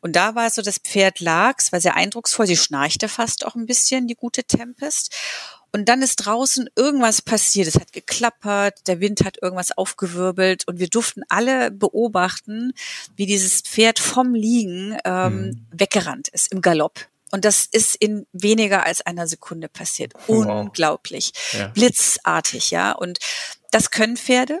Und 0.00 0.16
da 0.16 0.34
war 0.34 0.46
es 0.46 0.56
so, 0.56 0.62
das 0.62 0.78
Pferd 0.78 1.20
lag, 1.20 1.56
es 1.58 1.72
war 1.72 1.80
sehr 1.80 1.96
eindrucksvoll, 1.96 2.46
sie 2.46 2.56
schnarchte 2.56 3.08
fast 3.08 3.46
auch 3.46 3.54
ein 3.54 3.66
bisschen, 3.66 4.06
die 4.06 4.16
gute 4.16 4.44
Tempest. 4.44 5.14
Und 5.72 5.88
dann 5.88 6.02
ist 6.02 6.16
draußen 6.16 6.70
irgendwas 6.76 7.20
passiert. 7.20 7.66
Es 7.66 7.74
hat 7.74 7.92
geklappert, 7.92 8.86
der 8.86 9.00
Wind 9.00 9.24
hat 9.24 9.42
irgendwas 9.42 9.76
aufgewirbelt 9.76 10.68
und 10.68 10.78
wir 10.78 10.86
durften 10.86 11.22
alle 11.28 11.72
beobachten, 11.72 12.72
wie 13.16 13.26
dieses 13.26 13.60
Pferd 13.60 13.98
vom 13.98 14.34
Liegen 14.34 14.96
ähm, 15.04 15.40
mhm. 15.40 15.66
weggerannt 15.72 16.28
ist 16.28 16.52
im 16.52 16.60
Galopp. 16.60 17.08
Und 17.34 17.44
das 17.44 17.66
ist 17.72 17.96
in 17.96 18.28
weniger 18.32 18.86
als 18.86 19.00
einer 19.00 19.26
Sekunde 19.26 19.68
passiert. 19.68 20.12
Wow. 20.28 20.46
Unglaublich. 20.46 21.32
Ja. 21.50 21.66
Blitzartig, 21.66 22.70
ja. 22.70 22.92
Und 22.92 23.18
das 23.72 23.90
können 23.90 24.16
Pferde 24.16 24.60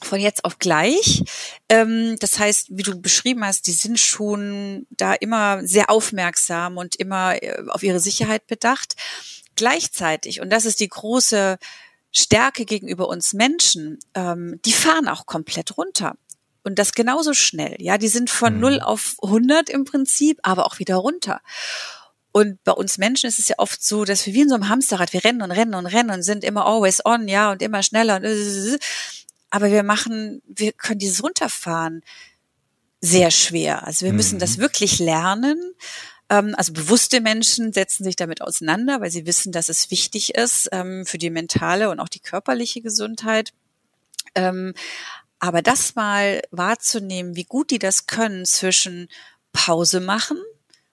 von 0.00 0.20
jetzt 0.20 0.44
auf 0.44 0.60
gleich. 0.60 1.24
Ähm, 1.68 2.14
das 2.20 2.38
heißt, 2.38 2.68
wie 2.70 2.84
du 2.84 3.00
beschrieben 3.00 3.44
hast, 3.44 3.66
die 3.66 3.72
sind 3.72 3.98
schon 3.98 4.86
da 4.90 5.14
immer 5.14 5.66
sehr 5.66 5.90
aufmerksam 5.90 6.76
und 6.76 6.94
immer 6.94 7.42
äh, 7.42 7.60
auf 7.70 7.82
ihre 7.82 7.98
Sicherheit 7.98 8.46
bedacht. 8.46 8.94
Gleichzeitig, 9.56 10.40
und 10.40 10.50
das 10.50 10.66
ist 10.66 10.78
die 10.78 10.88
große 10.88 11.58
Stärke 12.12 12.66
gegenüber 12.66 13.08
uns 13.08 13.32
Menschen, 13.32 13.98
ähm, 14.14 14.60
die 14.64 14.72
fahren 14.72 15.08
auch 15.08 15.26
komplett 15.26 15.76
runter. 15.76 16.14
Und 16.62 16.78
das 16.78 16.92
genauso 16.92 17.32
schnell. 17.32 17.76
Ja, 17.78 17.98
die 17.98 18.08
sind 18.08 18.30
von 18.30 18.54
mhm. 18.54 18.60
0 18.60 18.80
auf 18.80 19.16
100 19.22 19.70
im 19.70 19.84
Prinzip, 19.84 20.38
aber 20.42 20.66
auch 20.66 20.78
wieder 20.78 20.96
runter. 20.96 21.40
Und 22.32 22.62
bei 22.64 22.72
uns 22.72 22.98
Menschen 22.98 23.26
ist 23.26 23.38
es 23.38 23.48
ja 23.48 23.56
oft 23.58 23.82
so, 23.82 24.04
dass 24.04 24.24
wir 24.26 24.34
wie 24.34 24.42
in 24.42 24.48
so 24.48 24.54
einem 24.54 24.68
Hamsterrad, 24.68 25.12
wir 25.12 25.24
rennen 25.24 25.42
und 25.42 25.50
rennen 25.50 25.74
und 25.74 25.86
rennen 25.86 26.10
und 26.10 26.22
sind 26.22 26.44
immer 26.44 26.66
always 26.66 27.04
on, 27.04 27.26
ja, 27.28 27.50
und 27.52 27.62
immer 27.62 27.82
schneller. 27.82 28.16
Und 28.16 28.24
aber 29.50 29.70
wir 29.70 29.82
machen, 29.82 30.42
wir 30.46 30.72
können 30.72 31.00
dieses 31.00 31.22
Runterfahren 31.22 32.02
sehr 33.00 33.30
schwer. 33.30 33.86
Also 33.86 34.04
wir 34.04 34.12
müssen 34.12 34.36
mhm. 34.36 34.40
das 34.40 34.58
wirklich 34.58 34.98
lernen. 34.98 35.58
Ähm, 36.28 36.54
also 36.56 36.72
bewusste 36.72 37.20
Menschen 37.20 37.72
setzen 37.72 38.04
sich 38.04 38.14
damit 38.14 38.42
auseinander, 38.42 39.00
weil 39.00 39.10
sie 39.10 39.26
wissen, 39.26 39.50
dass 39.50 39.68
es 39.68 39.90
wichtig 39.90 40.34
ist 40.34 40.68
ähm, 40.72 41.04
für 41.04 41.18
die 41.18 41.30
mentale 41.30 41.90
und 41.90 41.98
auch 41.98 42.08
die 42.08 42.20
körperliche 42.20 42.80
Gesundheit. 42.80 43.52
Aber 45.40 45.62
das 45.62 45.94
mal 45.94 46.42
wahrzunehmen, 46.50 47.34
wie 47.34 47.44
gut 47.44 47.70
die 47.70 47.78
das 47.78 48.06
können 48.06 48.44
zwischen 48.44 49.08
Pause 49.52 50.00
machen, 50.00 50.38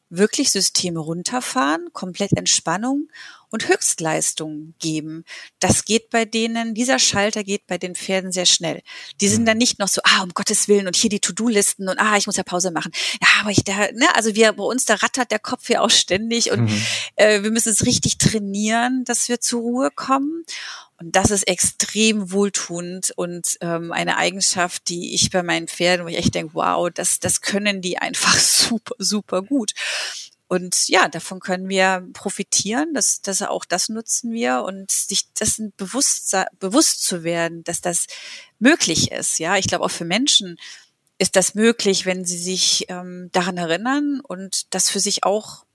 wirklich 0.09 0.51
Systeme 0.51 0.99
runterfahren, 0.99 1.89
komplett 1.93 2.31
Entspannung 2.33 3.09
und 3.49 3.67
Höchstleistung 3.67 4.73
geben. 4.79 5.23
Das 5.59 5.85
geht 5.85 6.09
bei 6.09 6.25
denen, 6.25 6.73
dieser 6.73 6.99
Schalter 6.99 7.43
geht 7.43 7.65
bei 7.67 7.77
den 7.77 7.95
Pferden 7.95 8.31
sehr 8.31 8.45
schnell. 8.45 8.81
Die 9.21 9.27
sind 9.27 9.41
mhm. 9.41 9.45
dann 9.45 9.57
nicht 9.57 9.79
noch 9.79 9.87
so, 9.87 10.01
ah, 10.03 10.23
um 10.23 10.33
Gottes 10.33 10.67
Willen 10.67 10.87
und 10.87 10.95
hier 10.95 11.09
die 11.09 11.19
To-Do-Listen 11.19 11.87
und 11.87 11.99
ah, 11.99 12.17
ich 12.17 12.27
muss 12.27 12.37
ja 12.37 12.43
Pause 12.43 12.71
machen. 12.71 12.91
Ja, 13.21 13.27
aber 13.41 13.51
ich 13.51 13.63
da, 13.63 13.91
ne, 13.93 14.13
also 14.15 14.35
wir 14.35 14.51
bei 14.53 14.63
uns, 14.63 14.85
da 14.85 14.95
rattert 14.95 15.31
der 15.31 15.39
Kopf 15.39 15.69
ja 15.69 15.81
auch 15.81 15.89
ständig 15.89 16.51
und 16.51 16.65
mhm. 16.65 16.81
äh, 17.15 17.43
wir 17.43 17.51
müssen 17.51 17.71
es 17.71 17.85
richtig 17.85 18.17
trainieren, 18.17 19.03
dass 19.05 19.29
wir 19.29 19.39
zur 19.39 19.61
Ruhe 19.61 19.91
kommen. 19.91 20.43
Und 20.99 21.15
das 21.15 21.29
ist 21.29 21.47
extrem 21.47 22.31
wohltuend 22.31 23.11
und 23.15 23.57
ähm, 23.61 23.91
eine 23.91 24.17
Eigenschaft, 24.17 24.89
die 24.89 25.13
ich 25.13 25.29
bei 25.29 25.43
meinen 25.43 25.67
Pferden, 25.67 26.05
wo 26.05 26.09
ich 26.09 26.17
echt 26.17 26.33
denke, 26.33 26.55
wow, 26.55 26.89
das, 26.91 27.19
das 27.19 27.41
können 27.41 27.81
die 27.81 27.99
einfach 27.99 28.33
super, 28.39 28.95
super 28.97 29.43
gut. 29.43 29.73
Und 30.47 30.87
ja, 30.87 31.09
davon 31.09 31.39
können 31.39 31.67
wir 31.67 32.07
profitieren, 32.13 32.93
dass, 32.93 33.21
dass 33.21 33.41
auch 33.41 33.65
das 33.65 33.89
nutzen 33.89 34.31
wir 34.31 34.63
und 34.63 34.91
sich 34.91 35.33
dessen 35.33 35.73
bewusst, 35.75 36.35
bewusst 36.59 37.03
zu 37.03 37.23
werden, 37.23 37.63
dass 37.65 37.81
das 37.81 38.07
möglich 38.59 39.11
ist. 39.11 39.39
Ja, 39.39 39.57
ich 39.57 39.67
glaube 39.67 39.83
auch 39.83 39.91
für 39.91 40.05
Menschen 40.05 40.57
ist 41.17 41.35
das 41.35 41.55
möglich, 41.55 42.05
wenn 42.05 42.25
sie 42.25 42.37
sich 42.37 42.85
ähm, 42.89 43.29
daran 43.31 43.57
erinnern 43.57 44.21
und 44.21 44.73
das 44.73 44.89
für 44.89 44.99
sich 44.99 45.23
auch 45.23 45.65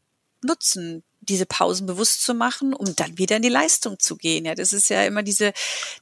nutzen, 0.43 1.03
diese 1.21 1.47
Pausen 1.47 1.87
bewusst 1.87 2.25
zu 2.25 2.35
machen, 2.35 2.75
um 2.75 2.97
dann 2.97 3.19
wieder 3.19 3.37
in 3.37 3.43
die 3.43 3.49
Leistung 3.49 3.99
zu 3.99 4.17
gehen. 4.17 4.45
Ja, 4.45 4.55
das 4.55 4.73
ist 4.73 4.89
ja 4.89 5.05
immer 5.05 5.23
diese, 5.23 5.53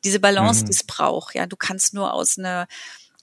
diese 0.05 0.21
Balance, 0.21 0.63
mhm. 0.63 0.67
die 0.67 0.73
es 0.73 0.85
braucht. 0.85 1.35
Ja, 1.35 1.47
du 1.47 1.57
kannst 1.57 1.93
nur 1.93 2.15
aus 2.15 2.39
einer, 2.39 2.67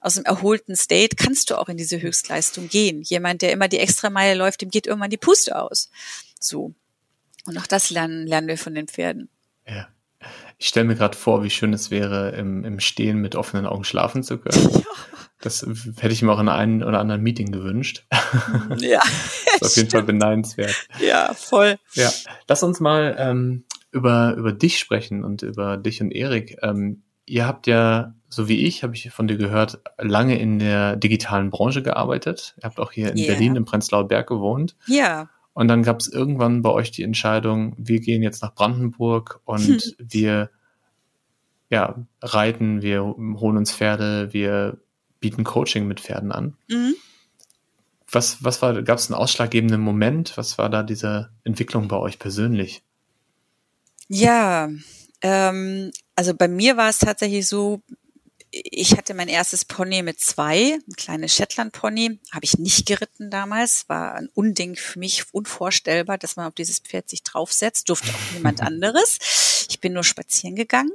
aus 0.08 0.16
einem 0.16 0.26
erholten 0.26 0.76
State 0.78 1.18
kannst 1.18 1.50
du 1.50 1.56
auch 1.60 1.68
in 1.68 1.76
diese 1.76 2.02
Höchstleistung 2.02 2.70
gehen. 2.70 3.02
Jemand, 3.02 3.42
der 3.42 3.52
immer 3.52 3.68
die 3.68 3.80
Extrameile 3.80 4.38
läuft, 4.38 4.62
dem 4.62 4.70
geht 4.70 4.88
irgendwann 4.88 5.10
die 5.10 5.18
Puste 5.18 5.62
aus. 5.62 5.92
So. 6.40 6.74
Und 7.46 7.58
auch 7.58 7.68
das 7.68 7.90
lernen, 7.90 8.26
lernen 8.26 8.48
wir 8.48 8.58
von 8.58 8.74
den 8.74 8.88
Pferden. 8.88 9.30
Ja. 9.68 9.90
Ich 10.58 10.70
stelle 10.70 10.88
mir 10.88 10.96
gerade 10.96 11.18
vor, 11.18 11.44
wie 11.44 11.50
schön 11.50 11.74
es 11.74 11.92
wäre, 11.92 12.32
im, 12.32 12.64
im 12.64 12.80
Stehen 12.80 13.18
mit 13.18 13.36
offenen 13.36 13.66
Augen 13.68 13.84
schlafen 13.84 14.24
zu 14.24 14.40
können. 14.40 14.84
Ja. 15.40 15.44
Das 15.44 15.62
hätte 15.62 16.14
ich 16.14 16.24
mir 16.24 16.32
auch 16.32 16.40
in 16.40 16.50
einem 16.50 16.82
oder 16.82 17.00
anderen 17.00 17.22
Meeting 17.22 17.52
gewünscht. 17.52 18.08
Ja. 18.80 19.02
das 19.60 19.62
ist 19.62 19.64
auf 19.64 19.78
jeden 19.78 19.90
Fall 19.92 20.02
beneidenswert. 20.02 20.74
Ja, 21.00 21.32
voll. 21.36 21.78
Ja. 21.94 22.12
Lass 22.48 22.64
uns 22.64 22.80
mal 22.80 23.16
ähm, 23.20 23.64
über, 23.92 24.34
über 24.36 24.52
dich 24.52 24.80
sprechen 24.80 25.24
und 25.24 25.44
über 25.44 25.78
dich 25.78 26.02
und 26.02 26.10
Erik. 26.10 26.58
Ähm, 26.64 27.04
ihr 27.28 27.46
habt 27.46 27.68
ja, 27.68 28.16
so 28.30 28.48
wie 28.48 28.66
ich, 28.66 28.84
habe 28.84 28.96
ich 28.96 29.12
von 29.12 29.28
dir 29.28 29.38
gehört, 29.38 29.80
lange 30.00 30.40
in 30.40 30.60
der 30.60 30.96
digitalen 30.96 31.52
Branche 31.52 31.84
gearbeitet. 31.84 32.56
Ihr 32.58 32.64
habt 32.64 32.80
auch 32.80 32.92
hier 32.92 33.12
in 33.12 33.18
yeah. 33.18 33.28
Berlin 33.28 33.56
im 33.56 33.66
Prenzlauer 33.66 34.08
Berg 34.08 34.28
gewohnt. 34.28 34.76
Ja. 34.88 35.30
Und 35.54 35.68
dann 35.68 35.84
gab 35.84 36.00
es 36.00 36.08
irgendwann 36.08 36.62
bei 36.62 36.72
euch 36.72 36.92
die 36.92 37.04
Entscheidung, 37.04 37.76
wir 37.78 38.00
gehen 38.00 38.24
jetzt 38.24 38.42
nach 38.42 38.54
Brandenburg 38.54 39.42
und 39.46 39.66
hm. 39.66 39.80
wir 39.98 40.50
ja, 41.70 41.96
reiten, 42.22 42.82
wir 42.82 43.04
holen 43.04 43.58
uns 43.58 43.74
Pferde, 43.74 44.34
wir 44.34 44.78
bieten 45.20 45.44
Coaching 45.44 45.88
mit 45.88 46.00
Pferden 46.00 46.32
an. 46.32 46.56
Mhm. 46.70 46.96
Was, 48.10 48.42
was 48.42 48.62
war, 48.62 48.82
gab 48.84 49.00
es 49.00 49.12
einen 49.12 49.20
ausschlaggebenden 49.20 49.82
Moment? 49.82 50.38
Was 50.38 50.58
war 50.58 50.70
da 50.70 50.82
diese 50.82 51.30
Entwicklung 51.44 51.90
bei 51.90 51.98
euch 51.98 52.20
persönlich? 52.20 52.84
Ja, 54.08 54.70
ähm, 55.22 55.92
also 56.16 56.34
bei 56.34 56.48
mir 56.48 56.78
war 56.78 56.90
es 56.90 57.00
tatsächlich 57.00 57.48
so, 57.48 57.82
ich 58.52 58.98
hatte 58.98 59.14
mein 59.14 59.28
erstes 59.28 59.66
Pony 59.66 60.04
mit 60.04 60.20
zwei, 60.20 60.80
ein 60.88 60.96
kleines 60.96 61.36
Shetland-Pony, 61.36 62.20
habe 62.32 62.46
ich 62.46 62.58
nicht 62.58 62.86
geritten 62.86 63.30
damals, 63.30 63.88
war 63.90 64.16
ein 64.16 64.30
Unding 64.34 64.76
für 64.76 65.00
mich, 65.00 65.26
unvorstellbar, 65.34 66.18
dass 66.18 66.36
man 66.36 66.48
auf 66.48 66.56
dieses 66.56 66.80
Pferd 66.80 67.10
sich 67.10 67.24
draufsetzt, 67.24 67.90
durfte 67.90 68.10
auch 68.10 68.34
niemand 68.34 68.62
anderes. 68.64 69.66
Ich 69.70 69.80
bin 69.80 69.94
nur 69.94 70.04
spazieren 70.04 70.56
gegangen 70.56 70.92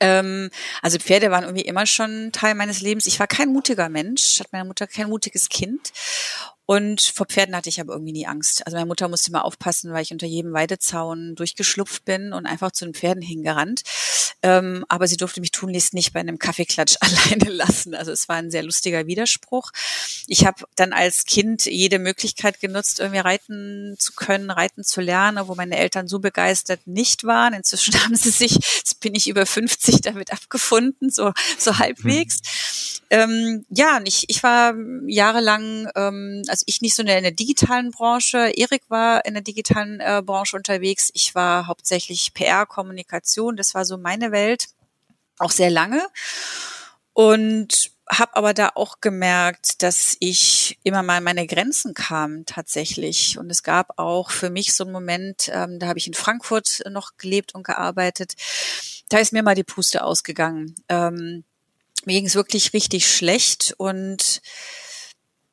ähm, 0.00 0.50
also 0.82 0.98
Pferde 0.98 1.30
waren 1.30 1.44
irgendwie 1.44 1.64
immer 1.64 1.86
schon 1.86 2.30
Teil 2.32 2.54
meines 2.54 2.80
Lebens. 2.80 3.06
Ich 3.06 3.20
war 3.20 3.26
kein 3.26 3.52
mutiger 3.52 3.88
Mensch, 3.88 4.40
hat 4.40 4.52
meine 4.52 4.64
Mutter 4.64 4.86
kein 4.86 5.08
mutiges 5.08 5.48
Kind. 5.48 5.92
Und 6.66 7.00
vor 7.00 7.26
Pferden 7.26 7.54
hatte 7.54 7.68
ich 7.68 7.80
aber 7.80 7.92
irgendwie 7.92 8.12
nie 8.12 8.26
Angst. 8.26 8.66
Also 8.66 8.76
meine 8.76 8.86
Mutter 8.86 9.08
musste 9.08 9.30
immer 9.30 9.44
aufpassen, 9.44 9.92
weil 9.92 10.02
ich 10.02 10.12
unter 10.12 10.26
jedem 10.26 10.52
Weidezaun 10.52 11.36
durchgeschlupft 11.36 12.04
bin 12.04 12.32
und 12.32 12.44
einfach 12.46 12.72
zu 12.72 12.84
den 12.84 12.94
Pferden 12.94 13.22
hingerannt. 13.22 13.82
Ähm, 14.42 14.84
aber 14.88 15.06
sie 15.06 15.16
durfte 15.16 15.40
mich 15.40 15.50
tunlichst 15.50 15.94
nicht 15.94 16.12
bei 16.12 16.20
einem 16.20 16.38
Kaffeeklatsch 16.38 16.96
alleine 17.00 17.50
lassen. 17.50 17.94
Also 17.94 18.10
es 18.10 18.28
war 18.28 18.36
ein 18.36 18.50
sehr 18.50 18.64
lustiger 18.64 19.06
Widerspruch. 19.06 19.70
Ich 20.26 20.44
habe 20.44 20.64
dann 20.74 20.92
als 20.92 21.24
Kind 21.24 21.66
jede 21.66 21.98
Möglichkeit 21.98 22.60
genutzt, 22.60 23.00
irgendwie 23.00 23.20
reiten 23.20 23.96
zu 23.98 24.12
können, 24.12 24.50
reiten 24.50 24.84
zu 24.84 25.00
lernen, 25.00 25.46
wo 25.46 25.54
meine 25.54 25.76
Eltern 25.76 26.08
so 26.08 26.18
begeistert 26.18 26.86
nicht 26.86 27.24
waren. 27.24 27.54
Inzwischen 27.54 27.94
haben 28.04 28.16
sie 28.16 28.30
sich, 28.30 28.54
jetzt 28.54 29.00
bin 29.00 29.14
ich 29.14 29.28
über 29.28 29.46
50 29.46 30.00
damit 30.00 30.32
abgefunden, 30.32 31.10
so, 31.10 31.32
so 31.58 31.78
halbwegs. 31.78 32.36
Hm. 32.36 32.85
Ähm, 33.10 33.64
ja, 33.70 34.00
ich, 34.04 34.24
ich 34.28 34.42
war 34.42 34.74
jahrelang, 35.06 35.88
ähm, 35.94 36.42
also 36.48 36.64
ich 36.66 36.80
nicht 36.80 36.94
so 36.94 37.02
in 37.02 37.06
der, 37.06 37.18
in 37.18 37.22
der 37.22 37.32
digitalen 37.32 37.90
Branche. 37.90 38.52
Erik 38.56 38.82
war 38.88 39.24
in 39.24 39.34
der 39.34 39.42
digitalen 39.42 40.00
äh, 40.00 40.22
Branche 40.24 40.56
unterwegs. 40.56 41.10
Ich 41.14 41.34
war 41.34 41.66
hauptsächlich 41.66 42.34
PR, 42.34 42.66
Kommunikation. 42.66 43.56
Das 43.56 43.74
war 43.74 43.84
so 43.84 43.96
meine 43.96 44.32
Welt. 44.32 44.68
Auch 45.38 45.50
sehr 45.50 45.70
lange. 45.70 46.06
Und 47.12 47.92
habe 48.08 48.36
aber 48.36 48.54
da 48.54 48.70
auch 48.74 49.00
gemerkt, 49.00 49.82
dass 49.82 50.16
ich 50.20 50.78
immer 50.82 51.02
mal 51.02 51.20
meine 51.20 51.46
Grenzen 51.46 51.92
kam 51.94 52.46
tatsächlich. 52.46 53.38
Und 53.38 53.50
es 53.50 53.62
gab 53.62 53.98
auch 53.98 54.30
für 54.30 54.50
mich 54.50 54.74
so 54.74 54.84
einen 54.84 54.92
Moment, 54.92 55.50
ähm, 55.52 55.78
da 55.78 55.88
habe 55.88 55.98
ich 55.98 56.06
in 56.06 56.14
Frankfurt 56.14 56.82
noch 56.90 57.16
gelebt 57.16 57.54
und 57.54 57.64
gearbeitet. 57.64 58.34
Da 59.08 59.18
ist 59.18 59.32
mir 59.32 59.42
mal 59.42 59.54
die 59.54 59.64
Puste 59.64 60.04
ausgegangen. 60.04 60.74
Ähm, 60.88 61.44
mir 62.06 62.14
ging 62.14 62.26
es 62.26 62.34
wirklich 62.34 62.72
richtig 62.72 63.08
schlecht 63.08 63.74
und 63.78 64.40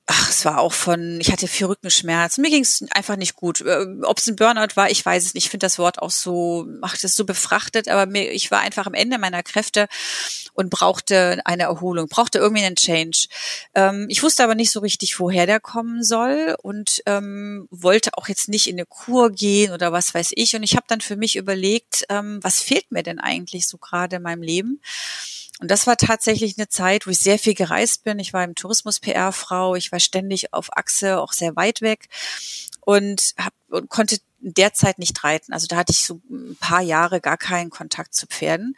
ach, 0.05 0.29
es 0.29 0.43
war 0.43 0.59
auch 0.59 0.73
von, 0.73 1.19
ich 1.21 1.31
hatte 1.31 1.47
viel 1.47 1.67
Rückenschmerzen, 1.67 2.41
mir 2.41 2.49
ging 2.49 2.63
es 2.63 2.83
einfach 2.91 3.15
nicht 3.15 3.35
gut. 3.35 3.61
Äh, 3.61 3.85
Ob 4.03 4.17
es 4.17 4.27
ein 4.27 4.35
Burnout 4.35 4.75
war, 4.75 4.91
ich 4.91 5.05
weiß 5.05 5.25
es 5.25 5.33
nicht. 5.33 5.45
Ich 5.45 5.49
finde 5.49 5.65
das 5.65 5.79
Wort 5.79 6.01
auch 6.01 6.11
so, 6.11 6.65
macht 6.67 7.03
es 7.03 7.15
so 7.15 7.25
befrachtet, 7.25 7.87
aber 7.87 8.05
mir, 8.05 8.31
ich 8.31 8.51
war 8.51 8.59
einfach 8.59 8.85
am 8.85 8.93
Ende 8.93 9.17
meiner 9.17 9.43
Kräfte 9.43 9.87
und 10.53 10.69
brauchte 10.69 11.41
eine 11.45 11.63
Erholung, 11.63 12.09
brauchte 12.09 12.39
irgendwie 12.39 12.63
einen 12.63 12.75
Change. 12.75 13.27
Ähm, 13.75 14.07
ich 14.09 14.21
wusste 14.23 14.43
aber 14.43 14.55
nicht 14.55 14.71
so 14.71 14.81
richtig, 14.81 15.19
woher 15.19 15.45
der 15.45 15.59
kommen 15.61 16.03
soll 16.03 16.55
und 16.61 17.01
ähm, 17.05 17.67
wollte 17.71 18.11
auch 18.13 18.27
jetzt 18.27 18.49
nicht 18.49 18.67
in 18.67 18.75
eine 18.75 18.85
Kur 18.85 19.31
gehen 19.31 19.71
oder 19.71 19.91
was 19.93 20.13
weiß 20.13 20.31
ich. 20.35 20.55
Und 20.55 20.63
ich 20.63 20.75
habe 20.75 20.85
dann 20.87 21.01
für 21.01 21.15
mich 21.15 21.37
überlegt, 21.37 22.03
ähm, 22.09 22.39
was 22.41 22.61
fehlt 22.61 22.91
mir 22.91 23.03
denn 23.03 23.19
eigentlich 23.19 23.67
so 23.67 23.77
gerade 23.77 24.17
in 24.17 24.21
meinem 24.21 24.41
Leben? 24.41 24.81
Und 25.59 25.69
das 25.69 25.87
war 25.87 25.97
tatsächlich 25.97 26.57
eine 26.57 26.67
Zeit, 26.67 27.05
wo 27.05 27.11
ich 27.11 27.19
sehr 27.19 27.39
viel 27.39 27.53
gereist 27.53 28.03
bin. 28.03 28.19
Ich 28.19 28.33
war 28.33 28.43
im 28.43 28.55
Tourismus 28.55 28.99
PR-Frau, 28.99 29.75
ich 29.75 29.91
war 29.91 29.99
ständig 29.99 30.53
auf 30.53 30.75
Achse, 30.75 31.19
auch 31.21 31.31
sehr 31.31 31.55
weit 31.55 31.81
weg 31.81 32.09
und, 32.81 33.33
hab, 33.37 33.53
und 33.69 33.89
konnte 33.89 34.17
derzeit 34.39 34.99
nicht 34.99 35.23
reiten. 35.23 35.53
Also 35.53 35.67
da 35.67 35.77
hatte 35.77 35.91
ich 35.91 36.05
so 36.05 36.19
ein 36.29 36.57
paar 36.59 36.81
Jahre 36.81 37.21
gar 37.21 37.37
keinen 37.37 37.69
Kontakt 37.69 38.13
zu 38.13 38.27
Pferden. 38.27 38.75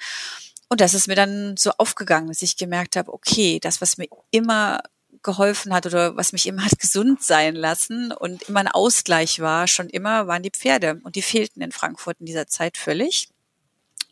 Und 0.68 0.82
das 0.82 0.94
ist 0.94 1.08
mir 1.08 1.16
dann 1.16 1.58
so 1.58 1.72
aufgegangen, 1.78 2.28
dass 2.28 2.42
ich 2.42 2.58
gemerkt 2.58 2.96
habe, 2.96 3.14
okay, 3.14 3.60
das, 3.60 3.82
was 3.82 3.98
mir 3.98 4.08
immer 4.32 4.82
geholfen 5.24 5.74
hat 5.74 5.86
oder 5.86 6.16
was 6.16 6.34
mich 6.34 6.48
immer 6.48 6.66
hat 6.66 6.80
gesund 6.80 7.24
sein 7.24 7.56
lassen 7.56 8.12
und 8.12 8.44
immer 8.44 8.62
ein 8.62 8.68
Ausgleich 8.68 9.40
war, 9.40 9.68
schon 9.68 9.90
immer, 9.90 10.28
waren 10.28 10.44
die 10.44 10.52
Pferde. 10.52 11.02
Und 11.04 11.16
die 11.16 11.22
fehlten 11.22 11.62
in 11.62 11.72
Frankfurt 11.72 12.18
in 12.20 12.26
dieser 12.26 12.48
Zeit 12.48 12.78
völlig. 12.78 13.30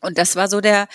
Und 0.03 0.17
das 0.17 0.35
war 0.35 0.49
so 0.49 0.59
der, 0.59 0.87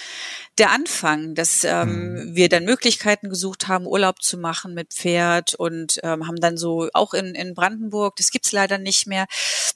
der 0.58 0.70
Anfang, 0.70 1.34
dass 1.34 1.64
ähm, 1.64 2.12
mhm. 2.12 2.36
wir 2.36 2.48
dann 2.48 2.64
Möglichkeiten 2.64 3.30
gesucht 3.30 3.68
haben, 3.68 3.86
Urlaub 3.86 4.22
zu 4.22 4.36
machen 4.36 4.74
mit 4.74 4.92
Pferd 4.92 5.54
und 5.54 5.98
ähm, 6.02 6.26
haben 6.26 6.40
dann 6.40 6.58
so 6.58 6.88
auch 6.92 7.14
in, 7.14 7.34
in 7.34 7.54
Brandenburg, 7.54 8.16
das 8.16 8.30
gibt's 8.30 8.52
leider 8.52 8.76
nicht 8.76 9.06
mehr, 9.06 9.26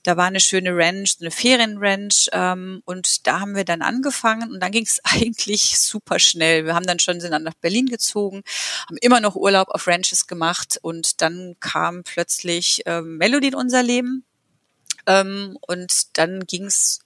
da 0.03 0.17
war 0.17 0.27
eine 0.27 0.41
schöne 0.41 0.77
Ranch, 0.77 1.17
eine 1.21 1.31
Ferienranch 1.31 2.29
ähm, 2.33 2.83
und 2.85 3.27
da 3.27 3.41
haben 3.41 3.57
wir 3.57 3.65
dann 3.65 3.81
angefangen 3.81 4.53
und 4.53 4.61
dann 4.61 4.73
ging's 4.73 5.01
eigentlich 5.05 5.79
super 5.81 6.19
schnell. 6.19 6.67
Wir 6.67 6.75
haben 6.75 6.87
dann 6.87 6.99
schon 6.99 7.21
sind 7.21 7.31
dann 7.31 7.45
nach 7.45 7.55
Berlin 7.55 7.87
gezogen, 7.87 8.43
haben 8.87 8.99
immer 9.01 9.21
noch 9.21 9.35
Urlaub 9.35 9.69
auf 9.71 9.87
Ranches 9.87 10.27
gemacht 10.27 10.79
und 10.83 11.23
dann 11.23 11.57
kam 11.59 12.03
plötzlich 12.05 12.83
ähm, 12.85 13.17
Melody 13.17 13.49
in 13.49 13.55
unser 13.55 13.83
Leben. 13.83 14.25
Ähm, 15.07 15.57
und 15.67 16.19
dann 16.19 16.47
ging's 16.47 17.01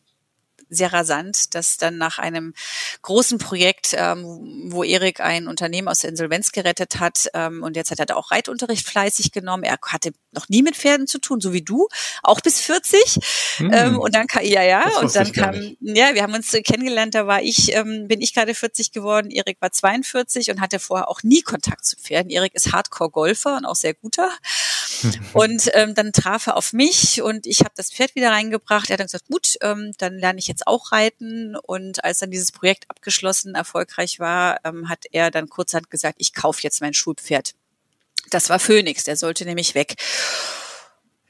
sehr 0.68 0.92
rasant, 0.92 1.54
dass 1.54 1.76
dann 1.76 1.98
nach 1.98 2.18
einem 2.18 2.54
großen 3.02 3.38
Projekt, 3.38 3.94
ähm, 3.96 4.68
wo 4.70 4.82
Erik 4.82 5.20
ein 5.20 5.48
Unternehmen 5.48 5.88
aus 5.88 6.00
der 6.00 6.10
Insolvenz 6.10 6.52
gerettet 6.52 6.98
hat 6.98 7.28
ähm, 7.34 7.62
und 7.62 7.76
jetzt 7.76 7.90
hat 7.90 8.10
er 8.10 8.16
auch 8.16 8.30
Reitunterricht 8.30 8.86
fleißig 8.86 9.32
genommen. 9.32 9.62
Er 9.62 9.78
hatte 9.86 10.12
noch 10.32 10.48
nie 10.48 10.62
mit 10.62 10.76
Pferden 10.76 11.06
zu 11.06 11.18
tun, 11.18 11.40
so 11.40 11.52
wie 11.52 11.62
du, 11.62 11.88
auch 12.22 12.40
bis 12.40 12.60
40. 12.60 13.18
Hm. 13.56 13.72
Ähm, 13.72 13.98
und 13.98 14.14
dann 14.14 14.26
kam, 14.26 14.44
ja, 14.44 14.62
ja, 14.62 14.98
und 15.00 15.14
dann 15.14 15.32
kam, 15.32 15.76
ja, 15.80 16.14
wir 16.14 16.22
haben 16.22 16.34
uns 16.34 16.52
kennengelernt, 16.52 17.14
da 17.14 17.26
war 17.26 17.42
ich, 17.42 17.74
ähm, 17.74 18.08
bin 18.08 18.20
ich 18.20 18.34
gerade 18.34 18.54
40 18.54 18.92
geworden, 18.92 19.30
Erik 19.30 19.58
war 19.60 19.72
42 19.72 20.50
und 20.50 20.60
hatte 20.60 20.78
vorher 20.78 21.08
auch 21.08 21.22
nie 21.22 21.42
Kontakt 21.42 21.84
zu 21.84 21.96
Pferden. 21.96 22.30
Erik 22.30 22.54
ist 22.54 22.72
Hardcore-Golfer 22.72 23.56
und 23.56 23.64
auch 23.64 23.76
sehr 23.76 23.94
guter. 23.94 24.30
und 25.32 25.70
ähm, 25.74 25.94
dann 25.94 26.12
traf 26.12 26.46
er 26.46 26.56
auf 26.56 26.72
mich 26.72 27.22
und 27.22 27.46
ich 27.46 27.60
habe 27.60 27.72
das 27.76 27.90
Pferd 27.90 28.14
wieder 28.14 28.30
reingebracht. 28.30 28.88
Er 28.88 28.94
hat 28.94 29.00
dann 29.00 29.06
gesagt, 29.06 29.28
gut, 29.28 29.54
ähm, 29.62 29.92
dann 29.98 30.18
lerne 30.18 30.38
ich 30.38 30.48
jetzt 30.48 30.66
auch 30.66 30.92
reiten. 30.92 31.56
Und 31.56 32.04
als 32.04 32.18
dann 32.18 32.30
dieses 32.30 32.52
Projekt 32.52 32.84
abgeschlossen 32.88 33.54
erfolgreich 33.54 34.20
war, 34.20 34.60
ähm, 34.64 34.88
hat 34.88 35.04
er 35.12 35.30
dann 35.30 35.48
kurzhand 35.48 35.90
gesagt, 35.90 36.16
ich 36.18 36.34
kaufe 36.34 36.62
jetzt 36.62 36.80
mein 36.80 36.94
Schulpferd. 36.94 37.54
Das 38.30 38.50
war 38.50 38.58
Phoenix, 38.58 39.04
der 39.04 39.16
sollte 39.16 39.44
nämlich 39.44 39.74
weg. 39.74 39.94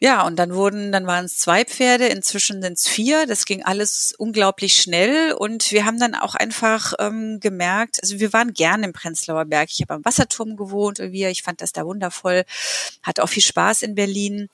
Ja, 0.07 0.25
und 0.25 0.37
dann 0.37 0.55
wurden, 0.55 0.93
dann 0.93 1.09
waren 1.09 1.25
es 1.25 1.37
zwei 1.37 1.65
Pferde, 1.65 2.07
inzwischen 2.07 2.63
sind 2.63 2.79
es 2.79 2.87
vier. 2.87 3.27
Das 3.27 3.45
ging 3.45 3.65
alles 3.65 4.15
unglaublich 4.17 4.81
schnell 4.81 5.33
und 5.33 5.73
wir 5.73 5.85
haben 5.85 5.99
dann 5.99 6.15
auch 6.15 6.37
einfach 6.37 6.93
ähm, 7.01 7.41
gemerkt, 7.41 7.99
also 8.01 8.21
wir 8.21 8.33
waren 8.33 8.53
gerne 8.53 8.87
im 8.87 8.93
Prenzlauer 8.93 9.47
Berg. 9.47 9.69
Ich 9.73 9.81
habe 9.81 9.95
am 9.95 10.05
Wasserturm 10.05 10.55
gewohnt, 10.55 11.01
wir, 11.01 11.31
ich 11.31 11.43
fand 11.43 11.61
das 11.61 11.73
da 11.73 11.85
wundervoll, 11.85 12.45
hatte 13.03 13.25
auch 13.25 13.29
viel 13.29 13.43
Spaß 13.43 13.83
in 13.83 13.97
Berlin. 13.97 14.49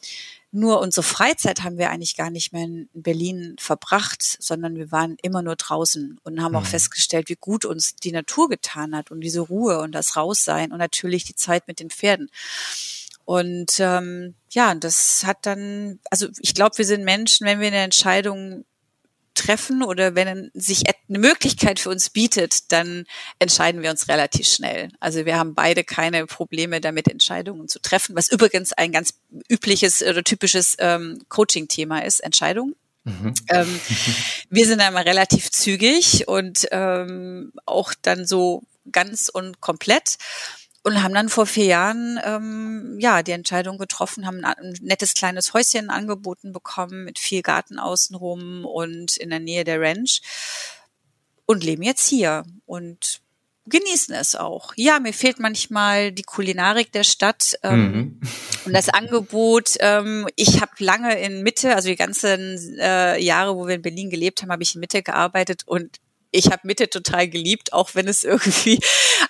Nur 0.52 0.80
unsere 0.80 1.04
Freizeit 1.04 1.62
haben 1.62 1.76
wir 1.76 1.90
eigentlich 1.90 2.16
gar 2.16 2.30
nicht 2.30 2.54
mehr 2.54 2.64
in 2.64 2.88
Berlin 2.94 3.54
verbracht, 3.58 4.22
sondern 4.22 4.76
wir 4.76 4.90
waren 4.90 5.18
immer 5.20 5.42
nur 5.42 5.56
draußen 5.56 6.18
und 6.24 6.42
haben 6.42 6.52
mhm. 6.52 6.58
auch 6.58 6.66
festgestellt, 6.66 7.28
wie 7.28 7.36
gut 7.38 7.66
uns 7.66 7.94
die 7.96 8.12
Natur 8.12 8.48
getan 8.48 8.96
hat 8.96 9.10
und 9.10 9.20
diese 9.20 9.40
Ruhe 9.40 9.80
und 9.80 9.92
das 9.92 10.16
Raussein 10.16 10.72
und 10.72 10.78
natürlich 10.78 11.24
die 11.24 11.36
Zeit 11.36 11.68
mit 11.68 11.78
den 11.78 11.90
Pferden. 11.90 12.30
Und 13.24 13.78
ähm, 13.78 14.34
ja, 14.50 14.74
das 14.74 15.24
hat 15.24 15.46
dann, 15.46 16.00
also 16.10 16.28
ich 16.40 16.54
glaube, 16.54 16.78
wir 16.78 16.84
sind 16.84 17.04
Menschen, 17.04 17.46
wenn 17.46 17.60
wir 17.60 17.68
eine 17.68 17.78
Entscheidung 17.78 18.64
treffen 19.34 19.82
oder 19.82 20.14
wenn 20.14 20.50
sich 20.54 20.82
eine 21.08 21.18
Möglichkeit 21.18 21.80
für 21.80 21.90
uns 21.90 22.10
bietet, 22.10 22.70
dann 22.70 23.04
entscheiden 23.38 23.82
wir 23.82 23.90
uns 23.90 24.08
relativ 24.08 24.46
schnell. 24.46 24.88
Also 25.00 25.24
wir 25.24 25.38
haben 25.38 25.54
beide 25.54 25.84
keine 25.84 26.26
Probleme 26.26 26.80
damit, 26.80 27.08
Entscheidungen 27.08 27.68
zu 27.68 27.80
treffen, 27.80 28.14
was 28.14 28.30
übrigens 28.30 28.72
ein 28.72 28.92
ganz 28.92 29.14
übliches 29.50 30.02
oder 30.02 30.22
typisches 30.22 30.76
ähm, 30.78 31.22
Coaching-Thema 31.28 32.04
ist, 32.04 32.20
Entscheidungen. 32.20 32.74
Mhm. 33.04 33.34
Ähm, 33.48 33.80
wir 34.50 34.66
sind 34.66 34.80
einmal 34.80 35.04
relativ 35.04 35.50
zügig 35.50 36.28
und 36.28 36.68
ähm, 36.70 37.52
auch 37.66 37.94
dann 38.00 38.26
so 38.26 38.62
ganz 38.90 39.28
und 39.28 39.60
komplett 39.60 40.18
und 40.82 41.02
haben 41.02 41.14
dann 41.14 41.28
vor 41.28 41.46
vier 41.46 41.66
Jahren 41.66 42.18
ähm, 42.24 42.96
ja 42.98 43.22
die 43.22 43.32
Entscheidung 43.32 43.78
getroffen, 43.78 44.26
haben 44.26 44.44
ein 44.44 44.74
nettes 44.80 45.14
kleines 45.14 45.54
Häuschen 45.54 45.90
angeboten 45.90 46.52
bekommen 46.52 47.04
mit 47.04 47.18
viel 47.18 47.42
Garten 47.42 47.78
außenrum 47.78 48.64
und 48.64 49.16
in 49.16 49.30
der 49.30 49.40
Nähe 49.40 49.64
der 49.64 49.80
Ranch 49.80 50.20
und 51.46 51.64
leben 51.64 51.82
jetzt 51.82 52.08
hier 52.08 52.44
und 52.66 53.20
genießen 53.66 54.14
es 54.14 54.34
auch. 54.34 54.72
Ja, 54.76 54.98
mir 54.98 55.12
fehlt 55.12 55.38
manchmal 55.38 56.10
die 56.10 56.24
Kulinarik 56.24 56.90
der 56.90 57.04
Stadt 57.04 57.56
ähm, 57.62 57.92
mhm. 57.92 58.20
und 58.64 58.72
das 58.72 58.88
Angebot. 58.88 59.76
Ähm, 59.78 60.26
ich 60.34 60.60
habe 60.60 60.72
lange 60.78 61.16
in 61.20 61.42
Mitte, 61.42 61.74
also 61.76 61.88
die 61.88 61.96
ganzen 61.96 62.76
äh, 62.80 63.18
Jahre, 63.20 63.56
wo 63.56 63.68
wir 63.68 63.76
in 63.76 63.82
Berlin 63.82 64.10
gelebt 64.10 64.42
haben, 64.42 64.50
habe 64.50 64.64
ich 64.64 64.74
in 64.74 64.80
Mitte 64.80 65.02
gearbeitet 65.02 65.62
und 65.66 65.98
ich 66.32 66.46
habe 66.46 66.60
Mitte 66.64 66.90
total 66.90 67.28
geliebt, 67.28 67.72
auch 67.72 67.94
wenn 67.94 68.08
es 68.08 68.24
irgendwie, 68.24 68.80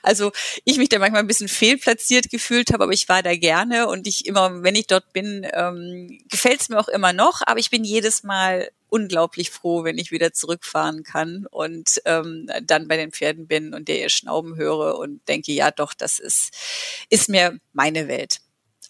also 0.03 0.33
ich 0.65 0.79
mich 0.79 0.89
da 0.89 0.99
manchmal 0.99 1.21
ein 1.21 1.27
bisschen 1.27 1.49
fehlplatziert 1.49 2.31
gefühlt 2.31 2.73
habe, 2.73 2.85
aber 2.85 2.93
ich 2.93 3.09
war 3.09 3.23
da 3.23 3.37
gerne 3.37 3.89
und 3.89 4.07
ich 4.07 4.25
immer, 4.27 4.63
wenn 4.63 4.77
ich 4.77 4.87
dort 4.87 5.13
bin, 5.13 5.47
ähm, 5.53 6.19
gefällt 6.31 6.63
es 6.63 6.69
mir 6.69 6.79
auch 6.79 6.89
immer 6.89 7.13
noch, 7.13 7.43
aber 7.45 7.61
ich 7.61 7.71
bin 7.71 7.85
jedes 7.85 8.23
Mal 8.23 8.71
unglaublich 8.89 9.51
froh, 9.51 9.85
wenn 9.85 9.99
ich 9.99 10.13
wieder 10.13 10.33
zurückfahren 10.33 11.03
kann 11.03 11.47
und 11.51 12.01
ähm, 12.05 12.49
dann 12.63 12.89
bei 12.89 12.97
den 12.97 13.11
Pferden 13.11 13.47
bin 13.47 13.75
und 13.75 13.89
der 13.89 14.01
ihr 14.01 14.11
Schnauben 14.11 14.57
höre 14.57 14.99
und 14.99 15.27
denke, 15.29 15.53
ja 15.53 15.71
doch, 15.71 15.95
das 15.95 16.19
ist, 16.19 16.53
ist 17.09 17.29
mir 17.29 17.59
meine 17.73 18.07
Welt. 18.07 18.41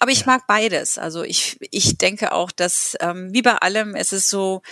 Aber 0.01 0.11
ich 0.11 0.27
mag 0.27 0.49
beides. 0.49 0.99
Also 0.99 1.23
ich, 1.23 1.57
ich 1.71 1.97
denke 1.99 2.33
auch, 2.33 2.51
dass 2.51 2.97
ähm, 2.99 3.33
wie 3.33 3.43
bei 3.43 3.55
allem, 3.55 3.95
es 3.95 4.13
ist 4.13 4.29
so, 4.29 4.63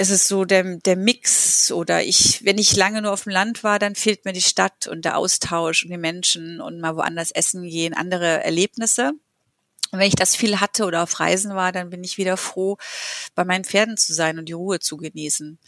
es 0.00 0.10
ist 0.10 0.28
so 0.28 0.44
der, 0.44 0.76
der 0.76 0.94
Mix 0.94 1.72
oder 1.72 2.04
ich, 2.04 2.44
wenn 2.44 2.56
ich 2.56 2.76
lange 2.76 3.02
nur 3.02 3.12
auf 3.12 3.24
dem 3.24 3.32
Land 3.32 3.64
war, 3.64 3.80
dann 3.80 3.96
fehlt 3.96 4.24
mir 4.24 4.32
die 4.32 4.40
Stadt 4.40 4.86
und 4.86 5.04
der 5.04 5.18
Austausch 5.18 5.82
und 5.82 5.90
die 5.90 5.98
Menschen 5.98 6.60
und 6.60 6.80
mal 6.80 6.94
woanders 6.94 7.32
essen 7.32 7.64
gehen, 7.68 7.94
andere 7.94 8.44
Erlebnisse. 8.44 9.14
Und 9.90 9.98
wenn 9.98 10.06
ich 10.06 10.14
das 10.14 10.36
viel 10.36 10.60
hatte 10.60 10.84
oder 10.84 11.02
auf 11.02 11.18
Reisen 11.18 11.56
war, 11.56 11.72
dann 11.72 11.90
bin 11.90 12.04
ich 12.04 12.16
wieder 12.16 12.36
froh, 12.36 12.78
bei 13.34 13.44
meinen 13.44 13.64
Pferden 13.64 13.96
zu 13.96 14.14
sein 14.14 14.38
und 14.38 14.48
die 14.48 14.52
Ruhe 14.52 14.78
zu 14.78 14.98
genießen. 14.98 15.58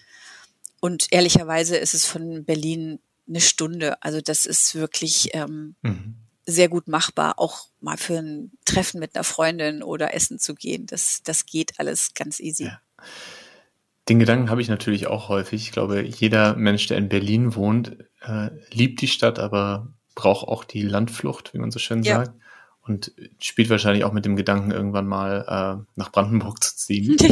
Und 0.78 1.08
ehrlicherweise 1.10 1.76
ist 1.76 1.94
es 1.94 2.06
von 2.06 2.44
Berlin 2.44 3.00
eine 3.28 3.40
Stunde. 3.40 4.00
Also 4.00 4.20
das 4.20 4.46
ist 4.46 4.76
wirklich 4.76 5.30
ähm, 5.34 5.74
mhm. 5.82 6.14
sehr 6.46 6.68
gut 6.68 6.86
machbar, 6.86 7.40
auch 7.40 7.66
mal 7.80 7.96
für 7.96 8.18
ein 8.18 8.52
Treffen 8.64 9.00
mit 9.00 9.16
einer 9.16 9.24
Freundin 9.24 9.82
oder 9.82 10.14
essen 10.14 10.38
zu 10.38 10.54
gehen. 10.54 10.86
Das, 10.86 11.20
das 11.24 11.46
geht 11.46 11.80
alles 11.80 12.14
ganz 12.14 12.38
easy. 12.38 12.66
Ja. 12.66 12.80
Den 14.10 14.18
Gedanken 14.18 14.50
habe 14.50 14.60
ich 14.60 14.68
natürlich 14.68 15.06
auch 15.06 15.28
häufig. 15.28 15.62
Ich 15.62 15.70
glaube, 15.70 16.02
jeder 16.02 16.56
Mensch, 16.56 16.88
der 16.88 16.98
in 16.98 17.08
Berlin 17.08 17.54
wohnt, 17.54 17.96
äh, 18.22 18.50
liebt 18.72 19.00
die 19.02 19.06
Stadt, 19.06 19.38
aber 19.38 19.94
braucht 20.16 20.48
auch 20.48 20.64
die 20.64 20.82
Landflucht, 20.82 21.54
wie 21.54 21.58
man 21.58 21.70
so 21.70 21.78
schön 21.78 22.02
ja. 22.02 22.16
sagt. 22.16 22.32
Und 22.82 23.12
spielt 23.38 23.70
wahrscheinlich 23.70 24.02
auch 24.02 24.10
mit 24.10 24.24
dem 24.24 24.34
Gedanken, 24.34 24.72
irgendwann 24.72 25.06
mal 25.06 25.44
äh, 25.46 25.84
nach 25.94 26.10
Brandenburg 26.10 26.62
zu 26.62 26.76
ziehen. 26.76 27.16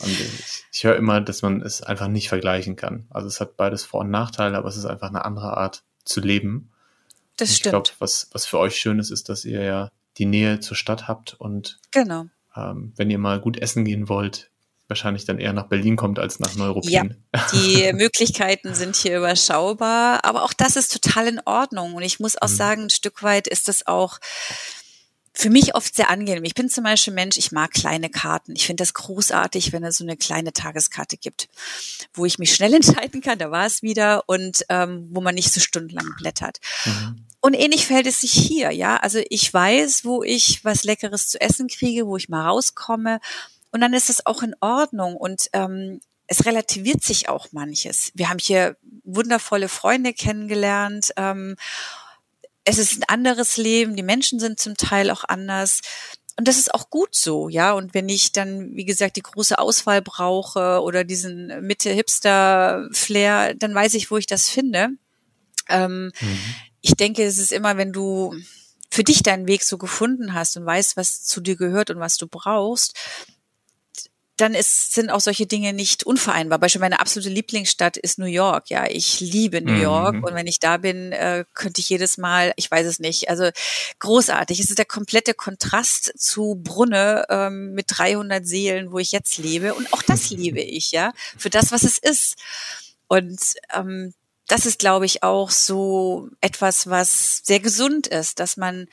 Ja. 0.00 0.06
Und 0.06 0.12
ich, 0.12 0.64
ich 0.72 0.84
höre 0.84 0.94
immer, 0.94 1.20
dass 1.20 1.42
man 1.42 1.60
es 1.60 1.82
einfach 1.82 2.06
nicht 2.06 2.28
vergleichen 2.28 2.76
kann. 2.76 3.08
Also 3.10 3.26
es 3.26 3.40
hat 3.40 3.56
beides 3.56 3.84
Vor- 3.84 4.02
und 4.02 4.10
Nachteile, 4.10 4.56
aber 4.56 4.68
es 4.68 4.76
ist 4.76 4.84
einfach 4.84 5.08
eine 5.08 5.24
andere 5.24 5.56
Art 5.56 5.82
zu 6.04 6.20
leben. 6.20 6.70
Das 7.36 7.50
und 7.50 7.56
stimmt. 7.56 7.66
Ich 7.66 7.70
glaube, 7.70 7.90
was, 7.98 8.30
was 8.32 8.46
für 8.46 8.60
euch 8.60 8.76
schön 8.76 9.00
ist, 9.00 9.10
ist, 9.10 9.28
dass 9.28 9.44
ihr 9.44 9.62
ja 9.62 9.90
die 10.16 10.26
Nähe 10.26 10.60
zur 10.60 10.76
Stadt 10.76 11.08
habt 11.08 11.34
und 11.34 11.80
genau. 11.90 12.26
ähm, 12.54 12.92
wenn 12.94 13.10
ihr 13.10 13.18
mal 13.18 13.40
gut 13.40 13.58
essen 13.58 13.84
gehen 13.84 14.08
wollt, 14.08 14.52
wahrscheinlich 14.88 15.24
dann 15.24 15.38
eher 15.38 15.52
nach 15.52 15.68
Berlin 15.68 15.96
kommt 15.96 16.18
als 16.18 16.40
nach 16.40 16.54
Neuruppin. 16.56 16.90
Ja, 16.90 17.46
die 17.52 17.92
Möglichkeiten 17.92 18.74
sind 18.74 18.96
hier 18.96 19.18
überschaubar, 19.18 20.24
aber 20.24 20.42
auch 20.42 20.52
das 20.52 20.76
ist 20.76 20.92
total 20.92 21.28
in 21.28 21.40
Ordnung. 21.44 21.94
Und 21.94 22.02
ich 22.02 22.20
muss 22.20 22.36
auch 22.36 22.48
mhm. 22.48 22.54
sagen, 22.54 22.82
ein 22.84 22.90
Stück 22.90 23.22
weit 23.22 23.46
ist 23.46 23.68
das 23.68 23.86
auch 23.86 24.18
für 25.38 25.50
mich 25.50 25.76
oft 25.76 25.94
sehr 25.94 26.10
angenehm. 26.10 26.42
Ich 26.42 26.54
bin 26.54 26.68
zum 26.68 26.82
Beispiel 26.82 27.12
Mensch, 27.12 27.36
ich 27.36 27.52
mag 27.52 27.70
kleine 27.70 28.10
Karten. 28.10 28.56
Ich 28.56 28.66
finde 28.66 28.82
das 28.82 28.92
großartig, 28.92 29.72
wenn 29.72 29.84
es 29.84 29.98
so 29.98 30.04
eine 30.04 30.16
kleine 30.16 30.52
Tageskarte 30.52 31.16
gibt, 31.16 31.48
wo 32.12 32.24
ich 32.24 32.40
mich 32.40 32.52
schnell 32.52 32.74
entscheiden 32.74 33.20
kann, 33.20 33.38
da 33.38 33.52
war 33.52 33.64
es 33.64 33.80
wieder, 33.80 34.24
und 34.26 34.64
ähm, 34.68 35.06
wo 35.12 35.20
man 35.20 35.36
nicht 35.36 35.52
so 35.52 35.60
stundenlang 35.60 36.12
blättert. 36.18 36.58
Mhm. 36.84 37.24
Und 37.40 37.54
ähnlich 37.54 37.86
verhält 37.86 38.08
es 38.08 38.22
sich 38.22 38.32
hier, 38.32 38.72
ja. 38.72 38.96
Also 38.96 39.20
ich 39.30 39.54
weiß, 39.54 40.04
wo 40.04 40.24
ich 40.24 40.64
was 40.64 40.82
Leckeres 40.82 41.28
zu 41.28 41.40
essen 41.40 41.68
kriege, 41.68 42.08
wo 42.08 42.16
ich 42.16 42.28
mal 42.28 42.44
rauskomme. 42.44 43.20
Und 43.70 43.80
dann 43.80 43.94
ist 43.94 44.10
es 44.10 44.24
auch 44.26 44.42
in 44.42 44.54
Ordnung. 44.60 45.16
Und 45.16 45.48
ähm, 45.52 46.00
es 46.26 46.44
relativiert 46.46 47.02
sich 47.02 47.28
auch 47.28 47.48
manches. 47.52 48.12
Wir 48.14 48.28
haben 48.28 48.38
hier 48.38 48.76
wundervolle 49.04 49.68
Freunde 49.68 50.12
kennengelernt. 50.12 51.12
Ähm, 51.16 51.56
es 52.64 52.78
ist 52.78 52.98
ein 52.98 53.04
anderes 53.08 53.56
Leben, 53.56 53.96
die 53.96 54.02
Menschen 54.02 54.38
sind 54.38 54.60
zum 54.60 54.76
Teil 54.76 55.10
auch 55.10 55.24
anders. 55.24 55.80
Und 56.38 56.46
das 56.46 56.58
ist 56.58 56.72
auch 56.72 56.90
gut 56.90 57.16
so, 57.16 57.48
ja. 57.48 57.72
Und 57.72 57.94
wenn 57.94 58.08
ich 58.08 58.30
dann, 58.32 58.76
wie 58.76 58.84
gesagt, 58.84 59.16
die 59.16 59.22
große 59.22 59.58
Auswahl 59.58 60.02
brauche 60.02 60.82
oder 60.82 61.02
diesen 61.02 61.66
Mitte-Hipster-Flair, 61.66 63.54
dann 63.54 63.74
weiß 63.74 63.94
ich, 63.94 64.10
wo 64.10 64.18
ich 64.18 64.26
das 64.26 64.48
finde. 64.48 64.90
Ähm, 65.68 66.12
mhm. 66.20 66.38
Ich 66.80 66.92
denke, 66.92 67.24
es 67.24 67.38
ist 67.38 67.52
immer, 67.52 67.76
wenn 67.76 67.92
du 67.92 68.34
für 68.90 69.02
dich 69.02 69.22
deinen 69.22 69.48
Weg 69.48 69.64
so 69.64 69.78
gefunden 69.78 70.32
hast 70.34 70.56
und 70.56 70.64
weißt, 70.64 70.96
was 70.96 71.24
zu 71.24 71.40
dir 71.40 71.56
gehört 71.56 71.90
und 71.90 71.98
was 71.98 72.18
du 72.18 72.28
brauchst, 72.28 72.94
dann 74.40 74.54
ist, 74.54 74.94
sind 74.94 75.10
auch 75.10 75.20
solche 75.20 75.46
Dinge 75.46 75.72
nicht 75.72 76.04
unvereinbar. 76.04 76.58
Beispiel 76.58 76.80
meine 76.80 77.00
absolute 77.00 77.28
Lieblingsstadt 77.28 77.96
ist 77.96 78.18
New 78.18 78.26
York. 78.26 78.70
Ja, 78.70 78.86
ich 78.88 79.20
liebe 79.20 79.60
New 79.60 79.74
York 79.74 80.16
mhm. 80.16 80.24
und 80.24 80.34
wenn 80.34 80.46
ich 80.46 80.60
da 80.60 80.76
bin, 80.76 81.12
äh, 81.12 81.44
könnte 81.54 81.80
ich 81.80 81.88
jedes 81.88 82.18
Mal, 82.18 82.52
ich 82.56 82.70
weiß 82.70 82.86
es 82.86 82.98
nicht, 82.98 83.28
also 83.28 83.50
großartig. 83.98 84.60
Es 84.60 84.70
ist 84.70 84.78
der 84.78 84.84
komplette 84.84 85.34
Kontrast 85.34 86.12
zu 86.16 86.60
Brunne 86.62 87.24
ähm, 87.28 87.74
mit 87.74 87.86
300 87.88 88.46
Seelen, 88.46 88.92
wo 88.92 88.98
ich 88.98 89.12
jetzt 89.12 89.38
lebe 89.38 89.74
und 89.74 89.92
auch 89.92 90.02
das 90.02 90.30
liebe 90.30 90.60
ich, 90.62 90.92
ja, 90.92 91.12
für 91.36 91.50
das, 91.50 91.72
was 91.72 91.82
es 91.82 91.98
ist. 91.98 92.36
Und 93.08 93.40
ähm, 93.74 94.14
das 94.46 94.66
ist, 94.66 94.78
glaube 94.78 95.06
ich, 95.06 95.22
auch 95.22 95.50
so 95.50 96.28
etwas, 96.40 96.88
was 96.88 97.42
sehr 97.44 97.60
gesund 97.60 98.06
ist, 98.06 98.40
dass 98.40 98.56
man 98.56 98.88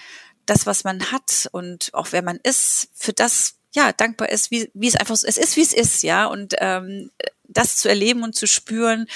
das, 0.46 0.66
was 0.66 0.84
man 0.84 1.12
hat 1.12 1.48
und 1.52 1.90
auch 1.94 2.08
wer 2.12 2.22
man 2.22 2.40
ist, 2.44 2.90
für 2.94 3.14
das 3.14 3.56
ja 3.76 3.92
dankbar 3.92 4.30
ist, 4.30 4.52
wie, 4.52 4.70
wie 4.74 4.88
es 4.88 4.96
einfach 4.96 5.16
so, 5.16 5.28
es 5.28 5.38
ist, 5.38 5.56
wie 5.56 5.62
es 5.62 5.74
ist, 5.74 6.04
ja. 6.04 6.26
Und 6.26 6.56
ähm, 6.60 7.12
das 7.44 7.78
zu 7.78 7.90
erleben 7.90 8.24
und 8.24 8.36
zu 8.36 8.48
spüren, 8.48 9.08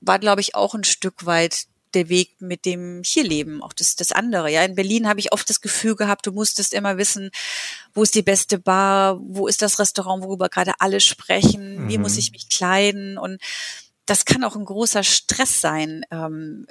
war, 0.00 0.18
glaube 0.18 0.40
ich, 0.40 0.54
auch 0.54 0.74
ein 0.74 0.84
Stück 0.84 1.26
weit 1.26 1.66
der 1.94 2.08
Weg 2.08 2.40
mit 2.40 2.64
dem 2.66 3.02
hier 3.04 3.24
leben, 3.24 3.62
auch 3.62 3.72
das, 3.72 3.96
das 3.96 4.12
andere. 4.12 4.50
Ja, 4.50 4.64
in 4.64 4.74
Berlin 4.74 5.08
habe 5.08 5.20
ich 5.20 5.32
oft 5.32 5.48
das 5.48 5.60
Gefühl 5.60 5.96
gehabt, 5.96 6.26
du 6.26 6.32
musstest 6.32 6.74
immer 6.74 6.98
wissen, 6.98 7.30
wo 7.94 8.02
ist 8.02 8.14
die 8.14 8.22
beste 8.22 8.58
Bar, 8.58 9.18
wo 9.22 9.46
ist 9.46 9.62
das 9.62 9.78
Restaurant, 9.78 10.22
worüber 10.22 10.48
gerade 10.48 10.74
alle 10.78 11.00
sprechen, 11.00 11.84
mhm. 11.84 11.88
wie 11.88 11.98
muss 11.98 12.18
ich 12.18 12.32
mich 12.32 12.48
kleiden 12.48 13.16
und 13.16 13.40
das 14.04 14.24
kann 14.24 14.44
auch 14.44 14.54
ein 14.54 14.64
großer 14.64 15.02
Stress 15.02 15.60
sein, 15.60 16.04
ähm, 16.12 16.66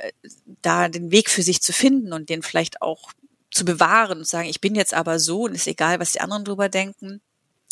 da 0.61 0.87
den 0.87 1.11
Weg 1.11 1.29
für 1.29 1.43
sich 1.43 1.61
zu 1.61 1.73
finden 1.73 2.13
und 2.13 2.29
den 2.29 2.43
vielleicht 2.43 2.81
auch 2.81 3.11
zu 3.55 3.63
bewahren 3.63 4.19
und 4.19 4.27
sagen, 4.27 4.49
ich 4.49 4.59
bin 4.59 4.75
jetzt 4.75 4.93
aber 4.93 5.17
so 5.17 5.43
und 5.43 5.55
ist 5.55 5.67
egal, 5.67 5.99
was 5.99 6.11
die 6.11 6.19
anderen 6.19 6.43
drüber 6.43 6.67
denken. 6.69 7.21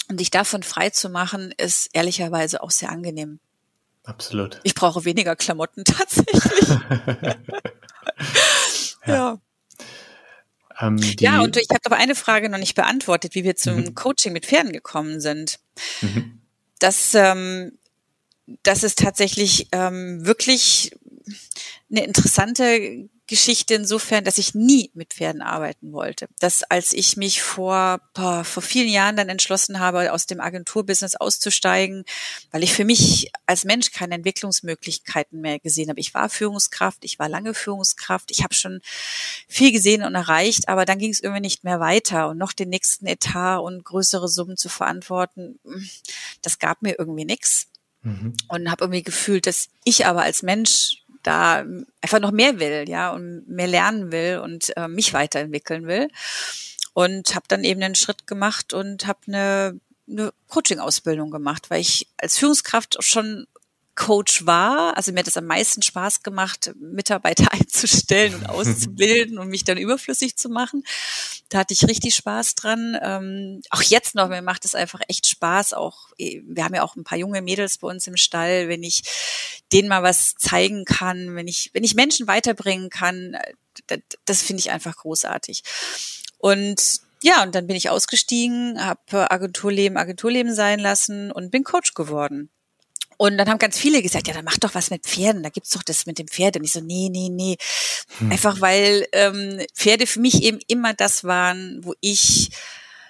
Und 0.09 0.17
sich 0.17 0.31
davon 0.31 0.63
frei 0.63 0.89
zu 0.89 1.09
machen, 1.09 1.53
ist 1.57 1.89
ehrlicherweise 1.93 2.63
auch 2.63 2.71
sehr 2.71 2.89
angenehm. 2.89 3.39
Absolut. 4.03 4.59
Ich 4.63 4.75
brauche 4.75 5.05
weniger 5.05 5.35
Klamotten 5.35 5.83
tatsächlich. 5.85 6.69
ja. 9.05 9.15
ja. 9.15 9.37
Ähm, 10.79 10.97
ja, 11.19 11.41
und 11.41 11.57
ich 11.57 11.67
habe 11.69 11.81
aber 11.85 11.97
eine 11.97 12.15
Frage 12.15 12.49
noch 12.49 12.57
nicht 12.57 12.75
beantwortet, 12.75 13.35
wie 13.35 13.43
wir 13.43 13.55
zum 13.55 13.75
mhm. 13.75 13.93
Coaching 13.93 14.33
mit 14.33 14.45
Pferden 14.45 14.71
gekommen 14.71 15.19
sind. 15.19 15.59
Mhm. 16.01 16.41
Das, 16.79 17.13
ähm, 17.13 17.77
das 18.63 18.83
ist 18.83 18.99
tatsächlich 18.99 19.67
ähm, 19.71 20.25
wirklich 20.25 20.91
eine 21.91 22.03
interessante 22.05 23.09
Geschichte 23.33 23.73
insofern, 23.73 24.23
dass 24.23 24.37
ich 24.37 24.53
nie 24.53 24.91
mit 24.93 25.15
Pferden 25.15 25.41
arbeiten 25.41 25.91
wollte. 25.91 26.27
Dass 26.37 26.61
als 26.61 26.93
ich 26.93 27.17
mich 27.17 27.41
vor, 27.41 27.99
boah, 28.13 28.43
vor 28.43 28.61
vielen 28.61 28.89
Jahren 28.89 29.15
dann 29.15 29.27
entschlossen 29.27 29.79
habe, 29.79 30.13
aus 30.13 30.27
dem 30.27 30.39
Agenturbusiness 30.39 31.15
auszusteigen, 31.15 32.05
weil 32.51 32.61
ich 32.61 32.73
für 32.73 32.85
mich 32.85 33.31
als 33.47 33.65
Mensch 33.65 33.91
keine 33.91 34.13
Entwicklungsmöglichkeiten 34.13 35.41
mehr 35.41 35.57
gesehen 35.57 35.89
habe. 35.89 35.99
Ich 35.99 36.13
war 36.13 36.29
Führungskraft, 36.29 37.03
ich 37.05 37.17
war 37.17 37.27
lange 37.27 37.55
Führungskraft, 37.55 38.29
ich 38.29 38.43
habe 38.43 38.53
schon 38.53 38.81
viel 39.47 39.71
gesehen 39.71 40.03
und 40.03 40.13
erreicht, 40.13 40.69
aber 40.69 40.85
dann 40.85 40.99
ging 40.99 41.09
es 41.09 41.19
irgendwie 41.19 41.41
nicht 41.41 41.63
mehr 41.63 41.79
weiter 41.79 42.29
und 42.29 42.37
noch 42.37 42.53
den 42.53 42.69
nächsten 42.69 43.07
Etat 43.07 43.57
und 43.57 43.83
größere 43.83 44.27
Summen 44.27 44.57
zu 44.57 44.69
verantworten, 44.69 45.59
das 46.43 46.59
gab 46.59 46.83
mir 46.83 46.99
irgendwie 46.99 47.25
nichts. 47.25 47.65
Mhm. 48.03 48.33
Und 48.49 48.69
habe 48.69 48.83
irgendwie 48.83 49.01
gefühlt, 49.01 49.47
dass 49.47 49.69
ich 49.85 50.05
aber 50.05 50.23
als 50.23 50.43
Mensch 50.43 51.02
da 51.23 51.65
einfach 52.01 52.19
noch 52.19 52.31
mehr 52.31 52.59
will, 52.59 52.85
ja, 52.87 53.11
und 53.11 53.47
mehr 53.47 53.67
lernen 53.67 54.11
will 54.11 54.39
und 54.43 54.75
äh, 54.77 54.87
mich 54.87 55.13
weiterentwickeln 55.13 55.87
will. 55.87 56.09
Und 56.93 57.33
habe 57.33 57.45
dann 57.47 57.63
eben 57.63 57.81
einen 57.81 57.95
Schritt 57.95 58.27
gemacht 58.27 58.73
und 58.73 59.07
habe 59.07 59.19
eine, 59.27 59.79
eine 60.07 60.31
Coaching-Ausbildung 60.49 61.31
gemacht, 61.31 61.69
weil 61.69 61.81
ich 61.81 62.07
als 62.17 62.37
Führungskraft 62.37 62.97
schon 62.99 63.47
Coach 63.95 64.45
war. 64.47 64.97
Also 64.97 65.11
mir 65.11 65.19
hat 65.19 65.27
es 65.27 65.37
am 65.37 65.45
meisten 65.45 65.81
Spaß 65.81 66.23
gemacht, 66.23 66.73
Mitarbeiter 66.79 67.47
einzustellen 67.51 68.35
und 68.35 68.49
auszubilden 68.49 69.37
und 69.37 69.49
mich 69.49 69.63
dann 69.63 69.77
überflüssig 69.77 70.35
zu 70.35 70.49
machen. 70.49 70.83
Da 71.49 71.59
hatte 71.59 71.73
ich 71.73 71.87
richtig 71.87 72.15
Spaß 72.15 72.55
dran. 72.55 72.97
Ähm, 73.01 73.61
auch 73.69 73.83
jetzt 73.83 74.15
noch, 74.15 74.29
mir 74.29 74.41
macht 74.41 74.65
es 74.65 74.73
einfach 74.73 75.01
echt 75.07 75.27
Spaß. 75.27 75.73
Auch 75.73 76.09
eh, 76.17 76.41
wir 76.45 76.63
haben 76.63 76.73
ja 76.73 76.83
auch 76.83 76.95
ein 76.95 77.03
paar 77.03 77.17
junge 77.17 77.41
Mädels 77.41 77.77
bei 77.77 77.87
uns 77.87 78.07
im 78.07 78.17
Stall. 78.17 78.67
Wenn 78.67 78.81
ich 78.81 79.03
denen 79.71 79.89
mal 79.89 80.01
was 80.01 80.35
zeigen 80.35 80.85
kann, 80.85 81.35
wenn 81.35 81.47
ich 81.47 81.69
wenn 81.73 81.83
ich 81.83 81.93
Menschen 81.93 82.27
weiterbringen 82.27 82.89
kann, 82.89 83.37
das, 83.87 83.99
das 84.25 84.41
finde 84.41 84.61
ich 84.61 84.71
einfach 84.71 84.97
großartig. 84.97 85.63
Und 86.39 87.01
ja, 87.21 87.43
und 87.43 87.55
dann 87.55 87.67
bin 87.67 87.75
ich 87.75 87.89
ausgestiegen, 87.89 88.83
habe 88.83 89.31
Agenturleben 89.31 89.97
Agenturleben 89.97 90.53
sein 90.53 90.79
lassen 90.79 91.31
und 91.31 91.51
bin 91.51 91.63
Coach 91.63 91.93
geworden. 91.93 92.49
Und 93.17 93.37
dann 93.37 93.49
haben 93.49 93.59
ganz 93.59 93.77
viele 93.77 94.01
gesagt, 94.01 94.27
ja, 94.27 94.33
dann 94.33 94.45
mach 94.45 94.57
doch 94.57 94.75
was 94.75 94.89
mit 94.89 95.05
Pferden, 95.05 95.43
da 95.43 95.49
gibt's 95.49 95.71
doch 95.71 95.83
das 95.83 96.05
mit 96.05 96.19
dem 96.19 96.27
Pferd. 96.27 96.57
Und 96.57 96.63
ich 96.63 96.71
so, 96.71 96.81
nee, 96.81 97.09
nee, 97.11 97.29
nee. 97.29 97.57
Hm. 98.19 98.31
Einfach 98.31 98.61
weil 98.61 99.07
ähm, 99.11 99.61
Pferde 99.73 100.07
für 100.07 100.19
mich 100.19 100.43
eben 100.43 100.59
immer 100.67 100.93
das 100.93 101.23
waren, 101.23 101.79
wo 101.83 101.93
ich 101.99 102.51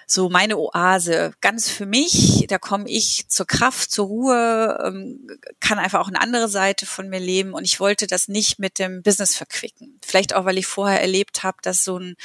so 0.06 0.28
meine 0.28 0.58
Oase, 0.58 1.32
ganz 1.40 1.70
für 1.70 1.86
mich, 1.86 2.46
da 2.48 2.58
komme 2.58 2.88
ich 2.88 3.28
zur 3.28 3.46
Kraft, 3.46 3.90
zur 3.90 4.06
Ruhe, 4.06 4.78
ähm, 4.84 5.26
kann 5.60 5.78
einfach 5.78 6.00
auch 6.00 6.08
eine 6.08 6.20
andere 6.20 6.48
Seite 6.48 6.86
von 6.86 7.08
mir 7.08 7.20
leben 7.20 7.54
und 7.54 7.64
ich 7.64 7.80
wollte 7.80 8.06
das 8.06 8.28
nicht 8.28 8.58
mit 8.58 8.78
dem 8.78 9.02
Business 9.02 9.34
verquicken. 9.34 9.98
Vielleicht 10.04 10.34
auch, 10.34 10.44
weil 10.44 10.58
ich 10.58 10.66
vorher 10.66 11.00
erlebt 11.00 11.42
habe, 11.42 11.56
dass 11.62 11.84
so 11.84 11.98
ein 11.98 12.16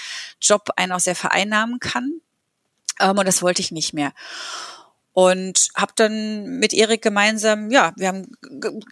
Job 0.42 0.70
einen 0.76 0.92
auch 0.92 1.00
sehr 1.00 1.16
vereinnahmen 1.16 1.80
kann 1.80 2.22
ähm, 3.00 3.18
und 3.18 3.28
das 3.28 3.42
wollte 3.42 3.62
ich 3.62 3.72
nicht 3.72 3.94
mehr 3.94 4.14
und 5.14 5.70
habe 5.76 5.94
dann 5.96 6.60
mit 6.60 6.74
Erik 6.74 7.02
gemeinsam, 7.02 7.72
ja, 7.72 7.94
wir 7.98 8.08
haben, 8.08 8.28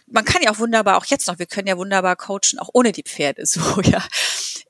man 0.06 0.24
kann 0.24 0.42
ja 0.42 0.50
auch 0.50 0.58
wunderbar, 0.58 0.96
auch 0.96 1.06
jetzt 1.06 1.28
noch, 1.28 1.38
wir 1.38 1.46
können 1.46 1.68
ja 1.68 1.78
wunderbar 1.78 2.16
coachen, 2.16 2.58
auch 2.58 2.70
ohne 2.72 2.92
die 2.92 3.04
Pferde, 3.04 3.46
so 3.46 3.80
ja. 3.82 4.02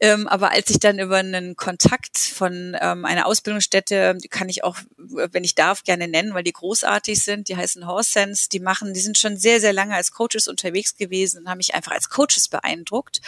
Ähm, 0.00 0.28
aber 0.28 0.52
als 0.52 0.70
ich 0.70 0.78
dann 0.78 1.00
über 1.00 1.16
einen 1.16 1.56
Kontakt 1.56 2.18
von 2.18 2.76
ähm, 2.80 3.04
einer 3.04 3.26
Ausbildungsstätte, 3.26 4.16
die 4.22 4.28
kann 4.28 4.48
ich 4.48 4.62
auch, 4.62 4.76
wenn 4.96 5.42
ich 5.42 5.56
darf, 5.56 5.82
gerne 5.82 6.06
nennen, 6.06 6.34
weil 6.34 6.44
die 6.44 6.52
großartig 6.52 7.20
sind, 7.20 7.48
die 7.48 7.56
heißen 7.56 7.86
Horse 7.86 8.10
Sense, 8.10 8.48
die 8.48 8.60
machen, 8.60 8.94
die 8.94 9.00
sind 9.00 9.18
schon 9.18 9.36
sehr, 9.36 9.60
sehr 9.60 9.72
lange 9.72 9.96
als 9.96 10.12
Coaches 10.12 10.46
unterwegs 10.46 10.96
gewesen 10.96 11.40
und 11.40 11.48
haben 11.48 11.58
mich 11.58 11.74
einfach 11.74 11.92
als 11.92 12.10
Coaches 12.10 12.48
beeindruckt. 12.48 13.20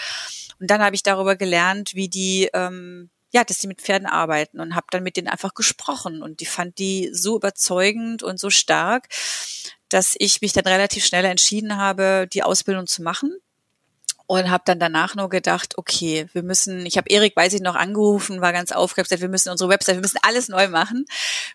Und 0.61 0.71
dann 0.71 0.81
habe 0.81 0.95
ich 0.95 1.03
darüber 1.03 1.35
gelernt, 1.35 1.95
wie 1.95 2.09
die 2.09 2.49
ähm, 2.53 3.11
ja, 3.31 3.45
dass 3.45 3.59
die 3.59 3.69
mit 3.69 3.81
Pferden 3.81 4.07
arbeiten 4.07 4.61
und 4.61 4.75
habe 4.75 4.87
dann 4.91 5.03
mit 5.03 5.17
denen 5.17 5.29
einfach 5.29 5.55
gesprochen 5.55 6.23
und 6.23 6.41
die 6.41 6.47
fand 6.47 6.79
die 6.79 7.11
so 7.13 7.37
überzeugend 7.37 8.23
und 8.23 8.39
so 8.39 8.51
stark, 8.51 9.09
dass 9.89 10.15
ich 10.19 10.41
mich 10.41 10.53
dann 10.53 10.67
relativ 10.67 11.05
schnell 11.05 11.25
entschieden 11.25 11.77
habe, 11.77 12.29
die 12.33 12.43
Ausbildung 12.43 12.87
zu 12.87 13.03
machen 13.03 13.37
und 14.31 14.49
habe 14.49 14.63
dann 14.65 14.79
danach 14.79 15.17
nur 15.17 15.29
gedacht, 15.29 15.77
okay, 15.77 16.29
wir 16.33 16.45
müssen, 16.45 16.87
ich 16.87 16.97
habe 16.97 17.11
Erik, 17.11 17.35
weiß 17.35 17.53
ich 17.53 17.63
noch, 17.63 17.75
angerufen, 17.75 18.41
war 18.41 18.53
ganz 18.53 18.71
aufgeregt, 18.71 19.11
wir 19.21 19.29
müssen 19.29 19.51
unsere 19.51 19.69
Website, 19.69 19.97
wir 19.97 20.03
müssen 20.03 20.21
alles 20.23 20.49
neu 20.49 20.69
machen, 20.69 21.05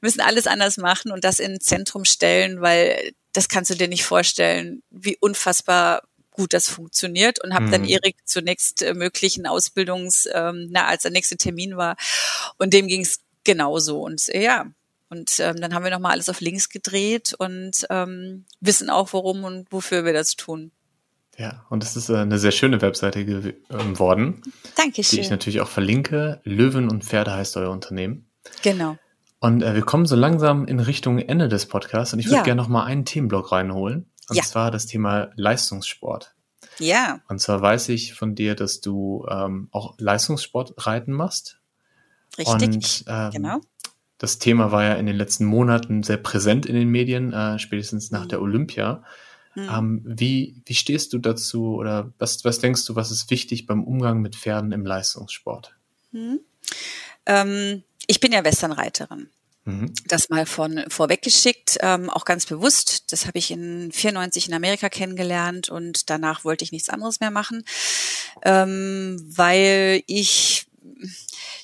müssen 0.01 0.19
alles 0.19 0.45
anders 0.45 0.76
machen 0.76 1.11
und 1.11 1.23
das 1.23 1.39
in 1.39 1.61
Zentrum 1.61 2.03
stellen, 2.03 2.59
weil 2.59 3.13
das 3.32 3.47
kannst 3.47 3.69
du 3.69 3.76
dir 3.76 3.88
nicht 3.88 4.03
vorstellen, 4.03 4.84
wie 4.89 5.17
unfassbar 5.19 6.03
gut 6.36 6.54
das 6.54 6.70
funktioniert 6.70 7.44
und 7.44 7.54
habe 7.54 7.66
mhm. 7.66 7.72
dann 7.72 7.86
Erik 7.86 8.18
zunächst 8.26 8.82
äh, 8.82 8.94
möglichen 8.94 9.48
Ausbildungs, 9.48 10.28
ähm, 10.34 10.68
na, 10.70 10.86
als 10.86 11.04
der 11.04 11.12
nächste 11.12 11.38
Termin 11.38 11.78
war 11.78 11.96
und 12.58 12.74
dem 12.74 12.88
ging 12.88 13.02
es 13.02 13.20
genauso 13.44 14.02
und 14.02 14.28
äh, 14.30 14.44
ja, 14.44 14.66
und 15.10 15.40
ähm, 15.40 15.56
dann 15.62 15.74
haben 15.74 15.84
wir 15.84 15.92
nochmal 15.92 16.14
alles 16.14 16.30
auf 16.30 16.42
links 16.42 16.70
gedreht 16.70 17.36
und 17.38 17.86
ähm, 17.90 18.46
wissen 18.60 18.90
auch, 18.90 19.14
warum 19.14 19.44
und 19.44 19.72
wofür 19.72 20.04
wir 20.04 20.14
das 20.14 20.36
tun. 20.36 20.72
Ja, 21.38 21.66
und 21.70 21.84
es 21.84 21.96
ist 21.96 22.10
äh, 22.10 22.18
eine 22.18 22.40
sehr 22.40 22.52
schöne 22.52 22.82
Webseite 22.82 23.26
geworden. 23.26 24.42
Dankeschön. 24.76 25.18
Die 25.18 25.22
ich 25.22 25.30
natürlich 25.30 25.62
auch 25.62 25.68
verlinke. 25.68 26.42
Löwen 26.44 26.90
und 26.90 27.04
Pferde 27.04 27.34
heißt 27.34 27.58
euer 27.58 27.72
Unternehmen. 27.72 28.30
Genau. 28.62 28.98
Und 29.40 29.62
äh, 29.62 29.76
wir 29.76 29.84
kommen 29.84 30.06
so 30.06 30.16
langsam 30.16 30.66
in 30.66 30.80
Richtung 30.80 31.20
Ende 31.20 31.50
des 31.50 31.68
Podcasts 31.68 32.14
und 32.14 32.20
ich 32.20 32.28
würde 32.28 32.38
ja. 32.38 32.44
gerne 32.44 32.62
noch 32.62 32.70
mal 32.70 32.86
einen 32.86 33.06
Themenblock 33.06 33.52
reinholen. 33.52 34.10
Und 34.30 34.36
ja. 34.38 34.43
zwar 34.43 34.71
das 34.71 34.86
Thema 34.86 35.32
Leistungssport. 35.36 36.34
Ja. 36.80 37.21
Und 37.28 37.39
zwar 37.39 37.61
weiß 37.61 37.89
ich 37.89 38.13
von 38.13 38.36
dir, 38.36 38.55
dass 38.55 38.82
du 38.82 39.26
ähm, 39.30 39.69
auch 39.71 39.95
Leistungssport 39.97 40.73
reiten 40.86 41.13
machst. 41.13 41.59
Richtig. 42.38 42.53
Und 42.53 43.05
ähm, 43.07 43.32
genau. 43.32 43.61
das 44.17 44.39
Thema 44.39 44.71
war 44.71 44.84
ja 44.84 44.93
in 44.95 45.05
den 45.05 45.15
letzten 45.15 45.45
Monaten 45.45 46.03
sehr 46.03 46.17
präsent 46.17 46.65
in 46.65 46.76
den 46.76 46.89
Medien, 46.89 47.32
äh, 47.34 47.59
spätestens 47.59 48.11
nach 48.11 48.26
mhm. 48.26 48.30
der 48.30 48.41
Olympia. 48.41 49.03
Mhm. 49.55 49.69
Ähm, 49.71 50.01
wie, 50.05 50.61
wie 50.65 50.73
stehst 50.73 51.13
du 51.13 51.17
dazu 51.19 51.76
oder 51.76 52.11
was, 52.17 52.43
was 52.43 52.59
denkst 52.59 52.86
du, 52.86 52.95
was 52.95 53.11
ist 53.11 53.30
wichtig 53.32 53.65
beim 53.65 53.84
Umgang 53.84 54.21
mit 54.21 54.36
Pferden 54.36 54.71
im 54.73 54.86
Leistungssport? 54.86 55.76
Mhm. 56.11 56.41
Ähm, 57.26 57.84
ich 58.07 58.19
bin 58.19 58.34
ja 58.34 58.43
Westernreiterin. 58.43 59.30
Mhm. 59.66 59.93
Das 60.05 60.30
mal 60.30 60.45
von 60.45 60.84
vorweggeschickt, 60.89 61.80
ähm, 61.82 62.09
auch 62.11 62.26
ganz 62.26 62.45
bewusst. 62.45 63.11
Das 63.11 63.26
habe 63.26 63.39
ich 63.39 63.49
in 63.49 63.91
94 63.91 64.47
in 64.47 64.53
Amerika 64.53 64.89
kennengelernt 64.89 65.70
und 65.70 66.09
danach 66.11 66.45
wollte 66.45 66.63
ich 66.63 66.72
nichts 66.72 66.89
anderes 66.89 67.20
mehr 67.20 67.32
machen, 67.32 67.63
ähm, 68.43 69.18
weil 69.36 70.03
ich 70.05 70.68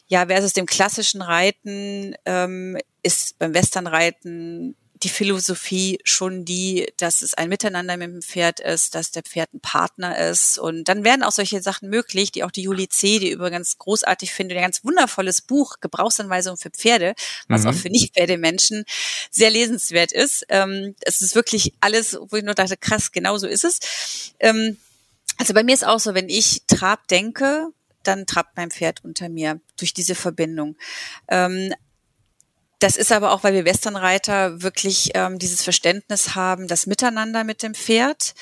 ja 0.08 0.26
versus 0.26 0.54
dem 0.54 0.66
klassischen 0.66 1.22
Reiten 1.22 2.16
ähm, 2.26 2.78
ist 3.04 3.38
beim 3.38 3.54
Westernreiten 3.54 4.76
die 5.04 5.10
Philosophie 5.10 6.00
schon 6.04 6.46
die, 6.46 6.92
dass 6.98 7.22
es 7.22 7.34
ein 7.34 7.50
Miteinander 7.50 7.98
mit 7.98 8.10
dem 8.10 8.22
Pferd 8.22 8.60
ist, 8.60 8.94
dass 8.96 9.12
der 9.12 9.24
Pferd 9.24 9.54
ein 9.54 9.60
Partner 9.60 10.18
ist. 10.18 10.58
Und 10.58 10.86
dann 10.86 11.04
werden 11.04 11.24
auch 11.24 11.32
solche 11.32 11.62
Sachen 11.62 11.90
möglich, 11.90 12.32
die 12.32 12.44
auch 12.44 12.52
die 12.52 12.64
Juli 12.64 12.88
C., 12.88 13.20
die 13.20 13.32
übrigens 13.32 13.78
großartig 13.78 14.32
finde, 14.32 14.56
ein 14.56 14.62
ganz 14.62 14.84
wundervolles 14.84 15.42
Buch, 15.42 15.78
Gebrauchsanweisung 15.82 16.58
für 16.58 16.70
Pferde, 16.70 17.16
was 17.48 17.64
mhm. 17.64 17.70
auch 17.70 17.74
für 17.74 17.90
Nicht-Pferdemenschen 17.90 18.86
sehr 19.32 19.50
lesenswert 19.50 20.12
ist. 20.12 20.46
Ähm, 20.50 20.96
es 21.02 21.22
ist 21.22 21.36
wirklich 21.36 21.74
alles, 21.82 22.18
wo 22.30 22.38
ich 22.38 22.44
nur 22.44 22.54
dachte, 22.54 22.78
krass, 22.78 23.12
genau 23.12 23.38
so 23.38 23.48
ist 23.48 23.64
es. 23.64 23.80
Ähm, 24.40 24.78
also 25.38 25.54
bei 25.54 25.64
mir 25.64 25.74
ist 25.74 25.86
auch 25.86 26.00
so, 26.00 26.14
wenn 26.14 26.30
ich 26.30 26.64
Trab 26.68 27.08
denke, 27.08 27.70
dann 28.04 28.26
trabt 28.26 28.58
mein 28.58 28.72
Pferd 28.72 29.04
unter 29.04 29.30
mir 29.30 29.60
durch 29.78 29.94
diese 29.94 30.16
Verbindung. 30.16 30.76
Ähm, 31.28 31.74
das 32.82 32.98
ist 32.98 33.12
aber 33.12 33.32
auch, 33.32 33.44
weil 33.44 33.54
wir 33.54 33.64
Westernreiter 33.64 34.62
wirklich 34.64 35.12
ähm, 35.14 35.38
dieses 35.38 35.62
Verständnis 35.62 36.36
haben, 36.36 36.68
das 36.68 36.88
Miteinander 36.88 37.44
mit 37.44 37.62
dem 37.62 37.76
Pferd 37.76 38.34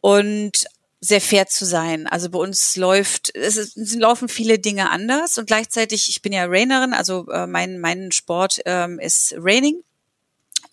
und 0.00 0.66
sehr 1.00 1.20
fair 1.20 1.46
zu 1.46 1.64
sein. 1.64 2.06
Also 2.06 2.30
bei 2.30 2.38
uns 2.38 2.76
läuft, 2.76 3.34
es, 3.36 3.56
ist, 3.56 3.76
es 3.76 3.94
laufen 3.94 4.28
viele 4.28 4.58
Dinge 4.58 4.90
anders 4.90 5.38
und 5.38 5.46
gleichzeitig, 5.46 6.08
ich 6.08 6.22
bin 6.22 6.32
ja 6.32 6.44
Rainerin, 6.46 6.92
also 6.92 7.28
äh, 7.30 7.46
mein, 7.46 7.78
mein 7.78 8.10
Sport 8.12 8.60
ähm, 8.66 8.98
ist 8.98 9.34
Raining. 9.38 9.82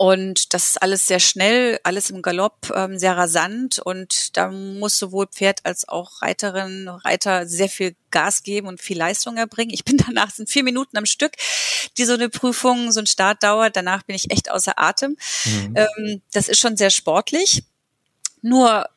Und 0.02 0.54
das 0.54 0.70
ist 0.70 0.82
alles 0.82 1.08
sehr 1.08 1.20
schnell, 1.20 1.78
alles 1.84 2.10
im 2.10 2.22
Galopp, 2.22 2.72
ähm, 2.74 2.97
sehr 2.97 3.18
rasant. 3.18 3.80
Und 3.80 4.38
da 4.38 4.50
muss 4.50 4.97
sowohl 4.97 5.28
Pferd 5.28 5.66
als 5.66 5.89
auch 5.89 6.22
Reiterin, 6.22 6.88
Reiter 6.88 7.45
sehr 7.45 7.68
viel 7.68 7.97
Gas 8.10 8.43
geben 8.43 8.70
und 8.70 8.80
viel 8.80 8.97
Leistung 8.97 9.36
erbringen. 9.36 9.74
Ich 9.74 9.84
bin 9.84 9.97
danach, 10.08 10.32
sind 10.32 10.50
vier 10.50 10.64
Minuten 10.64 10.97
am 10.97 11.06
Stück, 11.06 11.34
die 11.97 12.06
so 12.06 12.14
eine 12.14 12.30
Prüfung, 12.30 12.93
so 12.93 13.02
ein 13.02 13.08
Start 13.08 13.43
dauert. 13.43 13.76
Danach 13.76 14.04
bin 14.04 14.16
ich 14.16 14.32
echt 14.32 14.50
außer 14.50 14.80
Atem. 14.80 15.18
Mhm. 15.43 15.76
Ähm, 15.76 16.22
das 16.32 16.47
ist 16.47 16.60
schon 16.60 16.78
sehr 16.78 16.91
sportlich. 16.91 17.64
Nur 18.41 18.88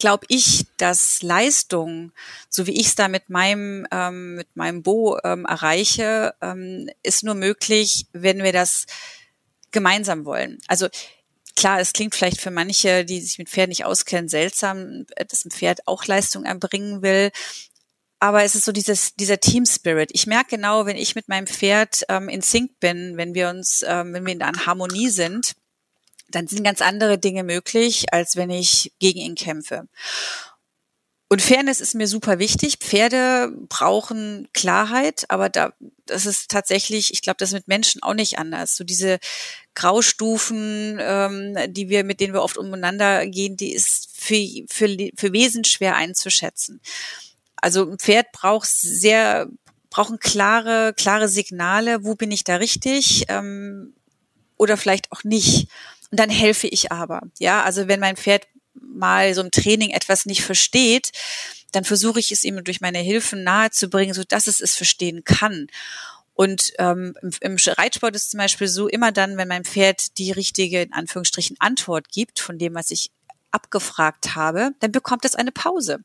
glaube 0.00 0.26
ich, 0.28 0.66
dass 0.76 1.22
Leistung, 1.22 2.10
so 2.48 2.66
wie 2.66 2.80
ich 2.80 2.88
es 2.88 2.94
da 2.96 3.06
mit 3.06 3.30
meinem 3.30 3.86
ähm, 3.92 4.34
mit 4.34 4.56
meinem 4.56 4.82
Bo 4.82 5.18
ähm, 5.22 5.44
erreiche, 5.44 6.34
ähm, 6.42 6.90
ist 7.04 7.22
nur 7.22 7.36
möglich, 7.36 8.06
wenn 8.12 8.42
wir 8.42 8.52
das 8.52 8.86
gemeinsam 9.72 10.24
wollen. 10.24 10.58
Also 10.68 10.88
klar, 11.56 11.80
es 11.80 11.92
klingt 11.92 12.14
vielleicht 12.14 12.40
für 12.40 12.50
manche, 12.50 13.04
die 13.04 13.20
sich 13.20 13.38
mit 13.38 13.48
Pferden 13.48 13.70
nicht 13.70 13.84
auskennen, 13.84 14.28
seltsam, 14.28 15.06
dass 15.28 15.44
ein 15.44 15.50
Pferd 15.50 15.86
auch 15.86 16.06
Leistung 16.06 16.44
erbringen 16.44 17.02
will. 17.02 17.30
Aber 18.18 18.44
es 18.44 18.54
ist 18.54 18.64
so 18.64 18.72
dieses, 18.72 19.16
dieser 19.16 19.40
Team 19.40 19.66
Spirit. 19.66 20.10
Ich 20.12 20.28
merke 20.28 20.56
genau, 20.56 20.86
wenn 20.86 20.96
ich 20.96 21.16
mit 21.16 21.28
meinem 21.28 21.48
Pferd 21.48 22.04
ähm, 22.08 22.28
in 22.28 22.40
Sync 22.40 22.78
bin, 22.78 23.16
wenn 23.16 23.34
wir 23.34 23.48
uns, 23.48 23.84
ähm, 23.86 24.12
wenn 24.14 24.24
wir 24.24 24.32
in 24.32 24.66
Harmonie 24.66 25.08
sind, 25.08 25.54
dann 26.28 26.46
sind 26.46 26.64
ganz 26.64 26.80
andere 26.80 27.18
Dinge 27.18 27.42
möglich, 27.42 28.12
als 28.12 28.36
wenn 28.36 28.50
ich 28.50 28.92
gegen 29.00 29.18
ihn 29.18 29.34
kämpfe. 29.34 29.88
Und 31.28 31.40
Fairness 31.40 31.80
ist 31.80 31.94
mir 31.94 32.06
super 32.06 32.38
wichtig. 32.38 32.76
Pferde 32.76 33.50
brauchen 33.68 34.48
Klarheit, 34.52 35.24
aber 35.30 35.48
da, 35.48 35.72
das 36.04 36.26
ist 36.26 36.50
tatsächlich, 36.50 37.12
ich 37.12 37.22
glaube, 37.22 37.38
das 37.38 37.50
ist 37.50 37.54
mit 37.54 37.68
Menschen 37.68 38.02
auch 38.02 38.12
nicht 38.12 38.38
anders. 38.38 38.76
So 38.76 38.84
diese 38.84 39.18
Graustufen, 39.74 40.98
ähm, 41.00 41.56
die 41.68 41.88
wir, 41.88 42.04
mit 42.04 42.20
denen 42.20 42.34
wir 42.34 42.42
oft 42.42 42.58
umeinander 42.58 43.26
gehen, 43.26 43.56
die 43.56 43.72
ist 43.72 44.10
für, 44.14 44.36
für, 44.68 44.88
für 45.16 45.32
Wesen 45.32 45.64
schwer 45.64 45.96
einzuschätzen. 45.96 46.80
Also 47.56 47.90
ein 47.90 47.98
Pferd 47.98 48.32
braucht 48.32 48.68
sehr, 48.68 49.48
brauchen 49.90 50.18
klare, 50.18 50.94
klare 50.96 51.28
Signale, 51.28 52.04
wo 52.04 52.14
bin 52.14 52.30
ich 52.30 52.44
da 52.44 52.56
richtig, 52.56 53.24
ähm, 53.28 53.94
oder 54.56 54.76
vielleicht 54.76 55.10
auch 55.12 55.24
nicht. 55.24 55.68
Und 56.10 56.20
dann 56.20 56.30
helfe 56.30 56.66
ich 56.66 56.92
aber. 56.92 57.22
Ja, 57.38 57.62
also 57.62 57.88
wenn 57.88 58.00
mein 58.00 58.16
Pferd 58.16 58.46
mal 58.74 59.34
so 59.34 59.40
im 59.40 59.50
Training 59.50 59.90
etwas 59.90 60.26
nicht 60.26 60.42
versteht, 60.42 61.12
dann 61.72 61.84
versuche 61.84 62.20
ich 62.20 62.30
es 62.30 62.44
ihm 62.44 62.62
durch 62.62 62.80
meine 62.80 62.98
Hilfen 62.98 63.42
nahezubringen, 63.44 64.14
so 64.14 64.22
dass 64.24 64.46
es 64.46 64.60
es 64.60 64.76
verstehen 64.76 65.24
kann. 65.24 65.68
Und 66.42 66.72
ähm, 66.80 67.14
im, 67.40 67.56
Reitsport 67.56 68.16
ist 68.16 68.32
zum 68.32 68.38
Beispiel 68.38 68.66
so, 68.66 68.88
immer 68.88 69.12
dann, 69.12 69.36
wenn 69.36 69.46
mein 69.46 69.64
Pferd 69.64 70.18
die 70.18 70.32
richtige, 70.32 70.82
in 70.82 70.92
Anführungsstrichen, 70.92 71.54
Antwort 71.60 72.08
gibt 72.08 72.40
von 72.40 72.58
dem, 72.58 72.74
was 72.74 72.90
ich 72.90 73.12
abgefragt 73.52 74.34
habe, 74.34 74.72
dann 74.80 74.90
bekommt 74.90 75.24
es 75.24 75.36
eine 75.36 75.52
Pause. 75.52 76.00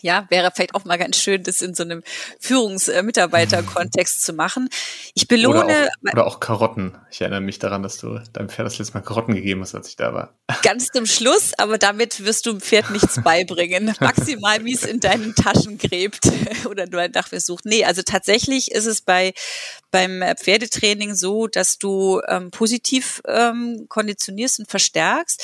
Ja, 0.00 0.26
wäre 0.28 0.50
vielleicht 0.54 0.74
auch 0.74 0.84
mal 0.84 0.96
ganz 0.96 1.16
schön, 1.16 1.42
das 1.42 1.60
in 1.60 1.74
so 1.74 1.82
einem 1.82 2.02
Führungsmitarbeiter-Kontext 2.38 4.22
zu 4.24 4.32
machen. 4.32 4.68
Ich 5.14 5.26
belohne. 5.26 5.64
Oder 5.64 5.74
auch, 5.74 6.12
oder 6.12 6.26
auch, 6.26 6.40
Karotten. 6.40 6.96
Ich 7.10 7.20
erinnere 7.20 7.40
mich 7.40 7.58
daran, 7.58 7.82
dass 7.82 7.98
du 7.98 8.20
deinem 8.32 8.48
Pferd 8.48 8.66
das 8.66 8.78
letzte 8.78 8.94
Mal 8.94 9.02
Karotten 9.02 9.34
gegeben 9.34 9.62
hast, 9.62 9.74
als 9.74 9.88
ich 9.88 9.96
da 9.96 10.14
war. 10.14 10.34
Ganz 10.62 10.86
zum 10.88 11.06
Schluss, 11.06 11.52
aber 11.58 11.78
damit 11.78 12.24
wirst 12.24 12.46
du 12.46 12.52
dem 12.52 12.60
Pferd 12.60 12.90
nichts 12.90 13.20
beibringen. 13.22 13.94
Maximal, 14.00 14.64
wie 14.64 14.74
es 14.74 14.84
in 14.84 15.00
deinen 15.00 15.34
Taschen 15.34 15.78
gräbt 15.78 16.20
oder 16.68 16.86
du 16.86 16.98
ein 16.98 17.12
Dach 17.12 17.28
sucht. 17.32 17.64
Nee, 17.64 17.84
also 17.84 18.02
tatsächlich 18.02 18.70
ist 18.70 18.86
es 18.86 19.02
bei, 19.02 19.34
beim 19.90 20.22
Pferdetraining 20.36 21.14
so, 21.14 21.48
dass 21.48 21.78
du 21.78 22.20
ähm, 22.28 22.50
positiv 22.52 23.20
ähm, 23.26 23.86
konditionierst 23.88 24.60
und 24.60 24.70
verstärkst 24.70 25.42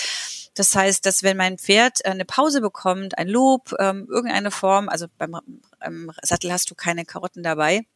das 0.54 0.74
heißt, 0.74 1.04
dass 1.04 1.22
wenn 1.22 1.36
mein 1.36 1.58
Pferd 1.58 2.04
eine 2.04 2.24
Pause 2.24 2.60
bekommt, 2.60 3.18
ein 3.18 3.28
Lob, 3.28 3.74
ähm, 3.78 4.06
irgendeine 4.08 4.50
Form, 4.50 4.88
also 4.88 5.06
beim 5.18 5.36
ähm, 5.82 6.12
Sattel 6.22 6.52
hast 6.52 6.70
du 6.70 6.74
keine 6.74 7.04
Karotten 7.04 7.42
dabei, 7.42 7.86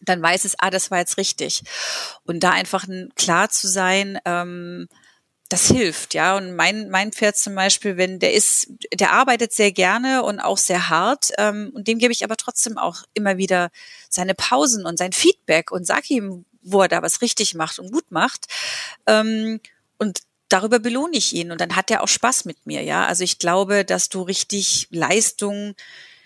dann 0.00 0.20
weiß 0.20 0.44
es, 0.44 0.58
ah, 0.58 0.70
das 0.70 0.90
war 0.90 0.98
jetzt 0.98 1.16
richtig. 1.16 1.62
Und 2.24 2.40
da 2.42 2.50
einfach 2.50 2.86
klar 3.14 3.50
zu 3.50 3.68
sein, 3.68 4.18
ähm, 4.24 4.88
das 5.48 5.66
hilft, 5.66 6.14
ja. 6.14 6.36
Und 6.36 6.56
mein, 6.56 6.88
mein 6.88 7.12
Pferd 7.12 7.36
zum 7.36 7.54
Beispiel, 7.54 7.96
wenn 7.96 8.18
der 8.18 8.32
ist, 8.32 8.68
der 8.92 9.12
arbeitet 9.12 9.52
sehr 9.52 9.70
gerne 9.70 10.22
und 10.22 10.40
auch 10.40 10.58
sehr 10.58 10.88
hart. 10.88 11.30
Ähm, 11.38 11.70
und 11.74 11.88
dem 11.88 11.98
gebe 11.98 12.12
ich 12.12 12.24
aber 12.24 12.36
trotzdem 12.36 12.78
auch 12.78 13.02
immer 13.14 13.36
wieder 13.36 13.70
seine 14.08 14.34
Pausen 14.34 14.86
und 14.86 14.98
sein 14.98 15.12
Feedback 15.12 15.70
und 15.70 15.86
sage 15.86 16.06
ihm, 16.08 16.46
wo 16.62 16.82
er 16.82 16.88
da 16.88 17.02
was 17.02 17.20
richtig 17.20 17.54
macht 17.54 17.78
und 17.78 17.92
gut 17.92 18.10
macht. 18.10 18.46
Ähm, 19.06 19.60
und 19.98 20.20
darüber 20.52 20.78
belohne 20.78 21.16
ich 21.16 21.32
ihn 21.32 21.50
und 21.50 21.60
dann 21.60 21.76
hat 21.76 21.90
er 21.90 22.02
auch 22.02 22.08
Spaß 22.08 22.44
mit 22.44 22.66
mir, 22.66 22.82
ja. 22.82 23.06
Also 23.06 23.24
ich 23.24 23.38
glaube, 23.38 23.84
dass 23.84 24.08
du 24.08 24.22
richtig 24.22 24.88
Leistung 24.90 25.74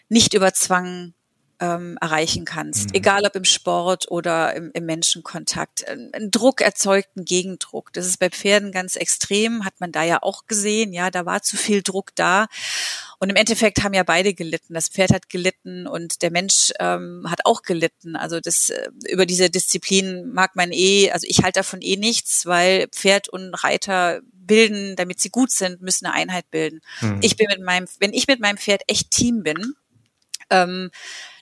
nicht 0.08 0.34
über 0.34 0.52
Zwang 0.54 1.14
ähm, 1.60 1.96
erreichen 2.00 2.44
kannst, 2.44 2.88
mhm. 2.88 2.94
egal 2.94 3.24
ob 3.24 3.34
im 3.34 3.44
Sport 3.44 4.10
oder 4.10 4.54
im, 4.54 4.70
im 4.74 4.84
Menschenkontakt. 4.84 5.88
Ein, 5.88 6.10
ein, 6.12 6.30
Druck 6.30 6.60
erzeugt 6.60 7.08
einen 7.16 7.24
Gegendruck. 7.24 7.92
Das 7.92 8.06
ist 8.06 8.18
bei 8.18 8.28
Pferden 8.28 8.72
ganz 8.72 8.96
extrem, 8.96 9.64
hat 9.64 9.80
man 9.80 9.92
da 9.92 10.02
ja 10.02 10.22
auch 10.22 10.46
gesehen. 10.46 10.92
Ja, 10.92 11.10
da 11.10 11.24
war 11.24 11.42
zu 11.42 11.56
viel 11.56 11.82
Druck 11.82 12.14
da. 12.14 12.46
Und 13.18 13.30
im 13.30 13.36
Endeffekt 13.36 13.82
haben 13.82 13.94
ja 13.94 14.02
beide 14.02 14.34
gelitten. 14.34 14.74
Das 14.74 14.88
Pferd 14.88 15.12
hat 15.12 15.30
gelitten 15.30 15.86
und 15.86 16.20
der 16.20 16.30
Mensch 16.30 16.72
ähm, 16.78 17.26
hat 17.28 17.40
auch 17.44 17.62
gelitten. 17.62 18.16
Also 18.16 18.40
das 18.40 18.68
äh, 18.68 18.88
über 19.08 19.24
diese 19.24 19.48
Disziplin 19.48 20.32
mag 20.32 20.56
man 20.56 20.70
eh, 20.72 21.10
also 21.10 21.26
ich 21.28 21.42
halte 21.42 21.60
davon 21.60 21.80
eh 21.80 21.96
nichts, 21.96 22.44
weil 22.44 22.88
Pferd 22.88 23.28
und 23.28 23.54
Reiter 23.54 24.20
bilden, 24.32 24.94
damit 24.96 25.20
sie 25.20 25.30
gut 25.30 25.50
sind, 25.50 25.80
müssen 25.80 26.06
eine 26.06 26.14
Einheit 26.14 26.50
bilden. 26.50 26.80
Mhm. 27.00 27.20
Ich 27.22 27.36
bin 27.36 27.46
mit 27.48 27.62
meinem, 27.62 27.86
wenn 27.98 28.12
ich 28.12 28.26
mit 28.26 28.40
meinem 28.40 28.58
Pferd 28.58 28.82
echt 28.86 29.10
Team 29.10 29.42
bin, 29.42 29.74
ähm, 30.50 30.90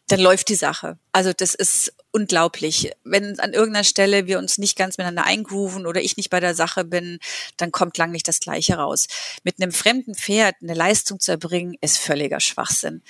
dann 0.08 0.20
läuft 0.20 0.48
die 0.50 0.54
Sache. 0.54 0.98
Also 1.12 1.32
das 1.32 1.54
ist 1.54 1.94
unglaublich. 2.10 2.92
Wenn 3.04 3.40
an 3.40 3.54
irgendeiner 3.54 3.84
Stelle 3.84 4.26
wir 4.26 4.38
uns 4.38 4.58
nicht 4.58 4.76
ganz 4.76 4.98
miteinander 4.98 5.24
eingrooven 5.24 5.86
oder 5.86 6.02
ich 6.02 6.16
nicht 6.16 6.28
bei 6.28 6.40
der 6.40 6.54
Sache 6.54 6.84
bin, 6.84 7.18
dann 7.56 7.72
kommt 7.72 7.96
lang 7.96 8.10
nicht 8.10 8.28
das 8.28 8.40
Gleiche 8.40 8.76
raus. 8.76 9.06
Mit 9.44 9.60
einem 9.60 9.72
fremden 9.72 10.14
Pferd 10.14 10.56
eine 10.62 10.74
Leistung 10.74 11.20
zu 11.20 11.32
erbringen, 11.32 11.76
ist 11.80 11.98
völliger 11.98 12.40
Schwachsinn. 12.40 13.02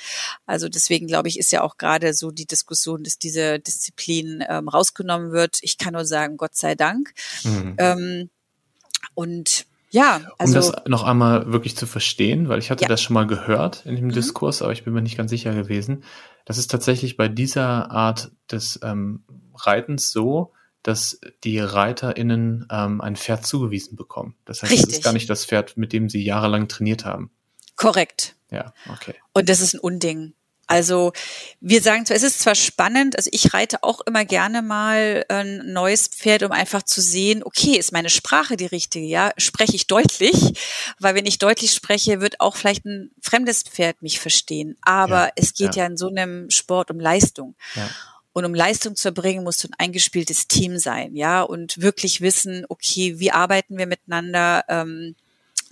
Also 0.47 0.68
deswegen 0.68 1.09
glaube 1.09 1.28
ich, 1.28 1.38
ist 1.38 1.51
ja 1.51 1.62
auch 1.62 1.78
gerade 1.78 2.14
so 2.14 2.30
die 2.30 2.47
Diskussion, 2.47 3.03
dass 3.03 3.18
diese 3.18 3.59
Disziplin 3.59 4.45
ähm, 4.49 4.68
rausgenommen 4.68 5.32
wird. 5.32 5.59
Ich 5.62 5.78
kann 5.78 5.95
nur 5.95 6.05
sagen, 6.05 6.36
Gott 6.36 6.55
sei 6.55 6.76
Dank. 6.76 7.12
Mhm. 7.42 7.74
Ähm, 7.78 8.30
und 9.14 9.66
ja, 9.95 10.20
also. 10.38 10.51
Um 10.51 10.55
das 10.55 10.72
noch 10.88 11.05
einmal 11.05 11.53
wirklich 11.53 11.76
zu 11.76 11.86
verstehen, 11.86 12.49
weil 12.49 12.59
ich 12.59 12.72
hatte 12.72 12.82
ja. 12.82 12.88
das 12.88 13.01
schon 13.01 13.14
mal 13.14 13.28
gehört 13.28 13.86
in 13.86 13.95
dem 13.95 14.07
mhm. 14.07 14.12
Diskurs, 14.12 14.61
aber 14.61 14.72
ich 14.72 14.82
bin 14.82 14.92
mir 14.92 15.03
nicht 15.03 15.16
ganz 15.16 15.30
sicher 15.30 15.55
gewesen. 15.55 16.03
Das 16.45 16.59
ist 16.59 16.68
tatsächlich 16.68 17.16
bei 17.16 17.28
dieser 17.28 17.92
Art 17.92 18.32
des 18.51 18.80
ähm, 18.82 19.22
Reitens 19.55 20.11
so, 20.11 20.53
dass 20.82 21.20
die 21.45 21.61
ReiterInnen 21.61 22.66
ähm, 22.72 23.01
ein 23.01 23.14
Pferd 23.14 23.47
zugewiesen 23.47 23.95
bekommen. 23.95 24.34
Das 24.45 24.64
heißt, 24.64 24.72
es 24.72 24.95
ist 24.95 25.05
gar 25.05 25.12
nicht 25.12 25.30
das 25.30 25.47
Pferd, 25.47 25.76
mit 25.76 25.92
dem 25.92 26.09
sie 26.09 26.24
jahrelang 26.24 26.66
trainiert 26.66 27.05
haben. 27.05 27.30
Korrekt. 27.76 28.34
Ja, 28.51 28.74
okay. 28.92 29.14
Und 29.32 29.49
das 29.49 29.61
ist 29.61 29.74
ein 29.74 29.80
Unding. 29.80 30.34
Also 30.67 31.12
wir 31.61 31.83
sagen 31.83 32.07
zwar, 32.07 32.17
es 32.17 32.23
ist 32.23 32.41
zwar 32.41 32.55
spannend, 32.55 33.17
also 33.17 33.29
ich 33.33 33.53
reite 33.55 33.83
auch 33.83 34.01
immer 34.03 34.25
gerne 34.25 34.62
mal 34.62 35.25
ein 35.29 35.73
neues 35.73 36.09
Pferd, 36.09 36.43
um 36.43 36.53
einfach 36.53 36.83
zu 36.83 37.01
sehen, 37.01 37.43
okay, 37.45 37.77
ist 37.77 37.93
meine 37.93 38.11
Sprache 38.11 38.57
die 38.57 38.67
richtige, 38.67 39.07
ja, 39.07 39.33
spreche 39.37 39.77
ich 39.77 39.87
deutlich, 39.87 40.55
weil 40.99 41.15
wenn 41.15 41.27
ich 41.27 41.39
deutlich 41.39 41.73
spreche, 41.73 42.21
wird 42.21 42.41
auch 42.41 42.57
vielleicht 42.57 42.85
ein 42.85 43.11
fremdes 43.21 43.62
Pferd 43.62 44.03
mich 44.03 44.21
verstehen. 44.21 44.77
Aber 44.83 45.27
ja, 45.27 45.33
es 45.37 45.55
geht 45.55 45.77
ja. 45.77 45.83
ja. 45.83 45.87
in 45.89 45.97
so 45.97 46.09
einem 46.09 46.51
Sport 46.51 46.91
um 46.91 47.01
Leistung. 47.01 47.55
Ja. 47.75 47.91
Und 48.33 48.45
um 48.45 48.53
Leistung 48.53 48.97
zu 48.97 49.09
erbringen, 49.09 49.45
musst 49.45 49.62
du 49.62 49.69
ein 49.69 49.75
eingespieltes 49.79 50.49
Team 50.49 50.77
sein, 50.79 51.15
ja, 51.15 51.43
und 51.43 51.81
wirklich 51.81 52.21
wissen, 52.21 52.67
okay, 52.69 53.21
wie 53.21 53.31
arbeiten 53.31 53.79
wir 53.79 53.87
miteinander, 53.87 54.65
ähm, 54.69 55.15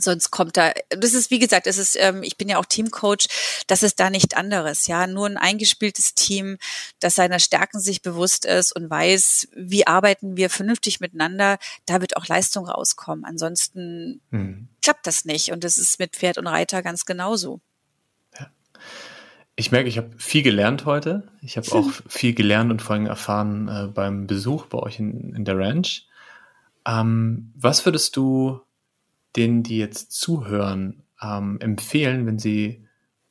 sonst 0.03 0.31
kommt 0.31 0.57
da, 0.57 0.73
das 0.91 1.15
ist 1.15 1.31
wie 1.31 1.39
gesagt, 1.39 1.67
das 1.67 1.79
ist, 1.79 1.97
ähm, 1.99 2.23
ich 2.23 2.37
bin 2.37 2.49
ja 2.49 2.59
auch 2.59 2.67
Teamcoach, 2.67 3.29
das 3.67 3.83
ist 3.83 4.01
da 4.01 4.11
nicht 4.11 4.37
anderes, 4.37 4.87
ja, 4.87 5.07
nur 5.07 5.27
ein 5.27 5.37
eingespieltes 5.37 6.15
Team, 6.15 6.59
das 7.01 7.15
seiner 7.15 7.39
Stärken 7.39 7.81
sich 7.81 8.03
bewusst 8.03 8.45
ist 8.45 8.75
und 8.75 8.91
weiß, 8.91 9.49
wie 9.55 9.87
arbeiten 9.87 10.37
wir 10.37 10.51
vernünftig 10.51 11.01
miteinander, 11.01 11.59
da 11.87 12.01
wird 12.01 12.17
auch 12.17 12.27
Leistung 12.27 12.67
rauskommen. 12.67 13.25
Ansonsten 13.25 14.21
hm. 14.31 14.69
klappt 14.83 15.07
das 15.07 15.25
nicht 15.25 15.53
und 15.53 15.65
das 15.65 15.79
ist 15.79 15.99
mit 15.99 16.17
Pferd 16.17 16.39
und 16.39 16.47
Reiter 16.47 16.83
ganz 16.83 17.05
genauso. 17.05 17.61
Ja. 18.39 18.51
Ich 19.57 19.71
merke, 19.71 19.89
ich 19.89 19.99
habe 19.99 20.11
viel 20.19 20.43
gelernt 20.43 20.85
heute. 20.85 21.29
Ich 21.41 21.57
habe 21.57 21.71
auch 21.73 21.91
viel 22.09 22.35
gelernt 22.35 22.71
und 22.71 22.83
vor 22.83 22.95
allem 22.95 23.07
erfahren 23.07 23.69
äh, 23.69 23.89
beim 23.89 24.27
Besuch 24.27 24.67
bei 24.67 24.79
euch 24.79 24.99
in, 24.99 25.35
in 25.35 25.45
der 25.45 25.59
Ranch. 25.59 26.07
Ähm, 26.87 27.53
was 27.55 27.85
würdest 27.85 28.17
du 28.17 28.61
denen, 29.37 29.63
die 29.63 29.79
jetzt 29.79 30.13
zuhören, 30.13 31.03
ähm, 31.23 31.59
empfehlen, 31.61 32.27
wenn 32.27 32.39
sie 32.39 32.87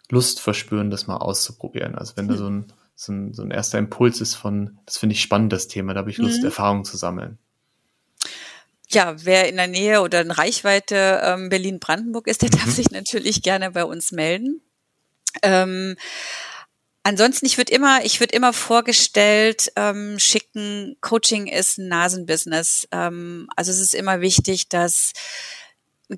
Lust 0.09 0.39
verspüren, 0.39 0.91
das 0.91 1.07
mal 1.07 1.17
auszuprobieren? 1.17 1.95
Also 1.95 2.13
wenn 2.15 2.27
da 2.27 2.37
so 2.37 2.49
ein, 2.49 2.73
so 2.95 3.11
ein, 3.11 3.33
so 3.33 3.43
ein 3.43 3.51
erster 3.51 3.79
Impuls 3.79 4.21
ist 4.21 4.35
von, 4.35 4.79
das 4.85 4.97
finde 4.97 5.13
ich 5.13 5.21
spannend, 5.21 5.53
das 5.53 5.67
Thema, 5.67 5.93
da 5.93 5.99
habe 5.99 6.11
ich 6.11 6.17
Lust, 6.17 6.39
mhm. 6.39 6.45
Erfahrungen 6.45 6.85
zu 6.85 6.97
sammeln. 6.97 7.37
Ja, 8.89 9.15
wer 9.23 9.47
in 9.47 9.55
der 9.55 9.67
Nähe 9.67 10.01
oder 10.01 10.21
in 10.21 10.31
Reichweite 10.31 11.21
ähm, 11.23 11.49
Berlin-Brandenburg 11.49 12.27
ist, 12.27 12.41
der 12.41 12.49
mhm. 12.49 12.57
darf 12.59 12.71
sich 12.71 12.91
natürlich 12.91 13.41
gerne 13.41 13.71
bei 13.71 13.85
uns 13.85 14.11
melden. 14.11 14.61
Ähm, 15.41 15.95
Ansonsten, 17.03 17.47
ich 17.47 17.57
würde 17.57 17.73
immer, 17.73 18.05
ich 18.05 18.19
würde 18.19 18.35
immer 18.35 18.53
vorgestellt 18.53 19.71
ähm, 19.75 20.19
schicken, 20.19 20.97
Coaching 21.01 21.47
ist 21.47 21.79
ein 21.79 21.87
Nasenbusiness. 21.87 22.87
Ähm, 22.91 23.49
also 23.55 23.71
es 23.71 23.79
ist 23.79 23.95
immer 23.95 24.21
wichtig, 24.21 24.69
dass 24.69 25.13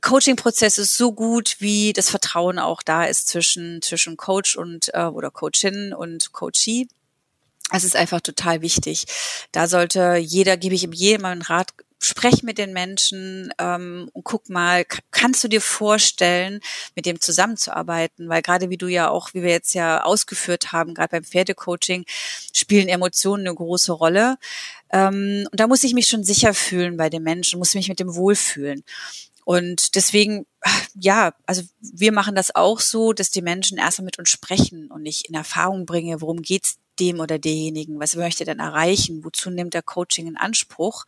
Coaching-Prozess 0.01 0.77
ist 0.77 0.97
so 0.97 1.11
gut, 1.11 1.57
wie 1.59 1.93
das 1.93 2.09
Vertrauen 2.09 2.59
auch 2.59 2.81
da 2.81 3.05
ist 3.05 3.27
zwischen, 3.27 3.81
zwischen 3.81 4.17
Coach 4.17 4.55
und 4.55 4.93
äh, 4.93 5.05
oder 5.05 5.31
Coachin 5.31 5.93
und 5.93 6.31
Coachee. 6.31 6.87
Es 7.71 7.83
ist 7.83 7.95
einfach 7.95 8.21
total 8.21 8.61
wichtig. 8.61 9.05
Da 9.51 9.67
sollte 9.67 10.15
jeder, 10.17 10.57
gebe 10.57 10.75
ich 10.75 10.83
ihm 10.83 10.93
jedem 10.93 11.25
einen 11.25 11.41
Rat, 11.41 11.73
sprech 11.99 12.43
mit 12.43 12.57
den 12.57 12.73
Menschen 12.73 13.53
ähm, 13.57 14.09
und 14.13 14.23
guck 14.23 14.49
mal, 14.49 14.85
kannst 15.11 15.43
du 15.43 15.47
dir 15.47 15.61
vorstellen, 15.61 16.59
mit 16.95 17.05
dem 17.05 17.21
zusammenzuarbeiten? 17.21 18.27
Weil 18.29 18.41
gerade 18.41 18.69
wie 18.69 18.77
du 18.77 18.87
ja 18.87 19.09
auch, 19.09 19.33
wie 19.33 19.41
wir 19.41 19.51
jetzt 19.51 19.73
ja 19.73 20.03
ausgeführt 20.03 20.71
haben, 20.71 20.93
gerade 20.93 21.11
beim 21.11 21.23
Pferdecoaching, 21.23 22.05
spielen 22.53 22.89
Emotionen 22.89 23.47
eine 23.47 23.55
große 23.55 23.93
Rolle. 23.93 24.37
Ähm, 24.91 25.47
und 25.49 25.59
da 25.59 25.67
muss 25.67 25.83
ich 25.83 25.93
mich 25.93 26.07
schon 26.07 26.23
sicher 26.23 26.53
fühlen 26.53 26.97
bei 26.97 27.09
den 27.09 27.23
Menschen, 27.23 27.59
muss 27.59 27.73
mich 27.73 27.89
mit 27.89 27.99
dem 27.99 28.15
wohlfühlen. 28.15 28.83
Und 29.45 29.95
deswegen, 29.95 30.45
ja, 30.95 31.33
also 31.45 31.63
wir 31.79 32.11
machen 32.11 32.35
das 32.35 32.55
auch 32.55 32.79
so, 32.79 33.13
dass 33.13 33.31
die 33.31 33.41
Menschen 33.41 33.77
erstmal 33.77 34.05
mit 34.05 34.19
uns 34.19 34.29
sprechen 34.29 34.89
und 34.91 35.05
ich 35.05 35.27
in 35.27 35.35
Erfahrung 35.35 35.85
bringe, 35.85 36.21
worum 36.21 36.41
geht's 36.41 36.77
dem 36.99 37.19
oder 37.19 37.39
derjenigen? 37.39 37.99
Was 37.99 38.15
möchte 38.15 38.43
er 38.43 38.53
denn 38.53 38.59
erreichen? 38.59 39.23
Wozu 39.23 39.49
nimmt 39.49 39.73
der 39.73 39.81
Coaching 39.81 40.27
in 40.27 40.37
Anspruch? 40.37 41.05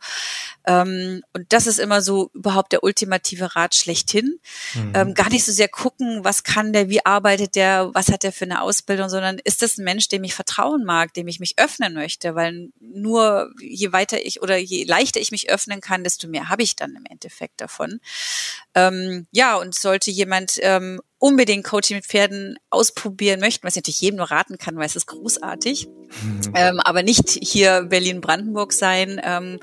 Ähm, 0.66 1.22
und 1.32 1.52
das 1.52 1.66
ist 1.66 1.78
immer 1.78 2.02
so 2.02 2.30
überhaupt 2.34 2.72
der 2.72 2.82
ultimative 2.82 3.56
Rat 3.56 3.74
schlechthin. 3.74 4.38
Mhm. 4.74 4.92
Ähm, 4.94 5.14
gar 5.14 5.28
nicht 5.28 5.44
so 5.44 5.52
sehr 5.52 5.68
gucken, 5.68 6.24
was 6.24 6.42
kann 6.42 6.72
der, 6.72 6.88
wie 6.88 7.04
arbeitet 7.04 7.54
der, 7.54 7.90
was 7.94 8.08
hat 8.08 8.22
der 8.22 8.32
für 8.32 8.44
eine 8.44 8.62
Ausbildung, 8.62 9.08
sondern 9.08 9.38
ist 9.44 9.62
das 9.62 9.78
ein 9.78 9.84
Mensch, 9.84 10.08
dem 10.08 10.24
ich 10.24 10.34
vertrauen 10.34 10.84
mag, 10.84 11.14
dem 11.14 11.28
ich 11.28 11.40
mich 11.40 11.58
öffnen 11.58 11.94
möchte? 11.94 12.34
Weil 12.34 12.70
nur 12.80 13.50
je 13.60 13.92
weiter 13.92 14.24
ich 14.24 14.42
oder 14.42 14.56
je 14.56 14.84
leichter 14.84 15.20
ich 15.20 15.30
mich 15.30 15.50
öffnen 15.50 15.80
kann, 15.80 16.04
desto 16.04 16.28
mehr 16.28 16.48
habe 16.48 16.62
ich 16.62 16.76
dann 16.76 16.96
im 16.96 17.04
Endeffekt 17.08 17.60
davon. 17.60 18.00
Ähm, 18.74 19.26
ja, 19.30 19.56
und 19.56 19.74
sollte 19.74 20.10
jemand 20.10 20.58
ähm, 20.60 21.00
unbedingt 21.18 21.64
Coaching 21.64 21.96
mit 21.96 22.06
Pferden 22.06 22.58
ausprobieren 22.70 23.40
möchten, 23.40 23.66
was 23.66 23.74
ich 23.74 23.82
natürlich 23.82 24.00
jedem 24.00 24.18
nur 24.18 24.30
raten 24.30 24.58
kann, 24.58 24.76
weil 24.76 24.86
es 24.86 24.96
ist 24.96 25.06
großartig, 25.06 25.88
mhm. 25.88 26.40
ähm, 26.54 26.80
aber 26.80 27.02
nicht 27.02 27.30
hier 27.42 27.86
Berlin-Brandenburg 27.88 28.72
sein, 28.72 29.20
ähm, 29.24 29.58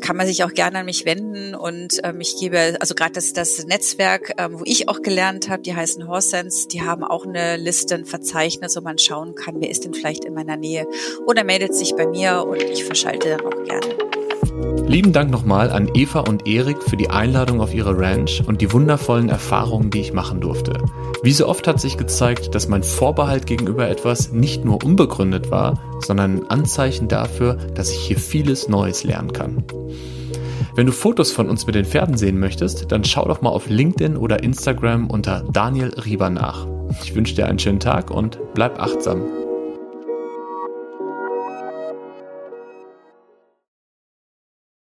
kann 0.00 0.16
man 0.16 0.26
sich 0.26 0.42
auch 0.44 0.52
gerne 0.52 0.78
an 0.78 0.86
mich 0.86 1.04
wenden 1.04 1.54
und 1.54 2.00
ähm, 2.02 2.20
ich 2.20 2.36
gebe, 2.38 2.76
also 2.80 2.94
gerade 2.94 3.12
das, 3.12 3.34
das 3.34 3.64
Netzwerk, 3.66 4.34
ähm, 4.38 4.60
wo 4.60 4.62
ich 4.64 4.88
auch 4.88 5.02
gelernt 5.02 5.48
habe, 5.50 5.62
die 5.62 5.74
heißen 5.74 6.08
Horsense, 6.08 6.68
die 6.68 6.82
haben 6.82 7.04
auch 7.04 7.26
eine 7.26 7.56
Liste, 7.56 7.94
ein 7.94 8.06
Verzeichnis, 8.06 8.76
wo 8.76 8.80
man 8.80 8.98
schauen 8.98 9.34
kann, 9.34 9.60
wer 9.60 9.70
ist 9.70 9.84
denn 9.84 9.92
vielleicht 9.92 10.24
in 10.24 10.34
meiner 10.34 10.56
Nähe 10.56 10.86
oder 11.26 11.44
meldet 11.44 11.74
sich 11.74 11.94
bei 11.94 12.06
mir 12.06 12.44
und 12.46 12.62
ich 12.62 12.84
verschalte 12.84 13.36
dann 13.36 13.40
auch 13.40 13.64
gerne. 13.64 14.25
Lieben 14.86 15.12
Dank 15.12 15.30
nochmal 15.30 15.70
an 15.70 15.90
Eva 15.94 16.20
und 16.20 16.46
Erik 16.46 16.82
für 16.82 16.96
die 16.96 17.10
Einladung 17.10 17.60
auf 17.60 17.74
ihre 17.74 17.98
Ranch 17.98 18.42
und 18.46 18.60
die 18.60 18.72
wundervollen 18.72 19.28
Erfahrungen, 19.28 19.90
die 19.90 20.00
ich 20.00 20.12
machen 20.12 20.40
durfte. 20.40 20.78
Wie 21.22 21.32
so 21.32 21.48
oft 21.48 21.66
hat 21.66 21.80
sich 21.80 21.96
gezeigt, 21.96 22.54
dass 22.54 22.68
mein 22.68 22.82
Vorbehalt 22.82 23.46
gegenüber 23.46 23.88
etwas 23.88 24.32
nicht 24.32 24.64
nur 24.64 24.84
unbegründet 24.84 25.50
war, 25.50 25.80
sondern 26.00 26.38
ein 26.38 26.50
Anzeichen 26.50 27.08
dafür, 27.08 27.54
dass 27.74 27.90
ich 27.90 27.98
hier 27.98 28.18
vieles 28.18 28.68
Neues 28.68 29.02
lernen 29.02 29.32
kann. 29.32 29.64
Wenn 30.76 30.86
du 30.86 30.92
Fotos 30.92 31.32
von 31.32 31.48
uns 31.48 31.66
mit 31.66 31.74
den 31.74 31.84
Pferden 31.84 32.16
sehen 32.16 32.38
möchtest, 32.38 32.92
dann 32.92 33.02
schau 33.02 33.26
doch 33.26 33.40
mal 33.40 33.50
auf 33.50 33.68
LinkedIn 33.68 34.16
oder 34.16 34.42
Instagram 34.42 35.10
unter 35.10 35.42
Daniel 35.52 35.92
Rieber 36.04 36.30
nach. 36.30 36.66
Ich 37.02 37.14
wünsche 37.14 37.34
dir 37.34 37.46
einen 37.46 37.58
schönen 37.58 37.80
Tag 37.80 38.10
und 38.10 38.38
bleib 38.54 38.78
achtsam. 38.78 39.22